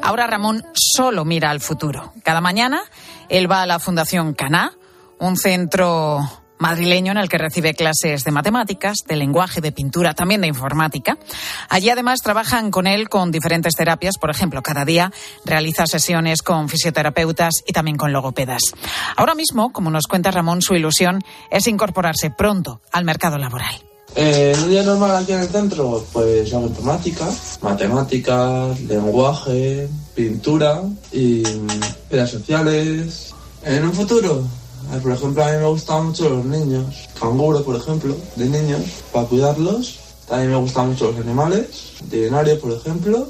ahora 0.00 0.26
Ramón 0.26 0.64
solo 0.72 1.26
mira 1.26 1.50
al 1.50 1.60
futuro. 1.60 2.14
Cada 2.22 2.40
mañana 2.40 2.80
él 3.28 3.50
va 3.50 3.60
a 3.60 3.66
la 3.66 3.78
Fundación 3.78 4.32
Caná, 4.32 4.72
un 5.18 5.36
centro 5.36 6.26
madrileño 6.58 7.12
en 7.12 7.18
el 7.18 7.28
que 7.28 7.38
recibe 7.38 7.74
clases 7.74 8.24
de 8.24 8.30
matemáticas, 8.30 8.98
de 9.06 9.16
lenguaje, 9.16 9.60
de 9.60 9.72
pintura, 9.72 10.14
también 10.14 10.40
de 10.40 10.46
informática. 10.46 11.18
Allí 11.68 11.90
además 11.90 12.20
trabajan 12.22 12.70
con 12.70 12.86
él 12.86 13.08
con 13.08 13.30
diferentes 13.30 13.74
terapias, 13.74 14.18
por 14.18 14.30
ejemplo, 14.30 14.62
cada 14.62 14.84
día 14.84 15.12
realiza 15.44 15.86
sesiones 15.86 16.42
con 16.42 16.68
fisioterapeutas 16.68 17.62
y 17.66 17.72
también 17.72 17.96
con 17.96 18.12
logopedas. 18.12 18.62
Ahora 19.16 19.34
mismo, 19.34 19.72
como 19.72 19.90
nos 19.90 20.06
cuenta 20.06 20.30
Ramón, 20.30 20.62
su 20.62 20.74
ilusión 20.74 21.22
es 21.50 21.66
incorporarse 21.66 22.30
pronto 22.30 22.80
al 22.92 23.04
mercado 23.04 23.38
laboral. 23.38 23.74
Eh, 24.16 24.54
un 24.62 24.70
día 24.70 24.84
normal 24.84 25.16
aquí 25.16 25.32
en 25.32 25.40
el 25.40 25.48
centro, 25.48 26.06
pues 26.12 26.52
hago 26.54 26.68
informática, 26.68 27.28
matemáticas, 27.62 28.80
lenguaje, 28.82 29.88
pintura 30.14 30.82
y 31.10 31.42
redes 32.08 32.30
sociales. 32.30 33.34
En 33.64 33.82
un 33.82 33.92
futuro, 33.92 34.44
por 35.02 35.12
ejemplo, 35.12 35.44
a 35.44 35.50
mí 35.50 35.58
me 35.58 35.68
gustan 35.68 36.06
mucho 36.06 36.28
los 36.28 36.44
niños. 36.44 37.08
Canguro, 37.18 37.62
por 37.62 37.76
ejemplo, 37.76 38.16
de 38.36 38.46
niños, 38.46 38.80
para 39.12 39.26
cuidarlos. 39.26 39.98
También 40.28 40.50
me 40.50 40.56
gustan 40.56 40.88
mucho 40.88 41.10
los 41.10 41.20
animales, 41.20 41.94
veterinario, 42.02 42.58
por 42.60 42.72
ejemplo. 42.72 43.28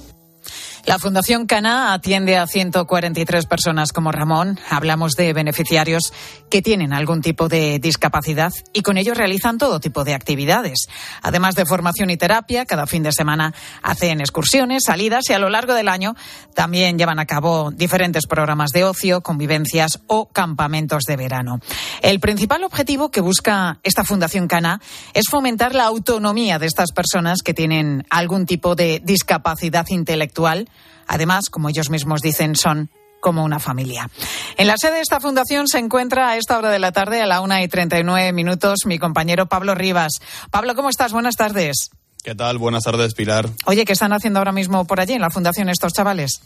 La 0.86 0.98
Fundación 0.98 1.46
Cana 1.46 1.94
atiende 1.94 2.36
a 2.36 2.46
143 2.46 3.46
personas 3.46 3.90
como 3.90 4.12
Ramón. 4.12 4.60
Hablamos 4.68 5.12
de 5.12 5.32
beneficiarios 5.32 6.12
que 6.50 6.60
tienen 6.60 6.92
algún 6.92 7.22
tipo 7.22 7.48
de 7.48 7.78
discapacidad 7.78 8.52
y 8.74 8.82
con 8.82 8.98
ello 8.98 9.14
realizan 9.14 9.56
todo 9.56 9.80
tipo 9.80 10.04
de 10.04 10.12
actividades. 10.12 10.86
Además 11.22 11.54
de 11.54 11.64
formación 11.64 12.10
y 12.10 12.18
terapia, 12.18 12.66
cada 12.66 12.86
fin 12.86 13.02
de 13.02 13.12
semana 13.12 13.54
hacen 13.82 14.20
excursiones, 14.20 14.82
salidas 14.84 15.24
y 15.30 15.32
a 15.32 15.38
lo 15.38 15.48
largo 15.48 15.72
del 15.72 15.88
año 15.88 16.16
también 16.54 16.98
llevan 16.98 17.18
a 17.18 17.24
cabo 17.24 17.70
diferentes 17.70 18.26
programas 18.26 18.70
de 18.70 18.84
ocio, 18.84 19.22
convivencias 19.22 20.00
o 20.06 20.28
campamentos 20.28 21.04
de 21.08 21.16
verano. 21.16 21.60
El 22.02 22.20
principal 22.20 22.62
objetivo 22.62 23.10
que 23.10 23.22
busca 23.22 23.78
esta 23.84 24.04
Fundación 24.04 24.48
Cana 24.48 24.82
es 25.14 25.24
fomentar 25.30 25.74
la 25.74 25.84
autonomía 25.84 26.58
de 26.58 26.66
estas 26.66 26.92
personas 26.92 27.40
que 27.42 27.54
tienen 27.54 28.04
algún 28.10 28.44
tipo 28.44 28.74
de 28.74 29.00
discapacidad 29.02 29.86
intelectual 29.88 30.68
Además, 31.06 31.44
como 31.50 31.68
ellos 31.68 31.90
mismos 31.90 32.20
dicen, 32.20 32.56
son 32.56 32.90
como 33.20 33.42
una 33.42 33.58
familia. 33.58 34.10
En 34.58 34.66
la 34.66 34.76
sede 34.76 34.96
de 34.96 35.00
esta 35.00 35.18
fundación 35.18 35.66
se 35.66 35.78
encuentra 35.78 36.28
a 36.28 36.36
esta 36.36 36.58
hora 36.58 36.70
de 36.70 36.78
la 36.78 36.92
tarde, 36.92 37.22
a 37.22 37.26
la 37.26 37.40
una 37.40 37.62
y 37.62 37.68
treinta 37.68 37.98
y 37.98 38.04
nueve 38.04 38.32
minutos, 38.32 38.80
mi 38.84 38.98
compañero 38.98 39.46
Pablo 39.46 39.74
Rivas. 39.74 40.12
Pablo, 40.50 40.74
¿cómo 40.74 40.90
estás? 40.90 41.12
Buenas 41.12 41.36
tardes. 41.36 41.90
¿Qué 42.22 42.34
tal? 42.34 42.58
Buenas 42.58 42.84
tardes, 42.84 43.14
Pilar. 43.14 43.48
Oye, 43.64 43.84
¿qué 43.84 43.94
están 43.94 44.12
haciendo 44.12 44.40
ahora 44.40 44.52
mismo 44.52 44.86
por 44.86 45.00
allí 45.00 45.14
en 45.14 45.22
la 45.22 45.30
fundación 45.30 45.70
estos 45.70 45.92
chavales? 45.92 46.40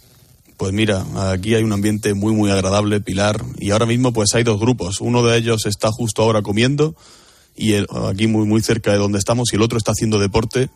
Pues 0.57 0.73
mira, 0.73 1.05
aquí 1.33 1.55
hay 1.55 1.63
un 1.63 1.73
ambiente 1.73 2.15
muy, 2.15 2.33
muy 2.33 2.51
agradable, 2.51 3.01
Pilar, 3.01 3.45
y 3.59 3.71
ahora 3.71 3.87
mismo 3.87 4.13
pues 4.13 4.35
hay 4.35 4.43
dos 4.43 4.59
grupos. 4.59 5.01
Uno 5.01 5.25
de 5.25 5.37
ellos 5.37 5.67
está 5.67 5.91
justo 5.93 6.23
ahora 6.23 6.43
comiendo 6.43 6.97
y 7.55 7.75
aquí 7.75 8.27
muy, 8.27 8.47
muy 8.47 8.61
cerca 8.63 8.93
de 8.93 8.99
donde 8.99 9.19
estamos 9.19 9.53
y 9.53 9.57
el 9.57 9.63
otro 9.63 9.79
está 9.79 9.93
haciendo 9.93 10.19
deporte 10.19 10.69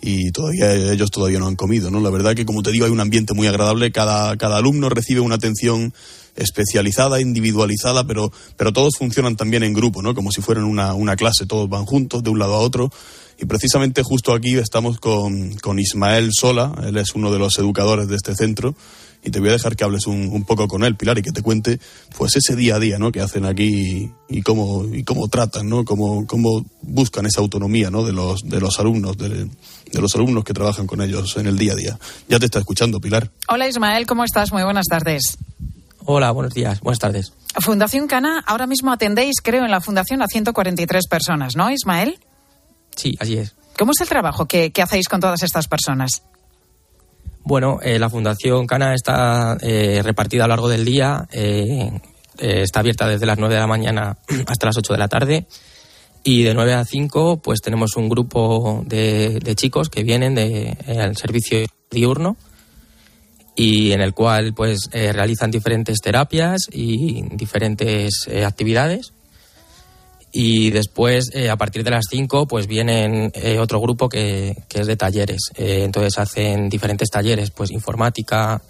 y 0.00 0.30
todavía 0.30 0.74
ellos 0.92 1.10
todavía 1.10 1.38
no 1.38 1.46
han 1.46 1.56
comido, 1.56 1.90
¿no? 1.90 2.00
La 2.00 2.10
verdad 2.10 2.34
que 2.34 2.44
como 2.44 2.62
te 2.62 2.70
digo 2.70 2.84
hay 2.84 2.92
un 2.92 3.00
ambiente 3.00 3.34
muy 3.34 3.46
agradable, 3.46 3.92
cada, 3.92 4.36
cada 4.36 4.58
alumno 4.58 4.88
recibe 4.88 5.20
una 5.20 5.36
atención 5.36 5.92
especializada, 6.36 7.20
individualizada, 7.20 8.06
pero, 8.06 8.30
pero 8.56 8.72
todos 8.72 8.96
funcionan 8.98 9.36
también 9.36 9.62
en 9.62 9.72
grupo, 9.72 10.02
¿no? 10.02 10.14
Como 10.14 10.30
si 10.30 10.42
fueran 10.42 10.64
una, 10.64 10.94
una 10.94 11.16
clase, 11.16 11.46
todos 11.46 11.68
van 11.68 11.86
juntos 11.86 12.22
de 12.22 12.30
un 12.30 12.38
lado 12.38 12.54
a 12.54 12.58
otro. 12.58 12.90
Y 13.38 13.44
precisamente 13.44 14.02
justo 14.02 14.32
aquí 14.32 14.56
estamos 14.56 14.98
con, 14.98 15.54
con 15.56 15.78
Ismael 15.78 16.30
Sola, 16.32 16.74
él 16.86 16.96
es 16.96 17.14
uno 17.14 17.30
de 17.30 17.38
los 17.38 17.58
educadores 17.58 18.08
de 18.08 18.16
este 18.16 18.34
centro, 18.34 18.74
y 19.24 19.30
te 19.30 19.40
voy 19.40 19.48
a 19.48 19.52
dejar 19.52 19.76
que 19.76 19.84
hables 19.84 20.06
un, 20.06 20.28
un, 20.32 20.44
poco 20.44 20.68
con 20.68 20.84
él, 20.84 20.96
Pilar, 20.96 21.18
y 21.18 21.22
que 21.22 21.32
te 21.32 21.42
cuente 21.42 21.80
pues 22.16 22.36
ese 22.36 22.54
día 22.54 22.76
a 22.76 22.78
día 22.78 22.98
¿no? 22.98 23.12
que 23.12 23.20
hacen 23.20 23.44
aquí 23.44 24.10
y, 24.28 24.42
cómo, 24.42 24.84
y 24.92 25.02
cómo 25.04 25.28
tratan, 25.28 25.68
¿no? 25.68 25.84
cómo, 25.84 26.26
cómo 26.26 26.64
buscan 26.82 27.26
esa 27.26 27.40
autonomía 27.40 27.90
¿no? 27.90 28.04
de, 28.04 28.12
los, 28.12 28.42
de 28.42 28.60
los 28.60 28.78
alumnos, 28.78 29.16
de, 29.18 29.28
de 29.28 30.00
los 30.00 30.14
alumnos 30.14 30.44
que 30.44 30.52
trabajan 30.52 30.86
con 30.86 31.00
ellos 31.00 31.36
en 31.36 31.46
el 31.46 31.58
día 31.58 31.72
a 31.72 31.76
día. 31.76 31.98
Ya 32.28 32.38
te 32.38 32.46
está 32.46 32.60
escuchando, 32.60 33.00
Pilar. 33.00 33.30
Hola 33.48 33.68
Ismael, 33.68 34.06
¿cómo 34.06 34.24
estás? 34.24 34.52
Muy 34.52 34.62
buenas 34.62 34.86
tardes. 34.86 35.38
Hola, 36.04 36.30
buenos 36.30 36.54
días, 36.54 36.80
buenas 36.80 37.00
tardes. 37.00 37.32
Fundación 37.60 38.06
Cana, 38.06 38.44
ahora 38.46 38.66
mismo 38.66 38.92
atendéis, 38.92 39.40
creo, 39.42 39.64
en 39.64 39.70
la 39.70 39.80
fundación 39.80 40.22
a 40.22 40.26
143 40.28 41.08
personas, 41.08 41.56
¿no, 41.56 41.70
Ismael? 41.70 42.20
Sí, 42.94 43.16
así 43.18 43.38
es. 43.38 43.54
¿Cómo 43.76 43.92
es 43.92 44.00
el 44.00 44.08
trabajo 44.08 44.46
que, 44.46 44.70
que 44.70 44.82
hacéis 44.82 45.08
con 45.08 45.20
todas 45.20 45.42
estas 45.42 45.66
personas? 45.66 46.22
Bueno, 47.46 47.78
eh, 47.80 48.00
la 48.00 48.10
Fundación 48.10 48.66
Cana 48.66 48.92
está 48.92 49.56
eh, 49.60 50.00
repartida 50.02 50.42
a 50.42 50.46
lo 50.48 50.54
largo 50.54 50.68
del 50.68 50.84
día. 50.84 51.28
Eh, 51.30 51.92
está 52.38 52.80
abierta 52.80 53.06
desde 53.06 53.24
las 53.24 53.38
9 53.38 53.54
de 53.54 53.60
la 53.60 53.68
mañana 53.68 54.18
hasta 54.48 54.66
las 54.66 54.76
8 54.76 54.92
de 54.92 54.98
la 54.98 55.06
tarde. 55.06 55.46
Y 56.24 56.42
de 56.42 56.54
9 56.54 56.74
a 56.74 56.84
5, 56.84 57.36
pues 57.36 57.60
tenemos 57.60 57.94
un 57.94 58.08
grupo 58.08 58.82
de, 58.84 59.40
chicos 59.54 59.90
que 59.90 60.02
vienen 60.02 60.34
de, 60.34 60.76
al 60.98 61.16
servicio 61.16 61.60
diurno 61.88 62.36
y 63.54 63.92
en 63.92 64.00
el 64.00 64.12
cual 64.12 64.52
pues 64.52 64.90
realizan 64.92 65.52
diferentes 65.52 66.00
terapias 66.00 66.66
y 66.72 67.22
diferentes 67.36 68.28
actividades 68.44 69.12
y 70.38 70.68
después 70.68 71.30
eh, 71.32 71.48
a 71.48 71.56
partir 71.56 71.82
de 71.82 71.90
las 71.90 72.04
5 72.10 72.46
pues 72.46 72.66
vienen 72.66 73.32
eh, 73.34 73.58
otro 73.58 73.80
grupo 73.80 74.06
que, 74.10 74.54
es 74.68 74.86
de 74.86 74.94
talleres 74.94 75.50
eh, 75.54 75.80
entonces 75.82 76.18
hacen 76.18 76.68
diferentes 76.68 77.08
talleres 77.08 77.50
pues 77.50 77.70
informática 77.70 78.60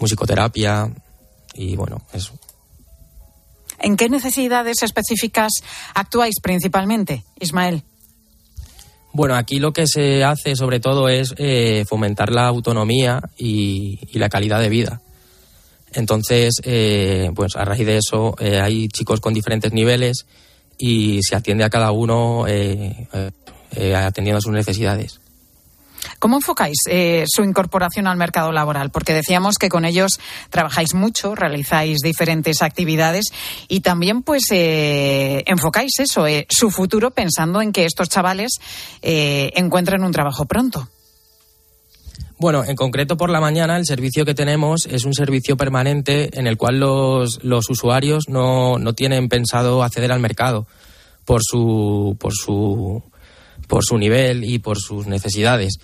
musicoterapia 0.00 0.90
y 1.52 1.76
bueno 1.76 2.00
eso 2.14 2.32
¿En 3.78 3.98
qué 3.98 4.08
necesidades 4.08 4.82
específicas 4.82 5.52
actuáis 5.94 6.36
principalmente, 6.42 7.24
Ismael? 7.38 7.82
Bueno, 9.12 9.34
aquí 9.34 9.58
lo 9.58 9.74
que 9.74 9.86
se 9.86 10.24
hace 10.24 10.56
sobre 10.56 10.80
todo 10.80 11.10
es 11.10 11.34
fomentar 11.86 12.32
la 12.32 12.46
autonomía 12.46 13.20
y, 13.36 13.98
y, 14.10 14.18
la 14.18 14.30
calidad 14.30 14.60
de 14.60 14.70
vida. 14.70 15.02
Entonces, 15.92 16.54
pues 17.34 17.54
a 17.54 17.66
raíz 17.66 17.86
de 17.86 17.98
eso 17.98 18.34
hay 18.40 18.88
chicos 18.88 19.20
con 19.20 19.34
diferentes 19.34 19.74
niveles 19.74 20.24
y 20.78 21.20
se 21.22 21.36
atiende 21.36 21.64
a 21.64 21.70
cada 21.70 21.92
uno 21.92 22.46
eh, 22.46 23.08
eh, 23.72 23.94
atendiendo 23.94 24.38
a 24.38 24.42
sus 24.42 24.52
necesidades. 24.52 25.20
¿Cómo 26.18 26.36
enfocáis 26.36 26.78
eh, 26.88 27.24
su 27.26 27.42
incorporación 27.42 28.06
al 28.06 28.16
mercado 28.16 28.52
laboral? 28.52 28.90
Porque 28.90 29.12
decíamos 29.12 29.56
que 29.58 29.68
con 29.68 29.84
ellos 29.84 30.20
trabajáis 30.50 30.94
mucho, 30.94 31.34
realizáis 31.34 31.98
diferentes 31.98 32.62
actividades 32.62 33.24
y 33.68 33.80
también 33.80 34.22
pues 34.22 34.44
enfocáis 34.50 35.92
eso, 35.98 36.26
su 36.48 36.70
futuro 36.70 37.10
pensando 37.10 37.60
en 37.60 37.72
que 37.72 37.84
estos 37.84 38.08
chavales 38.08 38.52
encuentren 39.02 40.04
un 40.04 40.12
trabajo 40.12 40.44
pronto. 40.44 40.88
Bueno, 42.38 42.64
en 42.64 42.76
concreto 42.76 43.16
por 43.16 43.30
la 43.30 43.40
mañana 43.40 43.78
el 43.78 43.86
servicio 43.86 44.26
que 44.26 44.34
tenemos 44.34 44.84
es 44.86 45.04
un 45.06 45.14
servicio 45.14 45.56
permanente 45.56 46.38
en 46.38 46.46
el 46.46 46.58
cual 46.58 46.78
los, 46.78 47.42
los 47.42 47.70
usuarios 47.70 48.24
no, 48.28 48.78
no 48.78 48.92
tienen 48.92 49.30
pensado 49.30 49.82
acceder 49.82 50.12
al 50.12 50.20
mercado 50.20 50.66
por 51.24 51.40
su, 51.42 52.16
por 52.20 52.34
su, 52.34 53.02
por 53.66 53.84
su 53.84 53.96
nivel 53.96 54.44
y 54.44 54.58
por 54.58 54.78
sus 54.78 55.06
necesidades. 55.06 55.78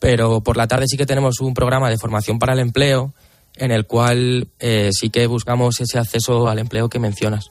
Pero 0.00 0.40
por 0.40 0.56
la 0.56 0.66
tarde 0.66 0.86
sí 0.88 0.96
que 0.96 1.06
tenemos 1.06 1.40
un 1.40 1.54
programa 1.54 1.88
de 1.88 1.98
formación 1.98 2.40
para 2.40 2.54
el 2.54 2.58
empleo 2.58 3.14
en 3.56 3.70
el 3.70 3.86
cual 3.86 4.48
eh, 4.58 4.90
sí 4.92 5.10
que 5.10 5.28
buscamos 5.28 5.80
ese 5.80 6.00
acceso 6.00 6.48
al 6.48 6.58
empleo 6.58 6.88
que 6.88 6.98
mencionas. 6.98 7.50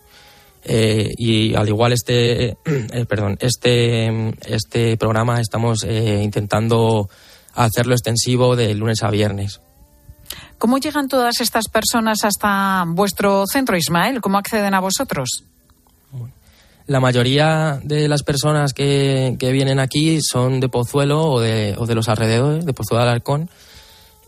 Eh, 0.63 1.09
y 1.17 1.55
al 1.55 1.69
igual 1.69 1.93
este, 1.93 2.49
eh, 2.65 3.05
perdón, 3.07 3.37
este, 3.39 4.33
este 4.45 4.97
programa 4.97 5.39
estamos 5.39 5.83
intentando 5.83 7.09
hacerlo 7.55 7.93
extensivo 7.93 8.55
de 8.55 8.73
lunes 8.73 9.03
a 9.03 9.09
viernes. 9.09 9.61
¿Cómo 10.57 10.77
llegan 10.77 11.07
todas 11.07 11.41
estas 11.41 11.67
personas 11.67 12.23
hasta 12.23 12.83
vuestro 12.87 13.45
centro, 13.47 13.75
Ismael? 13.75 14.21
¿Cómo 14.21 14.37
acceden 14.37 14.73
a 14.73 14.79
vosotros? 14.79 15.43
La 16.87 16.99
mayoría 16.99 17.79
de 17.83 18.07
las 18.07 18.23
personas 18.23 18.73
que, 18.73 19.35
vienen 19.39 19.79
aquí 19.79 20.21
son 20.21 20.59
de 20.59 20.69
Pozuelo 20.69 21.23
o 21.23 21.39
de, 21.39 21.75
o 21.77 21.85
de 21.85 21.95
los 21.95 22.09
alrededores, 22.09 22.65
de 22.65 22.73
Pozuelo 22.73 23.03
de 23.03 23.09
Alarcón, 23.09 23.49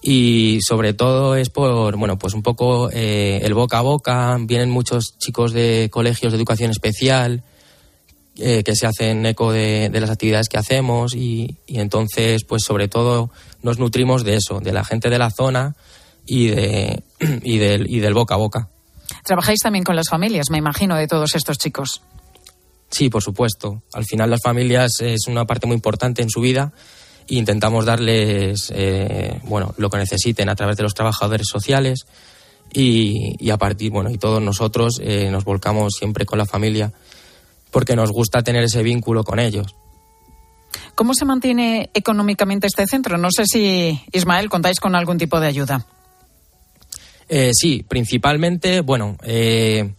y 0.01 0.59
sobre 0.61 0.93
todo 0.93 1.35
es 1.35 1.49
por, 1.49 1.97
bueno, 1.97 2.17
pues 2.17 2.33
un 2.33 2.43
poco 2.43 2.89
eh, 2.91 3.39
el 3.43 3.53
boca 3.53 3.79
a 3.79 3.81
boca. 3.81 4.37
Vienen 4.41 4.69
muchos 4.69 5.17
chicos 5.17 5.53
de 5.53 5.89
colegios 5.91 6.33
de 6.33 6.37
educación 6.37 6.71
especial, 6.71 7.43
eh, 8.37 8.63
que 8.63 8.75
se 8.75 8.87
hacen 8.87 9.25
eco 9.25 9.51
de, 9.51 9.89
las 9.93 10.09
actividades 10.09 10.49
que 10.49 10.57
hacemos 10.57 11.13
y, 11.15 11.57
entonces, 11.67 12.43
pues 12.43 12.63
sobre 12.63 12.87
todo 12.87 13.29
nos 13.61 13.79
nutrimos 13.79 14.23
de 14.23 14.35
eso, 14.35 14.59
de 14.59 14.73
la 14.73 14.83
gente 14.83 15.09
de 15.09 15.19
la 15.19 15.29
zona 15.29 15.75
y, 16.25 16.47
de, 16.47 17.03
y, 17.43 17.57
del, 17.57 17.89
y 17.89 17.99
del 17.99 18.13
boca 18.13 18.35
a 18.35 18.37
boca. 18.37 18.69
Trabajáis 19.23 19.59
también 19.59 19.83
con 19.83 19.95
las 19.95 20.09
familias, 20.09 20.47
me 20.49 20.57
imagino, 20.57 20.95
de 20.95 21.07
todos 21.07 21.35
estos 21.35 21.57
chicos. 21.57 22.01
Sí, 22.89 23.09
por 23.09 23.23
supuesto. 23.23 23.81
Al 23.93 24.05
final 24.05 24.29
las 24.29 24.41
familias 24.43 24.91
es 24.99 25.27
una 25.27 25.45
parte 25.45 25.65
muy 25.65 25.75
importante 25.75 26.21
en 26.21 26.29
su 26.29 26.41
vida 26.41 26.73
e 27.27 27.35
intentamos 27.35 27.85
darles 27.85 28.71
eh, 28.75 29.39
bueno 29.45 29.73
lo 29.77 29.89
que 29.89 29.97
necesiten 29.97 30.49
a 30.49 30.55
través 30.55 30.77
de 30.77 30.83
los 30.83 30.93
trabajadores 30.93 31.47
sociales 31.47 32.05
y, 32.71 33.49
a 33.49 33.57
partir 33.57 33.91
bueno 33.91 34.09
y 34.09 34.17
todos 34.17 34.41
nosotros 34.41 34.99
eh, 35.01 35.29
nos 35.31 35.43
volcamos 35.43 35.93
siempre 35.97 36.25
con 36.25 36.37
la 36.37 36.45
familia 36.45 36.91
porque 37.73 37.95
nos 37.97 38.11
gusta 38.11 38.43
tener 38.43 38.63
ese 38.63 38.83
vínculo 38.83 39.23
con 39.23 39.39
ellos. 39.39 39.75
¿Cómo 40.95 41.13
se 41.15 41.25
mantiene 41.25 41.89
económicamente 41.93 42.67
este 42.67 42.85
centro? 42.85 43.17
No 43.17 43.29
sé 43.35 43.45
si, 43.45 43.99
Ismael, 44.13 44.47
contáis 44.47 44.79
con 44.79 44.95
algún 44.95 45.17
tipo 45.17 45.39
de 45.39 45.47
ayuda. 45.47 45.85
Eh, 47.27 47.49
sí, 47.53 47.83
principalmente, 47.87 48.81
bueno, 48.81 49.17
eh, 49.23 49.91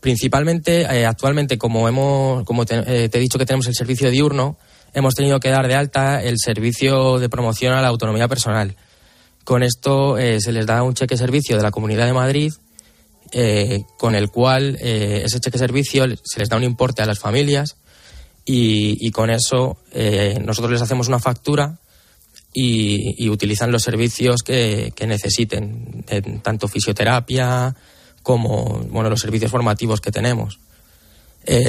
principalmente 0.00 0.82
eh, 0.82 1.06
actualmente, 1.06 1.56
como 1.56 1.88
hemos, 1.88 2.44
como 2.44 2.66
te, 2.66 3.04
he 3.04 3.18
dicho 3.20 3.38
que 3.38 3.46
tenemos 3.46 3.68
el 3.68 3.74
servicio 3.76 4.10
diurno, 4.10 4.56
hemos 4.92 5.14
tenido 5.14 5.38
que 5.38 5.50
dar 5.50 5.68
de 5.68 5.76
alta 5.76 6.22
el 6.22 6.36
servicio 6.38 7.20
de 7.20 7.28
promoción 7.28 7.74
a 7.74 7.80
la 7.80 7.88
autonomía 7.88 8.26
personal. 8.26 8.74
Con 9.44 9.62
esto 9.62 10.16
se 10.16 10.52
les 10.52 10.66
da 10.66 10.84
un 10.84 10.94
cheque 10.94 11.16
servicio 11.16 11.56
de 11.56 11.64
la 11.64 11.72
Comunidad 11.72 12.06
de 12.06 12.12
Madrid 12.12 12.52
eh, 13.30 13.84
con 13.96 14.14
el 14.14 14.30
cual 14.30 14.76
eh, 14.80 15.22
ese 15.24 15.40
cheque 15.40 15.56
servicio 15.56 16.04
se 16.22 16.38
les 16.38 16.50
da 16.50 16.56
un 16.58 16.64
importe 16.64 17.02
a 17.02 17.06
las 17.06 17.18
familias 17.18 17.76
y, 18.44 19.10
con 19.12 19.30
eso 19.30 19.78
eh, 19.92 20.38
nosotros 20.44 20.72
les 20.72 20.82
hacemos 20.82 21.08
una 21.08 21.18
factura 21.18 21.78
y, 22.52 23.30
utilizan 23.30 23.72
los 23.72 23.82
servicios 23.82 24.42
que, 24.42 24.92
necesiten, 25.06 26.04
tanto 26.42 26.68
fisioterapia 26.68 27.74
como 28.22 28.80
bueno, 28.90 29.08
los 29.08 29.20
servicios 29.20 29.50
formativos 29.50 30.00
que 30.00 30.10
tenemos. 30.10 30.58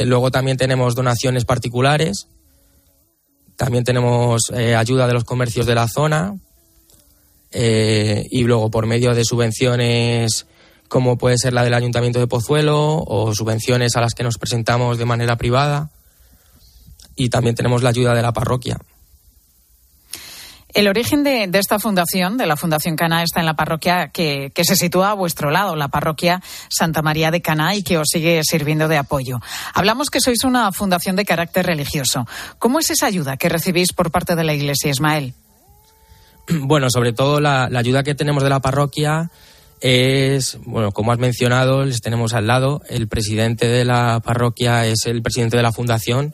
Luego 0.03 0.31
también 0.31 0.57
tenemos 0.57 0.95
donaciones 0.95 1.45
particulares, 1.45 2.27
también 3.55 3.83
tenemos 3.83 4.51
ayuda 4.51 5.07
de 5.07 5.13
los 5.13 5.23
comercios 5.23 5.65
de 5.65 5.75
la 5.75 5.87
zona 5.87 6.35
y 7.53 8.43
luego 8.43 8.69
por 8.71 8.87
medio 8.87 9.13
de 9.13 9.23
subvenciones 9.23 10.47
como 10.93 11.17
puede 11.17 11.39
ser 11.39 11.53
la 11.53 11.63
del 11.63 11.73
Ayuntamiento 11.73 12.19
de 12.19 12.27
Pozuelo 12.27 13.03
o 13.03 13.33
subvenciones 13.33 13.95
a 13.95 13.99
las 13.99 14.13
que 14.13 14.21
nos 14.21 14.37
presentamos 14.37 14.99
de 14.99 15.05
manera 15.05 15.37
privada 15.37 15.89
y 17.15 17.29
también 17.29 17.55
tenemos 17.55 17.81
la 17.81 17.89
ayuda 17.89 18.13
de 18.13 18.21
la 18.21 18.31
parroquia. 18.31 18.77
El 20.71 20.87
origen 20.87 21.23
de, 21.23 21.49
esta 21.51 21.79
fundación, 21.79 22.37
de 22.37 22.45
la 22.45 22.57
Fundación 22.57 22.95
Cana, 22.95 23.23
está 23.23 23.39
en 23.39 23.47
la 23.47 23.55
parroquia 23.55 24.09
que, 24.09 24.51
se 24.55 24.75
sitúa 24.75 25.09
a 25.09 25.13
vuestro 25.15 25.49
lado, 25.49 25.75
la 25.75 25.87
parroquia 25.87 26.43
Santa 26.69 27.01
María 27.01 27.31
de 27.31 27.41
Cana, 27.41 27.73
y 27.73 27.81
que 27.81 27.97
os 27.97 28.09
sigue 28.11 28.41
sirviendo 28.43 28.87
de 28.87 28.97
apoyo. 28.97 29.39
Hablamos 29.73 30.11
que 30.11 30.21
sois 30.21 30.43
una 30.43 30.71
fundación 30.71 31.15
de 31.15 31.25
carácter 31.25 31.65
religioso. 31.65 32.27
¿Cómo 32.59 32.77
es 32.77 32.91
esa 32.91 33.07
ayuda 33.07 33.37
que 33.37 33.49
recibís 33.49 33.93
por 33.93 34.11
parte 34.11 34.35
de 34.35 34.43
la 34.43 34.53
Iglesia, 34.53 34.91
Ismael? 34.91 35.33
Bueno, 36.65 36.91
sobre 36.91 37.13
todo 37.13 37.39
la, 37.39 37.67
la 37.69 37.79
ayuda 37.79 38.03
que 38.03 38.13
tenemos 38.13 38.43
de 38.43 38.49
la 38.49 38.59
parroquia 38.59 39.31
es, 39.83 40.59
bueno, 40.63 40.93
como 40.93 41.11
has 41.11 41.19
mencionado, 41.19 41.83
les 41.83 41.99
tenemos 41.99 42.33
al 42.33 42.47
lado. 42.47 42.81
El 42.87 43.09
presidente 43.09 43.67
de 43.67 43.83
la 43.83 44.21
parroquia 44.23 44.87
es 44.87 45.05
el 45.05 45.21
presidente 45.21 45.57
de 45.57 45.63
la 45.63 45.73
fundación 45.73 46.33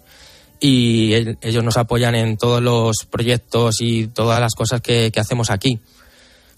y 0.59 1.15
ellos 1.41 1.63
nos 1.63 1.75
apoyan 1.77 2.13
en 2.13 2.37
todos 2.37 2.61
los 2.61 3.07
proyectos 3.09 3.81
y 3.81 4.05
todas 4.05 4.39
las 4.39 4.53
cosas 4.53 4.81
que, 4.81 5.11
hacemos 5.15 5.49
aquí. 5.49 5.79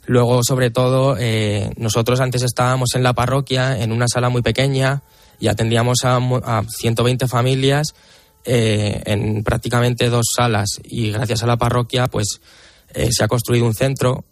Luego, 0.06 0.44
sobre 0.44 0.70
todo, 0.70 1.16
eh, 1.18 1.72
nosotros 1.78 2.20
antes 2.20 2.44
estábamos 2.44 2.90
en 2.96 3.04
la 3.04 3.14
parroquia, 3.14 3.82
en 3.82 3.94
una 3.94 4.08
sala 4.10 4.28
muy 4.28 4.42
pequeña, 4.42 5.02
y 5.40 5.48
atendíamos 5.48 6.00
a, 6.04 6.20
120 6.68 7.26
familias 7.30 7.96
eh, 8.44 9.02
en 9.06 9.46
prácticamente 9.46 10.10
dos 10.10 10.26
salas. 10.36 10.82
Y 10.84 11.12
gracias 11.12 11.42
a 11.42 11.48
la 11.48 11.56
parroquia, 11.56 12.08
pues 12.08 12.42
eh, 12.94 13.08
se 13.12 13.24
ha 13.24 13.30
construido 13.30 13.66
un 13.66 13.74
centro, 13.74 14.26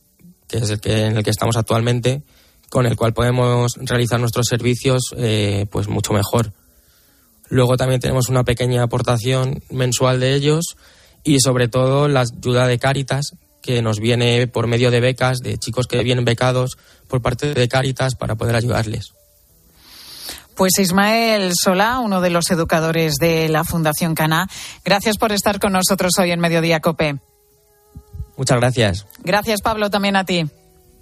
que 0.45 0.57
es 0.57 0.69
el 0.71 0.81
que, 0.81 1.05
en 1.05 1.15
el 1.15 1.23
que 1.23 1.29
estamos 1.29 1.55
actualmente, 1.55 2.21
con 2.69 2.85
el 2.85 2.95
cual 2.95 3.13
podemos 3.13 3.73
realizar 3.81 4.19
nuestros 4.19 4.47
servicios 4.47 5.15
pues 5.69 5.87
mucho 5.87 6.13
mejor. 6.13 6.53
Luego 7.49 7.77
también 7.77 7.99
tenemos 7.99 8.29
una 8.29 8.43
pequeña 8.43 8.83
aportación 8.83 9.63
mensual 9.71 10.19
de 10.19 10.35
ellos 10.35 10.77
y 11.23 11.39
sobre 11.39 11.67
todo 11.67 12.07
la 12.07 12.21
ayuda 12.21 12.67
de 12.67 12.77
Cáritas, 12.77 13.31
que 13.61 13.81
nos 13.81 13.99
viene 13.99 14.47
por 14.47 14.67
medio 14.67 14.91
de 14.91 14.99
becas 14.99 15.39
de 15.39 15.57
chicos 15.57 15.87
que 15.87 16.03
vienen 16.03 16.25
becados 16.25 16.77
por 17.07 17.21
parte 17.21 17.53
de 17.53 17.67
Cáritas 17.67 18.15
para 18.15 18.35
poder 18.35 18.55
ayudarles. 18.55 19.13
Pues 20.55 20.77
Ismael 20.77 21.53
Solá, 21.55 21.99
uno 21.99 22.21
de 22.21 22.29
los 22.29 22.51
educadores 22.51 23.15
de 23.15 23.49
la 23.49 23.63
Fundación 23.63 24.13
Cana, 24.13 24.47
gracias 24.85 25.17
por 25.17 25.31
estar 25.31 25.59
con 25.59 25.73
nosotros 25.73 26.11
hoy 26.19 26.31
en 26.31 26.39
Mediodía 26.39 26.81
Cope. 26.81 27.17
Muchas 28.37 28.59
gracias. 28.59 29.05
Gracias, 29.23 29.61
Pablo, 29.61 29.89
también 29.89 30.15
a 30.15 30.25
ti. 30.25 30.45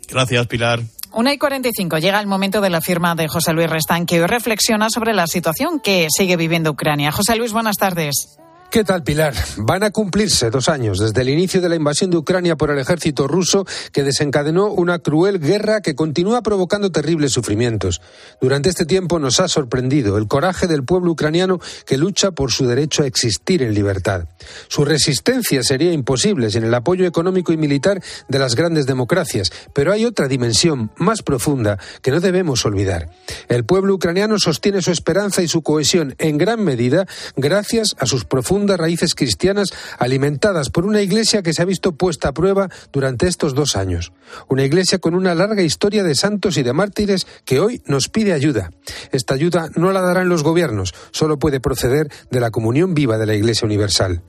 Gracias, 0.07 0.47
Pilar. 0.47 0.81
Una 1.13 1.33
y 1.33 1.37
45 1.37 1.97
llega 1.97 2.19
el 2.19 2.27
momento 2.27 2.61
de 2.61 2.69
la 2.69 2.81
firma 2.81 3.15
de 3.15 3.27
José 3.27 3.53
Luis 3.53 3.69
Restán, 3.69 4.05
que 4.05 4.21
hoy 4.21 4.27
reflexiona 4.27 4.89
sobre 4.89 5.13
la 5.13 5.25
situación 5.27 5.79
que 5.79 6.07
sigue 6.09 6.35
viviendo 6.35 6.71
Ucrania. 6.71 7.11
José 7.11 7.35
Luis, 7.35 7.53
buenas 7.53 7.77
tardes. 7.77 8.37
¿Qué 8.69 8.83
tal, 8.83 9.01
Pilar? 9.01 9.33
Van 9.55 9.81
a 9.83 9.91
cumplirse 9.91 10.49
dos 10.49 10.67
años 10.67 10.99
desde 10.99 11.21
el 11.21 11.29
inicio 11.29 11.61
de 11.61 11.69
la 11.69 11.77
invasión 11.77 12.11
de 12.11 12.17
Ucrania 12.17 12.57
por 12.57 12.69
el 12.69 12.77
ejército 12.77 13.25
ruso 13.25 13.65
que 13.93 14.03
desencadenó 14.03 14.67
una 14.67 14.99
cruel 14.99 15.39
guerra 15.39 15.79
que 15.79 15.95
continúa 15.95 16.41
provocando 16.41 16.91
terribles 16.91 17.31
sufrimientos. 17.31 18.01
Durante 18.41 18.67
este 18.67 18.85
tiempo 18.85 19.19
nos 19.19 19.39
ha 19.39 19.47
sorprendido 19.47 20.17
el 20.17 20.27
coraje 20.27 20.67
del 20.67 20.83
pueblo 20.83 21.11
ucraniano 21.11 21.61
que 21.85 21.97
lucha 21.97 22.31
por 22.31 22.51
su 22.51 22.67
derecho 22.67 23.03
a 23.03 23.07
existir 23.07 23.63
en 23.63 23.73
libertad. 23.73 24.25
Su 24.67 24.83
resistencia 24.83 25.63
sería 25.63 25.93
imposible 25.93 26.51
sin 26.51 26.65
el 26.65 26.73
apoyo 26.73 27.07
económico 27.07 27.53
y 27.53 27.57
militar 27.57 28.03
de 28.27 28.39
las 28.39 28.55
grandes 28.55 28.85
democracias, 28.85 29.49
pero 29.71 29.93
hay 29.93 30.03
otra 30.03 30.27
dimensión 30.27 30.91
más 30.97 31.23
profunda 31.23 31.79
que 32.01 32.11
no 32.11 32.19
debemos 32.19 32.65
olvidar. 32.65 33.09
El 33.47 33.63
pueblo 33.63 33.95
ucraniano 33.95 34.37
sostiene 34.39 34.81
su 34.81 34.91
esperanza 34.91 35.41
y 35.41 35.47
su 35.47 35.61
cohesión 35.61 36.15
en 36.17 36.37
gran 36.37 36.61
medida 36.65 37.07
gracias 37.37 37.95
a 37.97 38.05
sus 38.05 38.25
raíces 38.65 39.13
cristianas 39.13 39.69
alimentadas 39.99 40.69
por 40.69 40.85
una 40.85 41.01
iglesia 41.01 41.43
que 41.43 41.53
se 41.53 41.61
ha 41.61 41.65
visto 41.65 41.91
puesta 41.91 42.29
a 42.29 42.33
prueba 42.33 42.69
durante 42.91 43.27
estos 43.27 43.53
dos 43.53 43.75
años. 43.75 44.13
Una 44.47 44.63
iglesia 44.63 44.99
con 44.99 45.13
una 45.13 45.35
larga 45.35 45.61
historia 45.61 46.03
de 46.03 46.15
santos 46.15 46.57
y 46.57 46.63
de 46.63 46.73
mártires 46.73 47.27
que 47.45 47.59
hoy 47.59 47.81
nos 47.85 48.09
pide 48.09 48.33
ayuda. 48.33 48.71
Esta 49.11 49.33
ayuda 49.33 49.69
no 49.75 49.91
la 49.91 50.01
darán 50.01 50.29
los 50.29 50.43
gobiernos, 50.43 50.93
solo 51.11 51.37
puede 51.37 51.59
proceder 51.59 52.09
de 52.31 52.39
la 52.39 52.51
comunión 52.51 52.93
viva 52.93 53.17
de 53.17 53.25
la 53.25 53.35
Iglesia 53.35 53.65
Universal. 53.65 54.23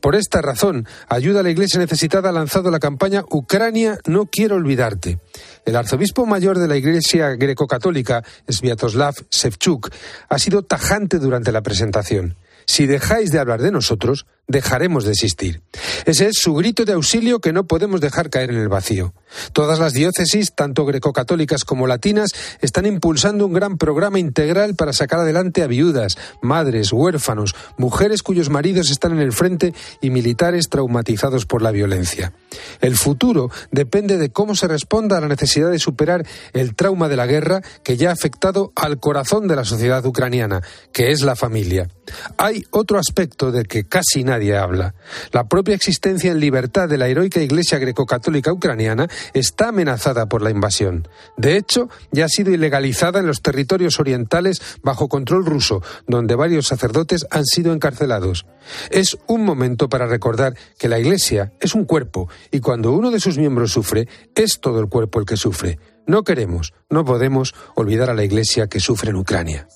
Por 0.00 0.14
esta 0.14 0.42
razón, 0.42 0.86
Ayuda 1.08 1.40
a 1.40 1.42
la 1.42 1.50
Iglesia 1.50 1.78
Necesitada 1.78 2.28
ha 2.28 2.32
lanzado 2.32 2.70
la 2.70 2.78
campaña 2.78 3.24
Ucrania 3.30 3.98
no 4.06 4.26
quiero 4.26 4.56
olvidarte. 4.56 5.18
El 5.64 5.76
arzobispo 5.76 6.26
mayor 6.26 6.58
de 6.58 6.68
la 6.68 6.76
Iglesia 6.76 7.30
greco-católica, 7.36 8.22
Sviatoslav 8.48 9.14
Sevchuk, 9.30 9.90
ha 10.28 10.38
sido 10.38 10.62
tajante 10.62 11.18
durante 11.18 11.52
la 11.52 11.62
presentación. 11.62 12.36
Si 12.72 12.86
dejáis 12.86 13.30
de 13.30 13.38
hablar 13.38 13.60
de 13.60 13.70
nosotros, 13.70 14.24
dejaremos 14.48 15.04
de 15.04 15.12
existir. 15.12 15.62
Ese 16.04 16.26
es 16.26 16.36
su 16.38 16.54
grito 16.54 16.84
de 16.84 16.92
auxilio 16.92 17.40
que 17.40 17.52
no 17.52 17.66
podemos 17.66 18.00
dejar 18.00 18.28
caer 18.28 18.50
en 18.50 18.58
el 18.58 18.68
vacío. 18.68 19.14
Todas 19.52 19.78
las 19.78 19.92
diócesis, 19.92 20.54
tanto 20.54 20.84
grecocatólicas 20.84 21.64
como 21.64 21.86
latinas, 21.86 22.32
están 22.60 22.86
impulsando 22.86 23.46
un 23.46 23.52
gran 23.52 23.78
programa 23.78 24.18
integral 24.18 24.74
para 24.74 24.92
sacar 24.92 25.20
adelante 25.20 25.62
a 25.62 25.66
viudas, 25.66 26.18
madres, 26.42 26.92
huérfanos, 26.92 27.54
mujeres 27.78 28.22
cuyos 28.22 28.50
maridos 28.50 28.90
están 28.90 29.12
en 29.12 29.20
el 29.20 29.32
frente 29.32 29.72
y 30.00 30.10
militares 30.10 30.68
traumatizados 30.68 31.46
por 31.46 31.62
la 31.62 31.70
violencia. 31.70 32.32
El 32.80 32.96
futuro 32.96 33.50
depende 33.70 34.18
de 34.18 34.30
cómo 34.30 34.54
se 34.54 34.68
responda 34.68 35.16
a 35.16 35.20
la 35.20 35.28
necesidad 35.28 35.70
de 35.70 35.78
superar 35.78 36.26
el 36.52 36.74
trauma 36.74 37.08
de 37.08 37.16
la 37.16 37.26
guerra 37.26 37.62
que 37.82 37.96
ya 37.96 38.10
ha 38.10 38.12
afectado 38.12 38.72
al 38.76 39.00
corazón 39.00 39.48
de 39.48 39.56
la 39.56 39.64
sociedad 39.64 40.04
ucraniana, 40.04 40.62
que 40.92 41.10
es 41.10 41.22
la 41.22 41.36
familia. 41.36 41.88
Hay 42.36 42.64
otro 42.70 42.98
aspecto 42.98 43.52
de 43.52 43.64
que 43.64 43.84
casi 43.84 44.24
nadie 44.32 44.56
habla. 44.56 44.94
La 45.30 45.46
propia 45.46 45.74
existencia 45.74 46.32
en 46.32 46.40
libertad 46.40 46.88
de 46.88 46.98
la 46.98 47.08
heroica 47.08 47.40
Iglesia 47.40 47.78
greco-católica 47.78 48.52
ucraniana 48.52 49.08
está 49.34 49.68
amenazada 49.68 50.26
por 50.26 50.42
la 50.42 50.50
invasión. 50.50 51.06
De 51.36 51.56
hecho, 51.56 51.88
ya 52.12 52.24
ha 52.24 52.28
sido 52.28 52.50
ilegalizada 52.50 53.20
en 53.20 53.26
los 53.26 53.42
territorios 53.42 54.00
orientales 54.00 54.60
bajo 54.82 55.08
control 55.08 55.44
ruso, 55.44 55.82
donde 56.06 56.34
varios 56.34 56.66
sacerdotes 56.66 57.26
han 57.30 57.44
sido 57.44 57.72
encarcelados. 57.72 58.46
Es 58.90 59.18
un 59.26 59.44
momento 59.44 59.88
para 59.88 60.06
recordar 60.06 60.54
que 60.78 60.88
la 60.88 60.98
Iglesia 60.98 61.52
es 61.60 61.74
un 61.74 61.84
cuerpo 61.84 62.28
y 62.50 62.60
cuando 62.60 62.92
uno 62.92 63.10
de 63.10 63.20
sus 63.20 63.36
miembros 63.36 63.72
sufre, 63.72 64.08
es 64.34 64.60
todo 64.60 64.80
el 64.80 64.88
cuerpo 64.88 65.20
el 65.20 65.26
que 65.26 65.36
sufre. 65.36 65.78
No 66.06 66.24
queremos, 66.24 66.72
no 66.88 67.04
podemos 67.04 67.54
olvidar 67.74 68.10
a 68.10 68.14
la 68.14 68.24
Iglesia 68.24 68.66
que 68.66 68.80
sufre 68.80 69.10
en 69.10 69.16
Ucrania. 69.16 69.68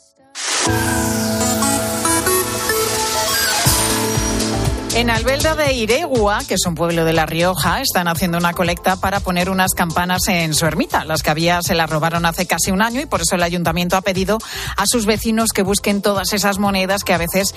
En 4.97 5.11
Albelda 5.11 5.55
de 5.55 5.74
Iregua, 5.74 6.38
que 6.49 6.55
es 6.55 6.64
un 6.64 6.74
pueblo 6.74 7.05
de 7.05 7.12
La 7.12 7.26
Rioja, 7.26 7.82
están 7.82 8.09
haciendo 8.09 8.38
una 8.38 8.55
colecta 8.55 8.97
para 8.97 9.20
poner 9.20 9.51
unas 9.51 9.74
campanas 9.74 10.26
en 10.28 10.55
su 10.55 10.64
ermita. 10.64 11.05
Las 11.05 11.22
que 11.22 11.28
había 11.28 11.61
se 11.61 11.74
las 11.74 11.90
robaron 11.90 12.24
hace 12.24 12.47
casi 12.47 12.70
un 12.70 12.80
año 12.80 13.03
y 13.03 13.05
por 13.05 13.20
eso 13.20 13.34
el 13.36 13.42
ayuntamiento 13.42 13.99
ha 13.99 14.01
pedido 14.01 14.38
a 14.74 14.86
sus 14.86 15.05
vecinos 15.05 15.51
que 15.53 15.61
busquen 15.61 16.01
todas 16.01 16.32
esas 16.32 16.59
monedas 16.59 17.05
que 17.05 17.12
a 17.12 17.18
veces 17.18 17.55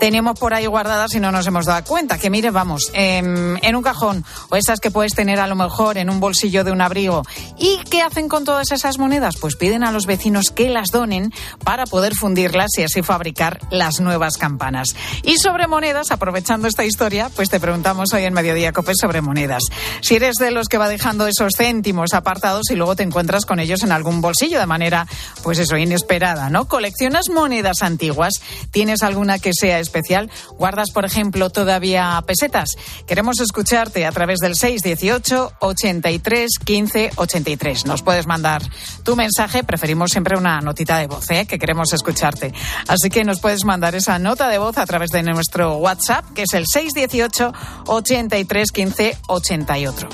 tenemos 0.00 0.38
por 0.38 0.52
ahí 0.52 0.66
guardadas 0.66 1.14
y 1.14 1.20
no 1.20 1.32
nos 1.32 1.46
hemos 1.46 1.64
dado 1.64 1.82
cuenta. 1.84 2.18
Que 2.18 2.28
mire, 2.28 2.50
vamos, 2.50 2.90
en, 2.92 3.58
en 3.62 3.74
un 3.74 3.82
cajón 3.82 4.22
o 4.50 4.56
esas 4.56 4.78
que 4.78 4.90
puedes 4.90 5.14
tener 5.14 5.40
a 5.40 5.46
lo 5.46 5.54
mejor 5.56 5.96
en 5.96 6.10
un 6.10 6.20
bolsillo 6.20 6.62
de 6.62 6.72
un 6.72 6.82
abrigo. 6.82 7.22
¿Y 7.58 7.78
qué 7.90 8.02
hacen 8.02 8.28
con 8.28 8.44
todas 8.44 8.70
esas 8.70 8.98
monedas? 8.98 9.36
Pues 9.40 9.56
piden 9.56 9.82
a 9.82 9.92
los 9.92 10.04
vecinos 10.04 10.50
que 10.50 10.68
las 10.68 10.90
donen 10.90 11.32
para 11.64 11.86
poder 11.86 12.14
fundirlas 12.14 12.68
y 12.76 12.82
así 12.82 13.00
fabricar 13.00 13.60
las 13.70 13.98
nuevas 14.00 14.36
campanas. 14.36 14.94
Y 15.22 15.38
sobre 15.38 15.66
monedas, 15.66 16.10
aprovechando 16.10 16.68
esta 16.68 16.81
historia, 16.84 17.30
pues 17.34 17.48
te 17.48 17.60
preguntamos 17.60 18.12
hoy 18.12 18.24
en 18.24 18.34
Mediodía 18.34 18.72
Cope 18.72 18.92
sobre 18.94 19.20
monedas. 19.20 19.62
Si 20.00 20.16
eres 20.16 20.36
de 20.36 20.50
los 20.50 20.68
que 20.68 20.78
va 20.78 20.88
dejando 20.88 21.26
esos 21.26 21.54
céntimos 21.56 22.14
apartados 22.14 22.70
y 22.70 22.74
luego 22.74 22.96
te 22.96 23.02
encuentras 23.02 23.44
con 23.44 23.60
ellos 23.60 23.82
en 23.82 23.92
algún 23.92 24.20
bolsillo 24.20 24.58
de 24.58 24.66
manera, 24.66 25.06
pues 25.42 25.58
eso, 25.58 25.76
inesperada, 25.76 26.50
¿no? 26.50 26.68
¿Coleccionas 26.68 27.28
monedas 27.28 27.82
antiguas? 27.82 28.34
¿Tienes 28.70 29.02
alguna 29.02 29.38
que 29.38 29.52
sea 29.52 29.78
especial? 29.78 30.30
¿Guardas, 30.58 30.90
por 30.92 31.04
ejemplo, 31.04 31.50
todavía 31.50 32.22
pesetas? 32.26 32.70
Queremos 33.06 33.40
escucharte 33.40 34.06
a 34.06 34.12
través 34.12 34.38
del 34.38 34.54
618 34.54 35.52
83 35.60 36.50
15 36.64 37.10
83. 37.16 37.86
Nos 37.86 38.02
puedes 38.02 38.26
mandar 38.26 38.62
tu 39.04 39.16
mensaje, 39.16 39.64
preferimos 39.64 40.10
siempre 40.10 40.36
una 40.36 40.60
notita 40.60 40.98
de 40.98 41.06
voz, 41.06 41.30
¿eh? 41.30 41.46
que 41.46 41.58
queremos 41.58 41.92
escucharte. 41.92 42.52
Así 42.88 43.10
que 43.10 43.24
nos 43.24 43.40
puedes 43.40 43.64
mandar 43.64 43.94
esa 43.94 44.18
nota 44.18 44.48
de 44.48 44.58
voz 44.58 44.78
a 44.78 44.86
través 44.86 45.10
de 45.10 45.22
nuestro 45.22 45.76
WhatsApp, 45.76 46.24
que 46.34 46.42
es 46.42 46.52
el 46.54 46.66
618 46.72 47.52
83 47.86 48.72
15 48.72 49.18
88. 49.28 50.08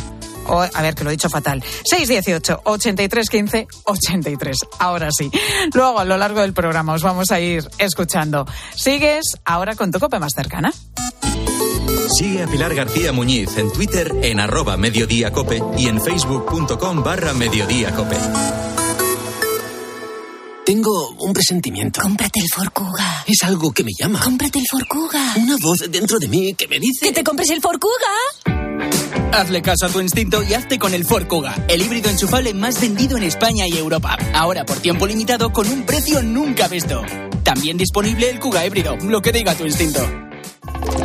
O, 0.50 0.60
a 0.62 0.82
ver, 0.82 0.94
que 0.94 1.04
lo 1.04 1.10
he 1.10 1.12
dicho 1.12 1.28
fatal. 1.28 1.62
618 1.84 2.62
83 2.64 3.28
15 3.28 3.68
83. 3.84 4.56
Ahora 4.78 5.10
sí. 5.10 5.30
Luego, 5.74 5.98
a 5.98 6.04
lo 6.04 6.16
largo 6.16 6.40
del 6.40 6.54
programa, 6.54 6.94
os 6.94 7.02
vamos 7.02 7.30
a 7.30 7.40
ir 7.40 7.68
escuchando. 7.78 8.46
Sigues 8.74 9.36
ahora 9.44 9.74
con 9.74 9.90
tu 9.90 10.00
copa 10.00 10.18
más 10.18 10.32
cercana. 10.34 10.72
Sigue 12.16 12.42
a 12.42 12.46
Pilar 12.46 12.74
García 12.74 13.12
Muñiz 13.12 13.56
en 13.58 13.70
Twitter 13.70 14.10
en 14.22 14.40
arroba 14.40 14.76
mediodíacope 14.76 15.62
y 15.76 15.88
en 15.88 16.00
facebook.com 16.00 17.02
barra 17.02 17.34
mediodíacope. 17.34 18.16
Tengo 20.68 21.14
un 21.20 21.32
presentimiento. 21.32 22.02
Cómprate 22.02 22.40
el 22.40 22.46
Forcuga. 22.54 23.24
Es 23.26 23.42
algo 23.42 23.72
que 23.72 23.82
me 23.82 23.90
llama. 23.98 24.20
Cómprate 24.22 24.58
el 24.58 24.66
Forcuga. 24.70 25.32
Una 25.36 25.56
voz 25.56 25.90
dentro 25.90 26.18
de 26.18 26.28
mí 26.28 26.52
que 26.52 26.68
me 26.68 26.78
dice... 26.78 27.06
¡Que 27.06 27.12
te 27.12 27.24
compres 27.24 27.48
el 27.48 27.62
Forcuga! 27.62 27.94
Hazle 29.32 29.62
caso 29.62 29.86
a 29.86 29.88
tu 29.88 30.02
instinto 30.02 30.42
y 30.42 30.52
hazte 30.52 30.78
con 30.78 30.92
el 30.92 31.06
Ford 31.06 31.26
Kuga, 31.26 31.54
el 31.68 31.80
híbrido 31.80 32.10
enchufable 32.10 32.52
más 32.52 32.78
vendido 32.82 33.16
en 33.16 33.22
España 33.22 33.66
y 33.66 33.78
Europa. 33.78 34.18
Ahora 34.34 34.66
por 34.66 34.78
tiempo 34.80 35.06
limitado 35.06 35.50
con 35.54 35.70
un 35.70 35.86
precio 35.86 36.22
nunca 36.22 36.68
visto. 36.68 37.00
También 37.44 37.78
disponible 37.78 38.28
el 38.28 38.38
Kuga 38.38 38.66
híbrido, 38.66 38.96
lo 38.96 39.22
que 39.22 39.32
diga 39.32 39.54
tu 39.54 39.64
instinto. 39.64 40.27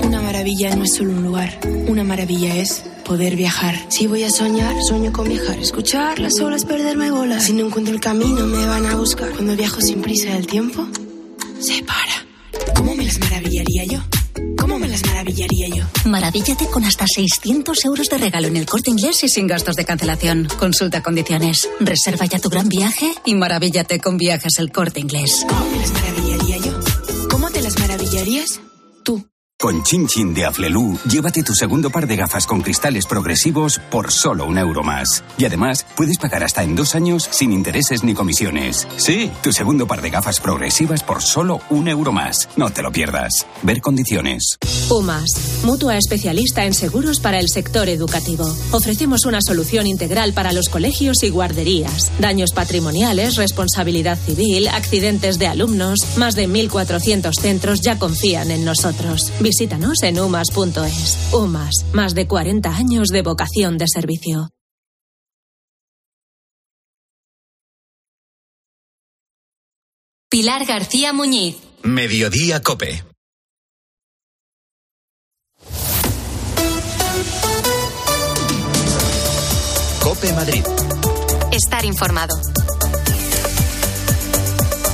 Una 0.04 0.22
maravilla 0.22 0.76
no 0.76 0.84
es 0.84 0.96
solo 0.96 1.12
un 1.12 1.24
lugar, 1.24 1.60
una 1.88 2.04
maravilla 2.04 2.56
es 2.56 2.84
poder 3.04 3.36
viajar. 3.36 3.76
Si 3.90 4.08
voy 4.08 4.24
a 4.24 4.30
soñar, 4.30 4.76
sueño 4.88 5.12
con 5.12 5.28
viajar. 5.28 5.60
Escuchar 5.60 6.20
las 6.20 6.40
olas, 6.40 6.66
perderme 6.66 7.12
bolas. 7.12 7.44
Si 7.46 7.54
no 7.54 7.66
encuentro 7.66 7.94
el 7.94 8.00
camino, 8.00 8.46
me 8.46 8.66
van 8.66 8.86
a 8.86 8.96
buscar. 8.96 9.30
Cuando 9.32 9.56
viajo 9.56 9.82
sin 9.82 10.02
prisa, 10.02 10.36
el 10.36 10.48
tiempo 10.48 10.88
se 11.60 11.84
para. 11.84 12.74
¿Cómo 12.76 12.96
me 12.96 13.06
las 13.06 13.20
maravillaría 13.20 13.86
yo? 13.86 14.00
¿Cómo 14.58 14.80
me 14.80 14.88
las 14.88 15.06
maravillaría 15.06 15.68
yo? 15.70 15.84
Maravíllate 16.06 16.68
con 16.68 16.86
hasta 16.86 17.06
600 17.08 17.86
euros 17.86 18.08
de 18.08 18.18
regalo 18.18 18.48
en 18.48 18.58
el 18.58 18.66
corte 18.66 18.90
inglés 18.90 19.24
y 19.24 19.30
sin 19.30 19.48
gastos 19.48 19.76
de 19.76 19.86
cancelación. 19.86 20.48
Consulta 20.58 21.04
condiciones. 21.04 21.70
Reserva 21.80 22.26
ya 22.26 22.40
tu 22.40 22.50
gran 22.50 22.70
viaje 22.70 23.14
y 23.26 23.36
maravíllate 23.36 24.00
con 24.00 24.18
viajes 24.18 24.58
el 24.60 24.72
corte 24.72 25.00
inglés. 25.00 25.46
¿Cómo 25.48 25.70
me 25.70 25.78
las 25.78 25.92
maravillaría 25.92 26.58
yo? 26.58 26.80
¿Cómo 27.30 27.50
te 27.50 27.62
las 27.62 27.78
maravillarías? 27.80 28.62
Con 29.64 29.82
Chin 29.82 30.08
Chin 30.08 30.34
de 30.34 30.44
Aflelu, 30.44 31.00
llévate 31.10 31.42
tu 31.42 31.54
segundo 31.56 31.90
par 31.90 32.06
de 32.06 32.18
gafas 32.18 32.46
con 32.46 32.60
cristales 32.60 33.06
progresivos 33.06 33.80
por 33.90 34.12
solo 34.12 34.46
un 34.46 34.58
euro 34.58 34.84
más. 34.84 35.24
Y 35.38 35.46
además, 35.46 35.86
puedes 35.96 36.18
pagar 36.18 36.44
hasta 36.44 36.64
en 36.64 36.76
dos 36.76 36.96
años 36.96 37.30
sin 37.32 37.54
intereses 37.54 38.04
ni 38.04 38.14
comisiones. 38.14 38.86
Sí, 38.98 39.32
tu 39.42 39.54
segundo 39.54 39.88
par 39.88 40.02
de 40.02 40.10
gafas 40.10 40.42
progresivas 40.42 41.02
por 41.02 41.22
solo 41.22 41.62
un 41.70 41.88
euro 41.88 42.12
más. 42.12 42.50
No 42.58 42.72
te 42.72 42.82
lo 42.82 42.92
pierdas. 42.92 43.48
Ver 43.62 43.80
condiciones. 43.80 44.58
UMAS, 44.90 45.64
mutua 45.64 45.96
especialista 45.96 46.66
en 46.66 46.74
seguros 46.74 47.22
para 47.22 47.40
el 47.40 47.48
sector 47.48 47.88
educativo. 47.88 48.46
Ofrecemos 48.72 49.24
una 49.24 49.40
solución 49.42 49.88
integral 49.88 50.34
para 50.34 50.52
los 50.52 50.68
colegios 50.68 51.24
y 51.24 51.30
guarderías. 51.30 52.12
Daños 52.20 52.52
patrimoniales, 52.52 53.38
responsabilidad 53.38 54.20
civil, 54.20 54.68
accidentes 54.68 55.40
de 55.40 55.48
alumnos. 55.48 56.00
Más 56.18 56.36
de 56.36 56.50
1.400 56.50 57.32
centros 57.40 57.80
ya 57.80 57.98
confían 57.98 58.52
en 58.52 58.66
nosotros. 58.66 59.32
Visítanos 59.54 60.02
en 60.02 60.20
umas.es. 60.20 61.32
UMAS, 61.32 61.86
más 61.94 62.16
de 62.16 62.28
40 62.28 62.76
años 62.76 63.10
de 63.10 63.22
vocación 63.22 63.78
de 63.78 63.86
servicio. 63.88 64.50
Pilar 70.28 70.66
García 70.66 71.14
Muñiz. 71.14 71.58
Mediodía 71.84 72.64
Cope. 72.64 73.04
Cope 80.02 80.34
Madrid. 80.34 80.64
Estar 81.52 81.86
informado. 81.86 82.34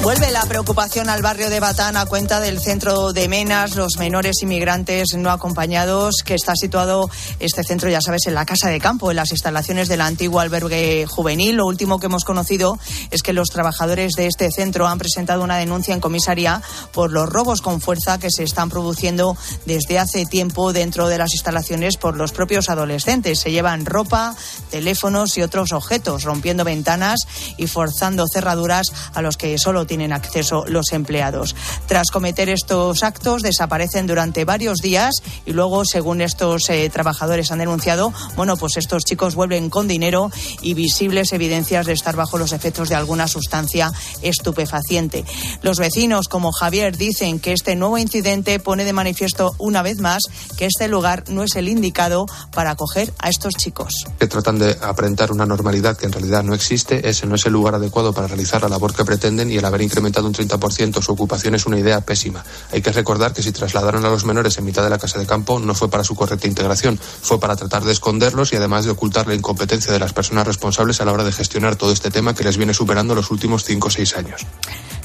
Vuelve 0.02 0.32
la 0.32 0.46
preocupación 0.46 1.10
al 1.10 1.22
barrio 1.22 1.50
de 1.50 1.60
Batán 1.60 1.98
a 1.98 2.06
cuenta 2.06 2.40
del 2.40 2.62
centro 2.62 3.12
de 3.12 3.28
Menas, 3.28 3.76
los 3.76 3.98
menores 3.98 4.42
inmigrantes 4.42 5.10
no 5.18 5.30
acompañados, 5.30 6.24
que 6.24 6.36
está 6.36 6.54
situado 6.56 7.10
este 7.40 7.66
centro, 7.66 7.90
ya 7.90 8.00
sabes, 8.00 8.26
en 8.26 8.34
la 8.34 8.46
casa 8.46 8.70
de 8.70 8.80
campo, 8.80 9.12
en 9.12 9.18
las 9.18 9.32
instalaciones 9.32 9.90
del 9.90 10.00
antiguo 10.00 10.40
albergue 10.40 11.06
juvenil. 11.06 11.58
Lo 11.58 11.68
último 11.68 12.00
que 12.00 12.06
hemos 12.06 12.24
conocido 12.24 12.80
es 13.12 13.22
que 13.22 13.34
los 13.34 13.50
trabajadores 13.50 14.14
de 14.14 14.28
este 14.28 14.50
centro 14.52 14.88
han 14.88 15.00
presentado 15.00 15.44
una 15.44 15.58
denuncia 15.58 15.94
en 15.94 16.00
comisaría 16.00 16.62
por 16.94 17.12
los 17.12 17.28
robos 17.28 17.62
con 17.62 17.82
fuerza 17.82 18.20
que 18.20 18.32
se 18.32 18.44
están 18.44 18.70
produciendo 18.70 19.36
desde 19.66 20.00
hace 20.00 20.26
tiempo 20.26 20.72
dentro 20.72 21.10
de 21.10 21.18
las 21.18 21.34
instalaciones 21.34 21.98
por 21.98 22.16
los 22.16 22.32
propios 22.32 22.70
adolescentes. 22.70 23.42
Se 23.42 23.52
llevan 23.52 23.86
ropa, 23.86 24.34
teléfonos 24.72 25.38
y 25.38 25.42
otros 25.42 25.74
objetos, 25.74 26.24
rompiendo 26.24 26.64
ventanas 26.64 27.20
y 27.58 27.68
forzando 27.68 28.26
cerraduras 28.32 28.88
a 29.14 29.22
los 29.22 29.36
que 29.36 29.58
solo 29.58 29.89
tienen 29.90 30.14
acceso 30.14 30.66
los 30.68 30.94
empleados. 30.94 31.56
Tras 31.88 32.12
cometer 32.12 32.48
estos 32.48 33.02
actos, 33.02 33.42
desaparecen 33.42 34.06
durante 34.06 34.46
varios 34.46 34.78
días 34.78 35.16
y 35.48 35.54
luego, 35.54 35.84
según 35.84 36.22
estos 36.22 36.70
eh, 36.70 36.88
trabajadores 36.92 37.52
han 37.52 37.58
denunciado, 37.58 38.14
bueno, 38.36 38.56
pues 38.56 38.78
estos 38.78 39.04
chicos 39.04 39.34
vuelven 39.34 39.72
con 39.72 39.88
dinero 39.88 40.30
y 40.62 40.76
visibles 40.76 41.34
evidencias 41.34 41.88
de 41.88 41.94
estar 41.94 42.16
bajo 42.16 42.38
los 42.38 42.52
efectos 42.52 42.88
de 42.90 42.96
alguna 42.96 43.28
sustancia 43.28 43.92
estupefaciente. 44.22 45.26
Los 45.64 45.80
vecinos, 45.80 46.28
como 46.28 46.52
Javier, 46.52 46.96
dicen 46.96 47.40
que 47.40 47.54
este 47.54 47.76
nuevo 47.76 47.98
incidente 47.98 48.60
pone 48.60 48.86
de 48.86 48.94
manifiesto 48.94 49.56
una 49.58 49.82
vez 49.82 49.98
más 49.98 50.22
que 50.56 50.68
este 50.68 50.88
lugar 50.88 51.24
no 51.30 51.42
es 51.42 51.56
el 51.56 51.68
indicado 51.68 52.28
para 52.54 52.72
acoger 52.72 53.12
a 53.18 53.30
estos 53.30 53.56
chicos. 53.56 54.06
Que 54.20 54.28
tratan 54.28 54.60
de 54.60 54.78
aparentar 54.84 55.32
una 55.32 55.48
normalidad 55.48 55.98
que 55.98 56.06
en 56.06 56.12
realidad 56.12 56.44
no 56.44 56.54
existe, 56.54 57.10
ese 57.10 57.26
no 57.26 57.34
es 57.34 57.46
el 57.48 57.54
lugar 57.54 57.74
adecuado 57.74 58.14
para 58.14 58.28
realizar 58.28 58.62
la 58.62 58.70
labor 58.70 58.94
que 58.94 59.04
pretenden 59.04 59.50
y 59.52 59.58
el 59.58 59.66
haber 59.66 59.79
incrementado 59.82 60.28
un 60.28 60.34
30% 60.34 61.02
su 61.02 61.12
ocupación 61.12 61.56
es 61.56 61.66
una 61.66 61.80
idea 61.80 62.02
pésima. 62.02 62.44
Hay 62.72 62.82
que 62.82 62.92
recordar 62.92 63.34
que 63.34 63.42
si 63.42 63.52
trasladaron 63.52 64.06
a 64.06 64.10
los 64.10 64.26
menores 64.26 64.58
en 64.58 64.66
mitad 64.66 64.84
de 64.84 64.90
la 64.90 64.98
casa 64.98 65.20
de 65.20 65.26
campo 65.26 65.60
no 65.60 65.74
fue 65.74 65.90
para 65.90 66.04
su 66.04 66.16
correcta 66.16 66.48
integración, 66.48 66.98
fue 66.98 67.40
para 67.40 67.56
tratar 67.56 67.84
de 67.84 67.92
esconderlos 67.92 68.54
y 68.54 68.56
además 68.56 68.86
de 68.86 68.92
ocultar 68.92 69.28
la 69.28 69.36
incompetencia 69.36 69.92
de 69.92 70.00
las 70.00 70.14
personas 70.14 70.48
responsables 70.48 71.02
a 71.02 71.06
la 71.06 71.12
hora 71.12 71.24
de 71.24 71.32
gestionar 71.32 71.76
todo 71.76 71.92
este 71.92 72.12
tema 72.12 72.34
que 72.34 72.44
les 72.44 72.58
viene 72.58 72.74
superando 72.74 73.16
los 73.16 73.32
últimos 73.32 73.64
5 73.64 73.88
o 73.88 73.92
6 73.92 74.16
años. 74.18 74.46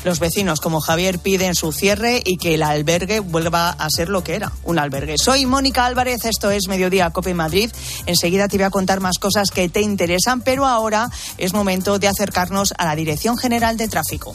Los 0.05 0.19
vecinos, 0.19 0.61
como 0.61 0.81
Javier, 0.81 1.19
piden 1.19 1.55
su 1.55 1.73
cierre 1.73 2.23
y 2.25 2.37
que 2.37 2.55
el 2.55 2.63
albergue 2.63 3.21
vuelva 3.21 3.71
a 3.71 3.89
ser 3.89 4.11
lo 4.11 4.23
que 4.23 4.37
era, 4.37 4.53
un 4.63 4.79
albergue. 4.79 5.17
Soy 5.17 5.47
Mónica 5.47 5.87
Álvarez, 5.87 6.27
esto 6.27 6.51
es 6.51 6.69
Mediodía 6.69 7.11
Cope 7.11 7.33
Madrid. 7.33 7.71
Enseguida 8.05 8.47
te 8.47 8.59
voy 8.59 8.65
a 8.65 8.71
contar 8.71 9.01
más 9.01 9.19
cosas 9.19 9.51
que 9.51 9.69
te 9.71 9.81
interesan, 9.81 10.43
pero 10.43 10.67
ahora 10.67 11.11
es 11.39 11.55
momento 11.55 11.99
de 11.99 12.09
acercarnos 12.09 12.75
a 12.77 12.85
la 12.85 12.95
Dirección 12.95 13.39
General 13.39 13.79
de 13.79 13.89
Tráfico. 13.89 14.35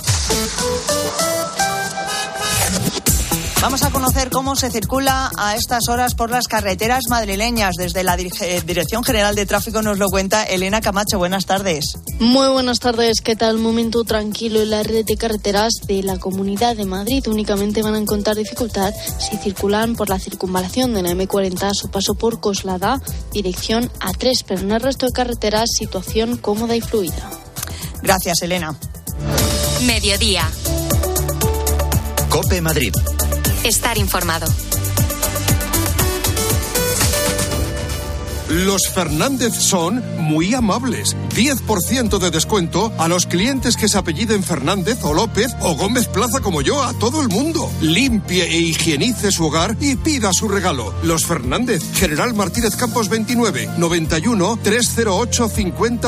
Vamos 3.61 3.83
a 3.83 3.91
conocer 3.91 4.29
cómo 4.29 4.55
se 4.55 4.71
circula 4.71 5.31
a 5.37 5.57
estas 5.57 5.89
horas 5.89 6.15
por 6.15 6.29
las 6.29 6.47
carreteras 6.47 7.09
madrileñas. 7.09 7.75
Desde 7.75 8.03
la 8.03 8.15
Dirección 8.15 9.03
General 9.03 9.35
de 9.35 9.45
Tráfico 9.45 9.81
nos 9.81 9.97
lo 9.97 10.07
cuenta 10.07 10.45
Elena 10.45 10.79
Camacho. 10.79 11.17
Buenas 11.17 11.45
tardes. 11.45 11.97
Muy 12.19 12.47
buenas 12.47 12.79
tardes. 12.79 13.19
¿Qué 13.19 13.35
tal? 13.35 13.57
Momento 13.57 14.05
tranquilo 14.05 14.61
en 14.61 14.69
la 14.69 14.83
red 14.83 15.03
de 15.03 15.17
carreteras 15.17 15.73
de 15.85 16.03
la 16.03 16.17
Comunidad 16.17 16.77
de 16.77 16.85
Madrid. 16.85 17.27
Únicamente 17.27 17.81
van 17.81 17.95
a 17.95 17.99
encontrar 17.99 18.37
dificultad 18.37 18.93
si 19.19 19.35
circulan 19.37 19.97
por 19.97 20.07
la 20.07 20.19
circunvalación 20.19 20.93
de 20.93 21.03
la 21.03 21.09
M40 21.09 21.63
a 21.63 21.73
su 21.73 21.91
paso 21.91 22.15
por 22.15 22.39
Coslada, 22.39 23.01
dirección 23.33 23.91
A3. 23.99 24.45
Pero 24.47 24.61
en 24.61 24.71
el 24.71 24.79
resto 24.79 25.05
de 25.05 25.11
carreteras, 25.11 25.69
situación 25.77 26.37
cómoda 26.37 26.77
y 26.77 26.81
fluida. 26.81 27.29
Gracias, 28.01 28.41
Elena. 28.41 28.73
Mediodía. 29.81 30.49
Cope 32.29 32.61
Madrid. 32.61 32.93
Estar 33.63 33.97
informado. 33.97 34.45
Los 38.49 38.89
Fernández 38.89 39.53
son 39.53 40.03
muy 40.17 40.55
amables. 40.55 41.15
10% 41.35 42.17
de 42.17 42.31
descuento 42.31 42.91
a 42.97 43.07
los 43.07 43.27
clientes 43.27 43.77
que 43.77 43.87
se 43.87 43.97
apelliden 43.99 44.43
Fernández 44.43 44.97
o 45.03 45.13
López 45.13 45.51
o 45.61 45.75
Gómez 45.75 46.07
Plaza 46.07 46.39
como 46.39 46.61
yo, 46.61 46.83
a 46.83 46.93
todo 46.97 47.21
el 47.21 47.27
mundo. 47.27 47.69
Limpie 47.79 48.45
e 48.45 48.57
higienice 48.59 49.31
su 49.31 49.45
hogar 49.45 49.77
y 49.79 49.95
pida 49.97 50.33
su 50.33 50.47
regalo. 50.47 50.95
Los 51.03 51.25
Fernández, 51.25 51.83
General 51.93 52.33
Martínez 52.33 52.75
Campos 52.75 53.07
29, 53.07 53.69
91 53.77 54.59
308 54.63 55.49
5000. 55.49 56.01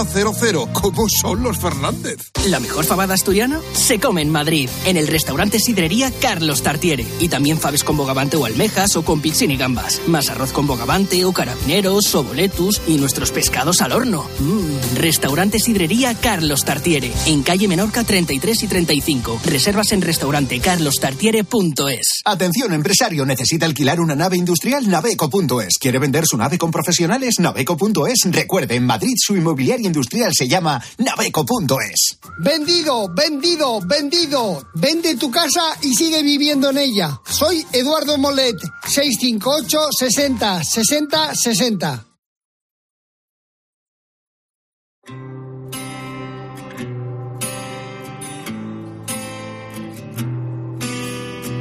¿Cómo 0.73 1.07
son 1.09 1.43
los 1.43 1.59
Fernández? 1.59 2.31
La 2.47 2.59
mejor 2.59 2.85
fabada 2.85 3.13
asturiana 3.13 3.59
se 3.73 3.99
come 3.99 4.23
en 4.23 4.31
Madrid, 4.31 4.67
en 4.85 4.97
el 4.97 5.07
restaurante 5.07 5.59
Sidrería 5.59 6.11
Carlos 6.19 6.63
Tartiere. 6.63 7.05
Y 7.19 7.29
también 7.29 7.59
faves 7.59 7.83
con 7.83 7.97
bogavante 7.97 8.35
o 8.37 8.45
almejas 8.45 8.95
o 8.95 9.05
con 9.05 9.21
pixín 9.21 9.51
y 9.51 9.57
gambas. 9.57 10.01
Más 10.07 10.29
arroz 10.31 10.51
con 10.51 10.65
bogavante 10.65 11.23
o 11.23 11.33
carabineros 11.33 12.15
o 12.15 12.30
boletus 12.31 12.81
y 12.87 12.95
nuestros 12.95 13.31
pescados 13.31 13.81
al 13.81 13.91
horno. 13.91 14.25
Mmm, 14.39 14.95
Restaurante 14.95 15.59
Sidrería 15.59 16.15
Carlos 16.15 16.63
Tartiere, 16.63 17.11
en 17.25 17.43
calle 17.43 17.67
Menorca 17.67 18.05
33 18.05 18.63
y 18.63 18.67
35. 18.67 19.41
Reservas 19.43 19.91
en 19.91 20.01
restaurantecarlostartiere.es. 20.01 22.21
Atención, 22.23 22.71
empresario, 22.71 23.25
necesita 23.25 23.65
alquilar 23.65 23.99
una 23.99 24.15
nave 24.15 24.37
industrial 24.37 24.89
naveco.es. 24.89 25.77
¿Quiere 25.77 25.99
vender 25.99 26.25
su 26.25 26.37
nave 26.37 26.57
con 26.57 26.71
profesionales? 26.71 27.35
naveco.es. 27.39 28.19
Recuerde, 28.31 28.75
en 28.75 28.85
Madrid 28.85 29.15
su 29.17 29.35
inmobiliaria 29.35 29.87
industrial 29.87 30.31
se 30.33 30.47
llama 30.47 30.81
naveco.es. 30.99 32.17
Vendido, 32.39 33.09
vendido, 33.13 33.81
vendido. 33.81 34.65
Vende 34.75 35.17
tu 35.17 35.29
casa 35.29 35.63
y 35.81 35.93
sigue 35.95 36.23
viviendo 36.23 36.69
en 36.69 36.77
ella. 36.77 37.19
Soy 37.25 37.65
Eduardo 37.73 38.17
Molet, 38.17 38.55
658 38.87 39.87
60 39.91 40.63
60 40.63 41.35
60. 41.35 42.05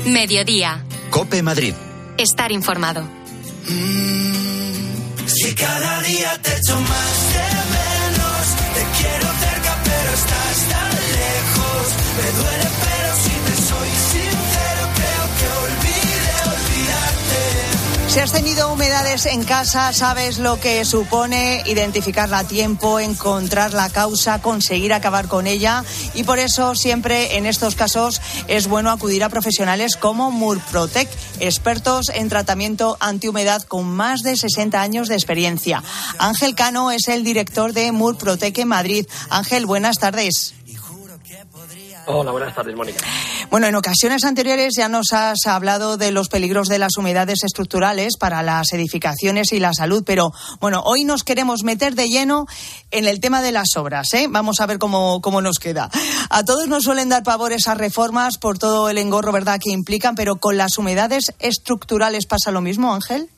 Mediodía. 0.07 0.84
Cope 1.11 1.42
Madrid. 1.42 1.74
Estar 2.16 2.53
informado. 2.53 3.07
Si 5.26 5.55
cada 5.55 6.01
día 6.03 6.38
te 6.42 6.57
echo 6.57 6.80
más 6.80 7.16
de 7.34 7.48
menos, 7.76 8.44
te 8.74 8.82
quiero 8.98 9.26
cerca 9.40 9.76
pero 9.84 10.11
estás 10.14 10.59
tan 10.70 10.90
lejos. 10.90 11.86
Me 12.16 12.28
duele 12.42 12.68
pero 12.84 12.99
Si 18.11 18.18
has 18.18 18.32
tenido 18.32 18.72
humedades 18.72 19.24
en 19.26 19.44
casa, 19.44 19.92
sabes 19.92 20.38
lo 20.38 20.58
que 20.58 20.84
supone 20.84 21.62
identificarla 21.66 22.40
a 22.40 22.44
tiempo, 22.44 22.98
encontrar 22.98 23.72
la 23.72 23.88
causa, 23.88 24.42
conseguir 24.42 24.92
acabar 24.92 25.28
con 25.28 25.46
ella 25.46 25.84
y 26.14 26.24
por 26.24 26.40
eso 26.40 26.74
siempre 26.74 27.36
en 27.36 27.46
estos 27.46 27.76
casos 27.76 28.20
es 28.48 28.66
bueno 28.66 28.90
acudir 28.90 29.22
a 29.22 29.28
profesionales 29.28 29.94
como 29.94 30.32
Murprotec, 30.32 31.08
expertos 31.38 32.08
en 32.08 32.28
tratamiento 32.28 32.96
antihumedad 32.98 33.62
con 33.62 33.86
más 33.86 34.22
de 34.24 34.36
60 34.36 34.82
años 34.82 35.06
de 35.06 35.14
experiencia. 35.14 35.80
Ángel 36.18 36.56
Cano 36.56 36.90
es 36.90 37.06
el 37.06 37.22
director 37.22 37.72
de 37.72 37.92
Murprotec 37.92 38.58
en 38.58 38.68
Madrid. 38.68 39.06
Ángel, 39.28 39.66
buenas 39.66 39.98
tardes. 39.98 40.54
Hola, 42.12 42.32
buenas 42.32 42.54
tardes, 42.54 42.74
Mónica. 42.74 43.04
Bueno, 43.50 43.68
en 43.68 43.74
ocasiones 43.76 44.24
anteriores 44.24 44.72
ya 44.76 44.88
nos 44.88 45.12
has 45.12 45.46
hablado 45.46 45.96
de 45.96 46.11
los 46.11 46.28
peligros 46.28 46.66
de 46.66 46.78
las 46.78 46.96
humedades 46.98 47.44
estructurales 47.44 48.16
para 48.18 48.42
las 48.42 48.72
edificaciones 48.72 49.52
y 49.52 49.61
la 49.61 49.72
salud, 49.72 50.02
pero 50.04 50.32
bueno, 50.61 50.82
hoy 50.84 51.04
nos 51.04 51.22
queremos 51.22 51.62
meter 51.62 51.94
de 51.94 52.08
lleno 52.08 52.46
en 52.90 53.06
el 53.06 53.20
tema 53.20 53.42
de 53.42 53.52
las 53.52 53.76
obras. 53.76 54.12
¿eh? 54.14 54.26
Vamos 54.28 54.61
a 54.61 54.66
ver 54.66 54.78
cómo, 54.78 55.20
cómo 55.20 55.40
nos 55.40 55.58
queda. 55.58 55.88
A 56.30 56.44
todos 56.44 56.66
nos 56.66 56.82
suelen 56.82 57.11
dar 57.11 57.22
pavor 57.22 57.52
esas 57.52 57.78
reformas 57.78 58.38
por 58.38 58.58
todo 58.58 58.90
el 58.90 58.98
engorro, 58.98 59.30
¿verdad?, 59.30 59.61
que 59.62 59.70
implican, 59.70 60.16
pero 60.16 60.36
con 60.36 60.56
las 60.56 60.78
humedades 60.78 61.32
estructurales 61.38 62.26
pasa 62.26 62.50
lo 62.50 62.61
mismo, 62.61 62.92
Ángel. 62.92 63.28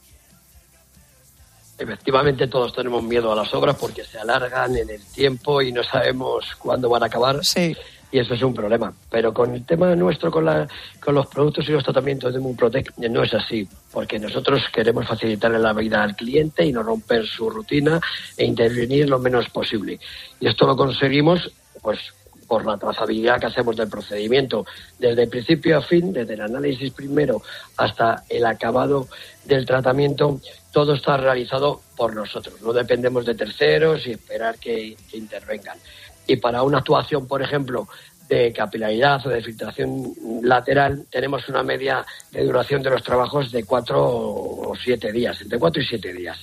Efectivamente, 1.78 2.48
todos 2.48 2.74
tenemos 2.74 3.02
miedo 3.02 3.32
a 3.32 3.36
las 3.36 3.52
obras 3.52 3.76
porque 3.76 4.04
se 4.04 4.18
alargan 4.18 4.76
en 4.76 4.88
el 4.88 5.04
tiempo 5.06 5.60
y 5.60 5.72
no 5.72 5.82
sabemos 5.82 6.54
cuándo 6.58 6.88
van 6.88 7.02
a 7.02 7.06
acabar. 7.06 7.44
Sí. 7.44 7.76
Y 8.12 8.18
eso 8.18 8.34
es 8.34 8.42
un 8.42 8.54
problema. 8.54 8.92
Pero 9.10 9.32
con 9.32 9.54
el 9.54 9.64
tema 9.64 9.96
nuestro, 9.96 10.30
con, 10.30 10.44
la, 10.44 10.68
con 11.02 11.14
los 11.14 11.26
productos 11.26 11.66
y 11.68 11.72
los 11.72 11.82
tratamientos 11.82 12.34
de 12.34 12.40
Moonprotect, 12.40 12.98
no 12.98 13.22
es 13.22 13.32
así. 13.32 13.66
Porque 13.90 14.18
nosotros 14.18 14.62
queremos 14.72 15.08
facilitarle 15.08 15.58
la 15.58 15.72
vida 15.72 16.02
al 16.02 16.14
cliente 16.14 16.64
y 16.64 16.72
no 16.72 16.82
romper 16.82 17.26
su 17.26 17.48
rutina 17.48 17.98
e 18.36 18.44
intervenir 18.44 19.08
lo 19.08 19.18
menos 19.18 19.48
posible. 19.48 19.98
Y 20.38 20.46
esto 20.46 20.66
lo 20.66 20.76
conseguimos, 20.76 21.50
pues, 21.80 21.98
por 22.46 22.66
la 22.66 22.76
trazabilidad 22.76 23.40
que 23.40 23.46
hacemos 23.46 23.76
del 23.76 23.88
procedimiento, 23.88 24.66
desde 24.98 25.26
principio 25.26 25.78
a 25.78 25.80
fin, 25.80 26.12
desde 26.12 26.34
el 26.34 26.42
análisis 26.42 26.92
primero 26.92 27.40
hasta 27.78 28.24
el 28.28 28.44
acabado 28.44 29.08
del 29.46 29.64
tratamiento, 29.64 30.38
todo 30.70 30.92
está 30.92 31.16
realizado 31.16 31.80
por 31.96 32.14
nosotros. 32.14 32.60
No 32.60 32.74
dependemos 32.74 33.24
de 33.24 33.34
terceros 33.34 34.06
y 34.06 34.10
esperar 34.10 34.58
que, 34.58 34.94
que 35.10 35.16
intervengan. 35.16 35.78
Y 36.32 36.36
para 36.36 36.62
una 36.62 36.78
actuación, 36.78 37.28
por 37.28 37.42
ejemplo, 37.42 37.86
de 38.26 38.54
capilaridad 38.54 39.20
o 39.26 39.28
de 39.28 39.42
filtración 39.42 40.14
lateral, 40.42 41.04
tenemos 41.10 41.46
una 41.50 41.62
media 41.62 42.06
de 42.30 42.42
duración 42.42 42.82
de 42.82 42.88
los 42.88 43.02
trabajos 43.02 43.52
de 43.52 43.64
cuatro 43.64 44.00
o 44.02 44.72
siete 44.82 45.12
días, 45.12 45.38
entre 45.42 45.58
cuatro 45.58 45.82
y 45.82 45.84
siete 45.84 46.10
días. 46.14 46.38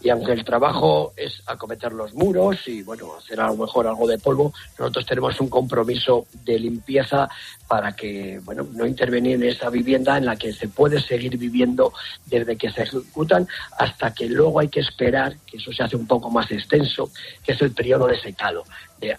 Y 0.00 0.10
aunque 0.10 0.32
el 0.32 0.44
trabajo 0.44 1.12
es 1.16 1.42
acometer 1.46 1.92
los 1.92 2.14
muros 2.14 2.68
y 2.68 2.82
bueno, 2.82 3.16
hacer 3.16 3.40
a 3.40 3.48
lo 3.48 3.56
mejor 3.56 3.86
algo 3.86 4.06
de 4.06 4.18
polvo, 4.18 4.52
nosotros 4.78 5.06
tenemos 5.06 5.40
un 5.40 5.48
compromiso 5.48 6.26
de 6.44 6.58
limpieza 6.58 7.28
para 7.66 7.92
que 7.92 8.40
bueno, 8.44 8.66
no 8.72 8.86
intervenir 8.86 9.36
en 9.36 9.44
esa 9.44 9.70
vivienda 9.70 10.16
en 10.18 10.26
la 10.26 10.36
que 10.36 10.52
se 10.52 10.68
puede 10.68 11.00
seguir 11.00 11.36
viviendo 11.38 11.92
desde 12.26 12.56
que 12.56 12.70
se 12.70 12.82
ejecutan 12.82 13.48
hasta 13.78 14.14
que 14.14 14.28
luego 14.28 14.60
hay 14.60 14.68
que 14.68 14.80
esperar, 14.80 15.36
que 15.46 15.56
eso 15.56 15.72
se 15.72 15.82
hace 15.82 15.96
un 15.96 16.06
poco 16.06 16.30
más 16.30 16.50
extenso, 16.50 17.10
que 17.42 17.52
es 17.52 17.62
el 17.62 17.72
periodo 17.72 18.06
de 18.06 18.20
secado 18.20 18.64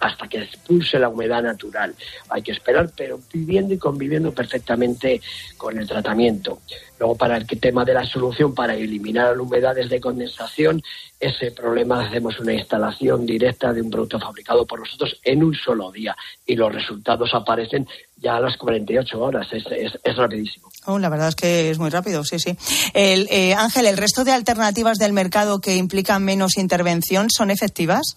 hasta 0.00 0.28
que 0.28 0.42
expulse 0.42 0.98
la 0.98 1.08
humedad 1.08 1.42
natural. 1.42 1.94
Hay 2.28 2.42
que 2.42 2.52
esperar, 2.52 2.90
pero 2.96 3.20
viviendo 3.32 3.74
y 3.74 3.78
conviviendo 3.78 4.32
perfectamente 4.32 5.20
con 5.56 5.78
el 5.78 5.86
tratamiento. 5.86 6.60
Luego, 6.98 7.16
para 7.16 7.36
el 7.36 7.46
tema 7.46 7.84
de 7.84 7.94
la 7.94 8.04
solución, 8.04 8.54
para 8.54 8.74
eliminar 8.74 9.38
humedades 9.40 9.88
de 9.88 10.00
condensación, 10.00 10.82
ese 11.20 11.50
problema 11.50 12.06
hacemos 12.06 12.38
una 12.40 12.52
instalación 12.52 13.26
directa 13.26 13.72
de 13.72 13.82
un 13.82 13.90
producto 13.90 14.18
fabricado 14.20 14.66
por 14.66 14.80
nosotros 14.80 15.18
en 15.24 15.42
un 15.42 15.54
solo 15.54 15.90
día 15.90 16.16
y 16.46 16.54
los 16.56 16.72
resultados 16.72 17.30
aparecen 17.34 17.86
ya 18.16 18.36
a 18.36 18.40
las 18.40 18.56
48 18.56 19.20
horas. 19.20 19.46
Es, 19.52 19.64
es, 19.66 19.98
es 20.02 20.16
rapidísimo. 20.16 20.68
Oh, 20.86 20.98
la 20.98 21.08
verdad 21.08 21.28
es 21.28 21.34
que 21.34 21.70
es 21.70 21.78
muy 21.78 21.90
rápido, 21.90 22.24
sí, 22.24 22.38
sí. 22.38 22.56
El, 22.94 23.28
eh, 23.30 23.54
Ángel, 23.54 23.86
¿el 23.86 23.96
resto 23.96 24.24
de 24.24 24.32
alternativas 24.32 24.98
del 24.98 25.12
mercado 25.12 25.60
que 25.60 25.76
implican 25.76 26.24
menos 26.24 26.56
intervención 26.56 27.28
son 27.30 27.50
efectivas? 27.50 28.16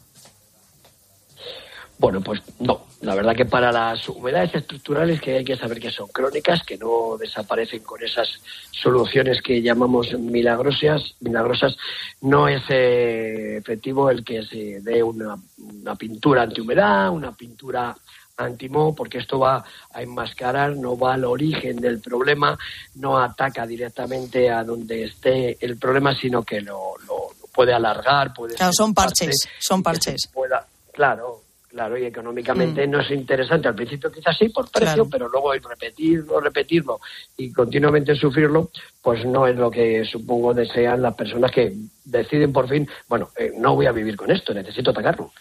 Bueno, 2.01 2.19
pues 2.19 2.41
no. 2.57 2.87
La 3.01 3.13
verdad 3.13 3.35
que 3.35 3.45
para 3.45 3.71
las 3.71 4.09
humedades 4.09 4.55
estructurales 4.55 5.21
que 5.21 5.37
hay 5.37 5.45
que 5.45 5.55
saber 5.55 5.79
que 5.79 5.91
son 5.91 6.07
crónicas, 6.07 6.63
que 6.63 6.75
no 6.75 7.15
desaparecen 7.15 7.83
con 7.83 8.01
esas 8.03 8.27
soluciones 8.71 9.39
que 9.39 9.61
llamamos 9.61 10.11
milagrosas, 10.17 11.13
milagrosas 11.19 11.77
no 12.21 12.47
es 12.47 12.63
eh, 12.69 13.57
efectivo 13.57 14.09
el 14.09 14.23
que 14.23 14.41
se 14.41 14.81
dé 14.81 15.03
una, 15.03 15.37
una 15.59 15.93
pintura 15.93 16.41
antihumedad, 16.41 17.11
una 17.11 17.33
pintura 17.33 17.95
antimo, 18.35 18.95
porque 18.95 19.19
esto 19.19 19.37
va 19.37 19.63
a 19.93 20.01
enmascarar, 20.01 20.75
no 20.75 20.97
va 20.97 21.13
al 21.13 21.25
origen 21.25 21.75
del 21.75 22.01
problema, 22.01 22.57
no 22.95 23.19
ataca 23.19 23.67
directamente 23.67 24.49
a 24.49 24.63
donde 24.63 25.03
esté 25.03 25.55
el 25.63 25.77
problema, 25.77 26.15
sino 26.15 26.41
que 26.41 26.61
lo, 26.61 26.97
lo, 27.05 27.27
lo 27.39 27.47
puede 27.53 27.75
alargar, 27.75 28.33
puede 28.33 28.55
claro, 28.55 28.73
son 28.73 28.91
parches, 28.91 29.47
son 29.59 29.83
parches. 29.83 30.27
Pueda, 30.33 30.65
claro, 30.91 31.41
Claro, 31.71 31.97
y 31.97 32.03
económicamente 32.03 32.85
mm. 32.85 32.91
no 32.91 32.99
es 32.99 33.09
interesante. 33.11 33.69
Al 33.69 33.75
principio 33.75 34.11
quizás 34.11 34.37
sí 34.37 34.49
por 34.49 34.69
precio, 34.69 35.07
claro. 35.07 35.09
pero 35.09 35.29
luego 35.29 35.53
el 35.53 35.63
repetirlo, 35.63 36.41
repetirlo 36.41 36.99
y 37.37 37.49
continuamente 37.49 38.13
sufrirlo, 38.13 38.69
pues 39.01 39.25
no 39.25 39.47
es 39.47 39.55
lo 39.55 39.71
que 39.71 40.03
supongo 40.03 40.53
desean 40.53 41.01
las 41.01 41.15
personas 41.15 41.49
que 41.49 41.73
deciden 42.03 42.51
por 42.51 42.67
fin, 42.67 42.85
bueno, 43.07 43.29
eh, 43.37 43.53
no 43.57 43.75
voy 43.75 43.85
a 43.85 43.93
vivir 43.93 44.17
con 44.17 44.29
esto, 44.31 44.53
necesito 44.53 44.91
atacarlo. 44.91 45.31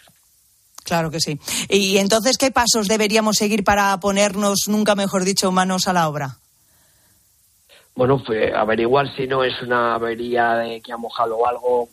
Claro 0.85 1.11
que 1.11 1.19
sí. 1.19 1.37
Y 1.67 1.97
entonces, 1.97 2.37
¿qué 2.37 2.49
pasos 2.49 2.87
deberíamos 2.87 3.35
seguir 3.35 3.65
para 3.65 3.99
ponernos, 3.99 4.69
nunca 4.69 4.95
mejor 4.95 5.25
dicho, 5.25 5.51
manos 5.51 5.89
a 5.89 5.93
la 5.93 6.07
obra? 6.07 6.37
Bueno, 7.93 8.23
pues 8.25 8.53
averiguar 8.55 9.13
si 9.17 9.27
no 9.27 9.43
es 9.43 9.61
una 9.61 9.95
avería 9.95 10.53
de 10.55 10.79
que 10.79 10.93
ha 10.93 10.97
mojado 10.97 11.45
algo, 11.45 11.89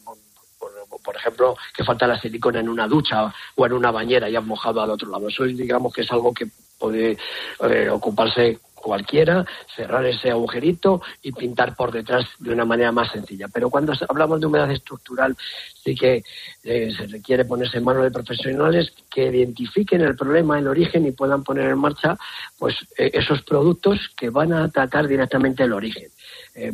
por 1.08 1.16
ejemplo, 1.16 1.56
que 1.74 1.84
falta 1.84 2.06
la 2.06 2.20
silicona 2.20 2.60
en 2.60 2.68
una 2.68 2.86
ducha 2.86 3.32
o 3.56 3.64
en 3.64 3.72
una 3.72 3.90
bañera 3.90 4.28
y 4.28 4.36
han 4.36 4.46
mojado 4.46 4.82
al 4.82 4.90
otro 4.90 5.10
lado. 5.10 5.28
Eso 5.28 5.44
digamos 5.44 5.90
que 5.90 6.02
es 6.02 6.12
algo 6.12 6.34
que 6.34 6.48
puede 6.78 7.16
eh, 7.62 7.88
ocuparse 7.88 8.58
cualquiera, 8.74 9.42
cerrar 9.74 10.04
ese 10.04 10.30
agujerito 10.30 11.00
y 11.22 11.32
pintar 11.32 11.74
por 11.74 11.92
detrás 11.92 12.26
de 12.38 12.52
una 12.52 12.66
manera 12.66 12.92
más 12.92 13.10
sencilla. 13.10 13.48
Pero 13.48 13.70
cuando 13.70 13.94
hablamos 14.06 14.38
de 14.38 14.46
humedad 14.48 14.70
estructural, 14.70 15.34
sí 15.82 15.94
que 15.94 16.22
eh, 16.62 16.92
se 16.94 17.06
requiere 17.06 17.46
ponerse 17.46 17.78
en 17.78 17.84
manos 17.84 18.04
de 18.04 18.10
profesionales 18.10 18.92
que 19.10 19.28
identifiquen 19.28 20.02
el 20.02 20.14
problema, 20.14 20.58
el 20.58 20.68
origen 20.68 21.06
y 21.06 21.12
puedan 21.12 21.42
poner 21.42 21.70
en 21.70 21.78
marcha 21.78 22.18
pues 22.58 22.74
eh, 22.98 23.12
esos 23.14 23.42
productos 23.44 23.98
que 24.14 24.28
van 24.28 24.52
a 24.52 24.68
tratar 24.68 25.08
directamente 25.08 25.62
el 25.62 25.72
origen. 25.72 26.08
Eh, 26.60 26.72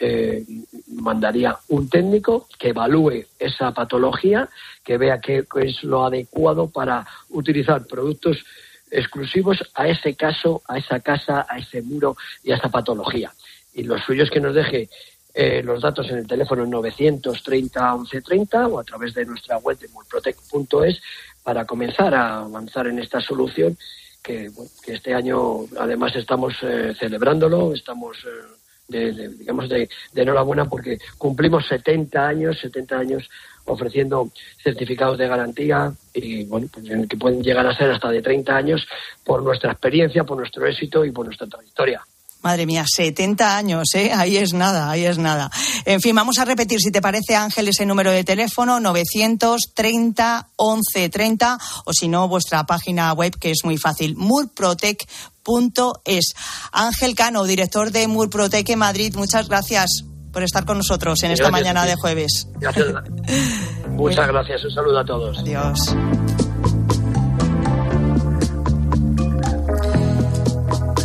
eh, 0.00 0.44
mandaría 0.88 1.58
un 1.68 1.88
técnico 1.90 2.48
que 2.58 2.70
evalúe 2.70 3.26
esa 3.38 3.72
patología, 3.72 4.48
que 4.82 4.96
vea 4.96 5.20
qué 5.20 5.44
es 5.56 5.84
lo 5.84 6.06
adecuado 6.06 6.70
para 6.70 7.06
utilizar 7.28 7.86
productos 7.86 8.42
exclusivos 8.90 9.58
a 9.74 9.86
ese 9.88 10.14
caso, 10.14 10.62
a 10.66 10.78
esa 10.78 11.00
casa, 11.00 11.46
a 11.48 11.58
ese 11.58 11.82
muro 11.82 12.16
y 12.42 12.52
a 12.52 12.56
esa 12.56 12.70
patología. 12.70 13.32
Y 13.74 13.82
lo 13.82 13.98
suyo 13.98 14.24
es 14.24 14.30
que 14.30 14.40
nos 14.40 14.54
deje 14.54 14.88
eh, 15.34 15.62
los 15.62 15.82
datos 15.82 16.08
en 16.10 16.18
el 16.18 16.26
teléfono 16.26 16.64
930 16.64 17.96
1130 17.96 18.68
o 18.68 18.78
a 18.78 18.84
través 18.84 19.12
de 19.14 19.26
nuestra 19.26 19.58
web 19.58 19.78
de 19.78 19.88
mulprotec.es 19.88 21.00
para 21.42 21.66
comenzar 21.66 22.14
a 22.14 22.40
avanzar 22.40 22.86
en 22.86 22.98
esta 22.98 23.20
solución 23.20 23.76
que, 24.22 24.48
bueno, 24.50 24.70
que 24.82 24.94
este 24.94 25.14
año 25.14 25.66
además 25.78 26.14
estamos 26.16 26.54
eh, 26.62 26.94
celebrándolo, 26.98 27.74
estamos 27.74 28.16
eh, 28.24 28.61
de, 28.92 29.12
de, 29.12 29.28
digamos 29.30 29.68
de, 29.68 29.88
enhorabuena 30.14 30.68
porque 30.68 30.98
cumplimos 31.18 31.66
70 31.66 32.28
años, 32.28 32.60
70 32.60 32.96
años 32.96 33.28
ofreciendo 33.64 34.30
certificados 34.62 35.18
de 35.18 35.28
garantía 35.28 35.92
y 36.14 36.44
bueno, 36.44 36.68
pues, 36.72 36.86
que 37.08 37.16
pueden 37.16 37.42
llegar 37.42 37.66
a 37.66 37.76
ser 37.76 37.90
hasta 37.90 38.10
de 38.10 38.22
30 38.22 38.54
años 38.54 38.86
por 39.24 39.42
nuestra 39.42 39.72
experiencia, 39.72 40.24
por 40.24 40.38
nuestro 40.38 40.66
éxito 40.66 41.04
y 41.04 41.10
por 41.10 41.26
nuestra 41.26 41.46
trayectoria. 41.46 42.02
Madre 42.42 42.66
mía, 42.66 42.84
70 42.86 43.56
años, 43.56 43.94
¿eh? 43.94 44.12
Ahí 44.12 44.36
es 44.36 44.52
nada, 44.52 44.90
ahí 44.90 45.04
es 45.04 45.18
nada. 45.18 45.50
En 45.84 46.00
fin, 46.00 46.12
vamos 46.14 46.38
a 46.38 46.44
repetir, 46.44 46.80
si 46.80 46.90
te 46.90 47.00
parece, 47.00 47.36
Ángel, 47.36 47.68
ese 47.68 47.86
número 47.86 48.10
de 48.10 48.24
teléfono, 48.24 48.80
930 48.80 50.48
1130, 50.58 51.58
o 51.84 51.92
si 51.92 52.08
no, 52.08 52.26
vuestra 52.28 52.64
página 52.64 53.12
web, 53.12 53.38
que 53.38 53.52
es 53.52 53.60
muy 53.64 53.78
fácil, 53.78 54.16
murprotec.es. 54.16 56.34
Ángel 56.72 57.14
Cano, 57.14 57.44
director 57.44 57.92
de 57.92 58.08
Murprotec 58.08 58.68
en 58.68 58.78
Madrid, 58.78 59.14
muchas 59.16 59.48
gracias 59.48 60.04
por 60.32 60.42
estar 60.42 60.64
con 60.64 60.78
nosotros 60.78 61.22
en 61.22 61.32
esta 61.32 61.48
Gracias 61.48 61.62
mañana 61.62 61.86
de 61.86 61.94
jueves. 61.96 62.48
Gracias. 62.58 62.86
Muchas 63.90 64.26
gracias. 64.26 64.64
Un 64.64 64.70
saludo 64.70 64.98
a 64.98 65.04
todos. 65.04 65.38
Adiós. 65.38 65.94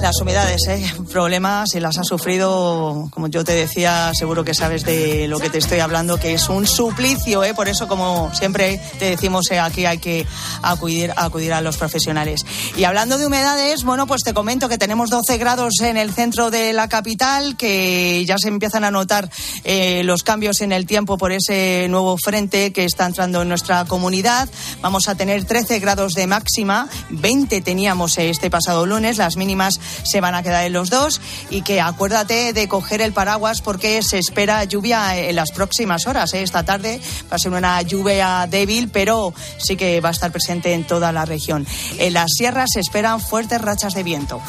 Las 0.01 0.21
humedades, 0.21 0.61
¿eh? 0.67 0.93
Problemas, 1.11 1.69
si 1.71 1.79
las 1.79 1.97
has 1.97 2.07
sufrido, 2.07 3.09
como 3.11 3.27
yo 3.27 3.43
te 3.43 3.53
decía, 3.53 4.11
seguro 4.13 4.43
que 4.43 4.53
sabes 4.53 4.85
de 4.85 5.27
lo 5.27 5.39
que 5.39 5.49
te 5.49 5.57
estoy 5.57 5.79
hablando, 5.79 6.17
que 6.17 6.33
es 6.33 6.49
un 6.49 6.67
suplicio, 6.67 7.43
¿eh? 7.43 7.53
Por 7.53 7.67
eso, 7.67 7.87
como 7.87 8.33
siempre 8.33 8.79
te 8.99 9.05
decimos, 9.05 9.49
eh, 9.51 9.59
aquí 9.59 9.85
hay 9.85 9.97
que 9.97 10.25
acudir, 10.61 11.11
acudir 11.15 11.51
a 11.51 11.61
los 11.61 11.77
profesionales. 11.77 12.45
Y 12.77 12.83
hablando 12.83 13.17
de 13.17 13.25
humedades, 13.25 13.83
bueno, 13.83 14.07
pues 14.07 14.23
te 14.23 14.33
comento 14.33 14.69
que 14.69 14.77
tenemos 14.77 15.09
12 15.09 15.37
grados 15.37 15.81
en 15.81 15.97
el 15.97 16.13
centro 16.13 16.51
de 16.51 16.73
la 16.73 16.87
capital, 16.87 17.57
que 17.57 18.23
ya 18.25 18.37
se 18.37 18.49
empiezan 18.49 18.83
a 18.83 18.91
notar 18.91 19.29
eh, 19.63 20.03
los 20.03 20.23
cambios 20.23 20.61
en 20.61 20.71
el 20.71 20.85
tiempo 20.85 21.17
por 21.17 21.31
ese 21.31 21.87
nuevo 21.89 22.17
frente 22.17 22.71
que 22.71 22.85
está 22.85 23.05
entrando 23.07 23.41
en 23.41 23.49
nuestra 23.49 23.83
comunidad. 23.85 24.47
Vamos 24.81 25.09
a 25.09 25.15
tener 25.15 25.43
13 25.43 25.79
grados 25.79 26.13
de 26.13 26.27
máxima, 26.27 26.87
20 27.09 27.61
teníamos 27.61 28.17
eh, 28.17 28.29
este 28.29 28.49
pasado 28.49 28.85
lunes, 28.85 29.17
las 29.17 29.37
mínimas 29.37 29.79
se 30.03 30.21
van 30.21 30.35
a 30.35 30.43
quedar 30.43 30.65
en 30.65 30.73
los 30.73 30.89
dos 30.89 31.21
y 31.49 31.61
que 31.61 31.81
acuérdate 31.81 32.53
de 32.53 32.67
coger 32.67 33.01
el 33.01 33.13
paraguas 33.13 33.61
porque 33.61 34.01
se 34.03 34.17
espera 34.17 34.63
lluvia 34.63 35.17
en 35.17 35.35
las 35.35 35.51
próximas 35.51 36.07
horas. 36.07 36.33
¿eh? 36.33 36.43
Esta 36.43 36.63
tarde 36.63 37.01
va 37.31 37.35
a 37.35 37.39
ser 37.39 37.51
una 37.51 37.81
lluvia 37.81 38.47
débil, 38.49 38.89
pero 38.89 39.33
sí 39.57 39.75
que 39.75 40.01
va 40.01 40.09
a 40.09 40.11
estar 40.11 40.31
presente 40.31 40.73
en 40.73 40.85
toda 40.85 41.11
la 41.11 41.25
región. 41.25 41.65
En 41.97 42.13
las 42.13 42.31
sierras 42.31 42.69
se 42.73 42.79
esperan 42.79 43.19
fuertes 43.19 43.61
rachas 43.61 43.93
de 43.93 44.03
viento. 44.03 44.41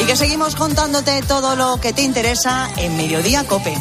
Y 0.00 0.04
que 0.04 0.16
seguimos 0.16 0.56
contándote 0.56 1.22
todo 1.22 1.54
lo 1.54 1.80
que 1.80 1.92
te 1.92 2.02
interesa 2.02 2.68
en 2.76 2.96
Mediodía 2.96 3.44
Cope. 3.44 3.74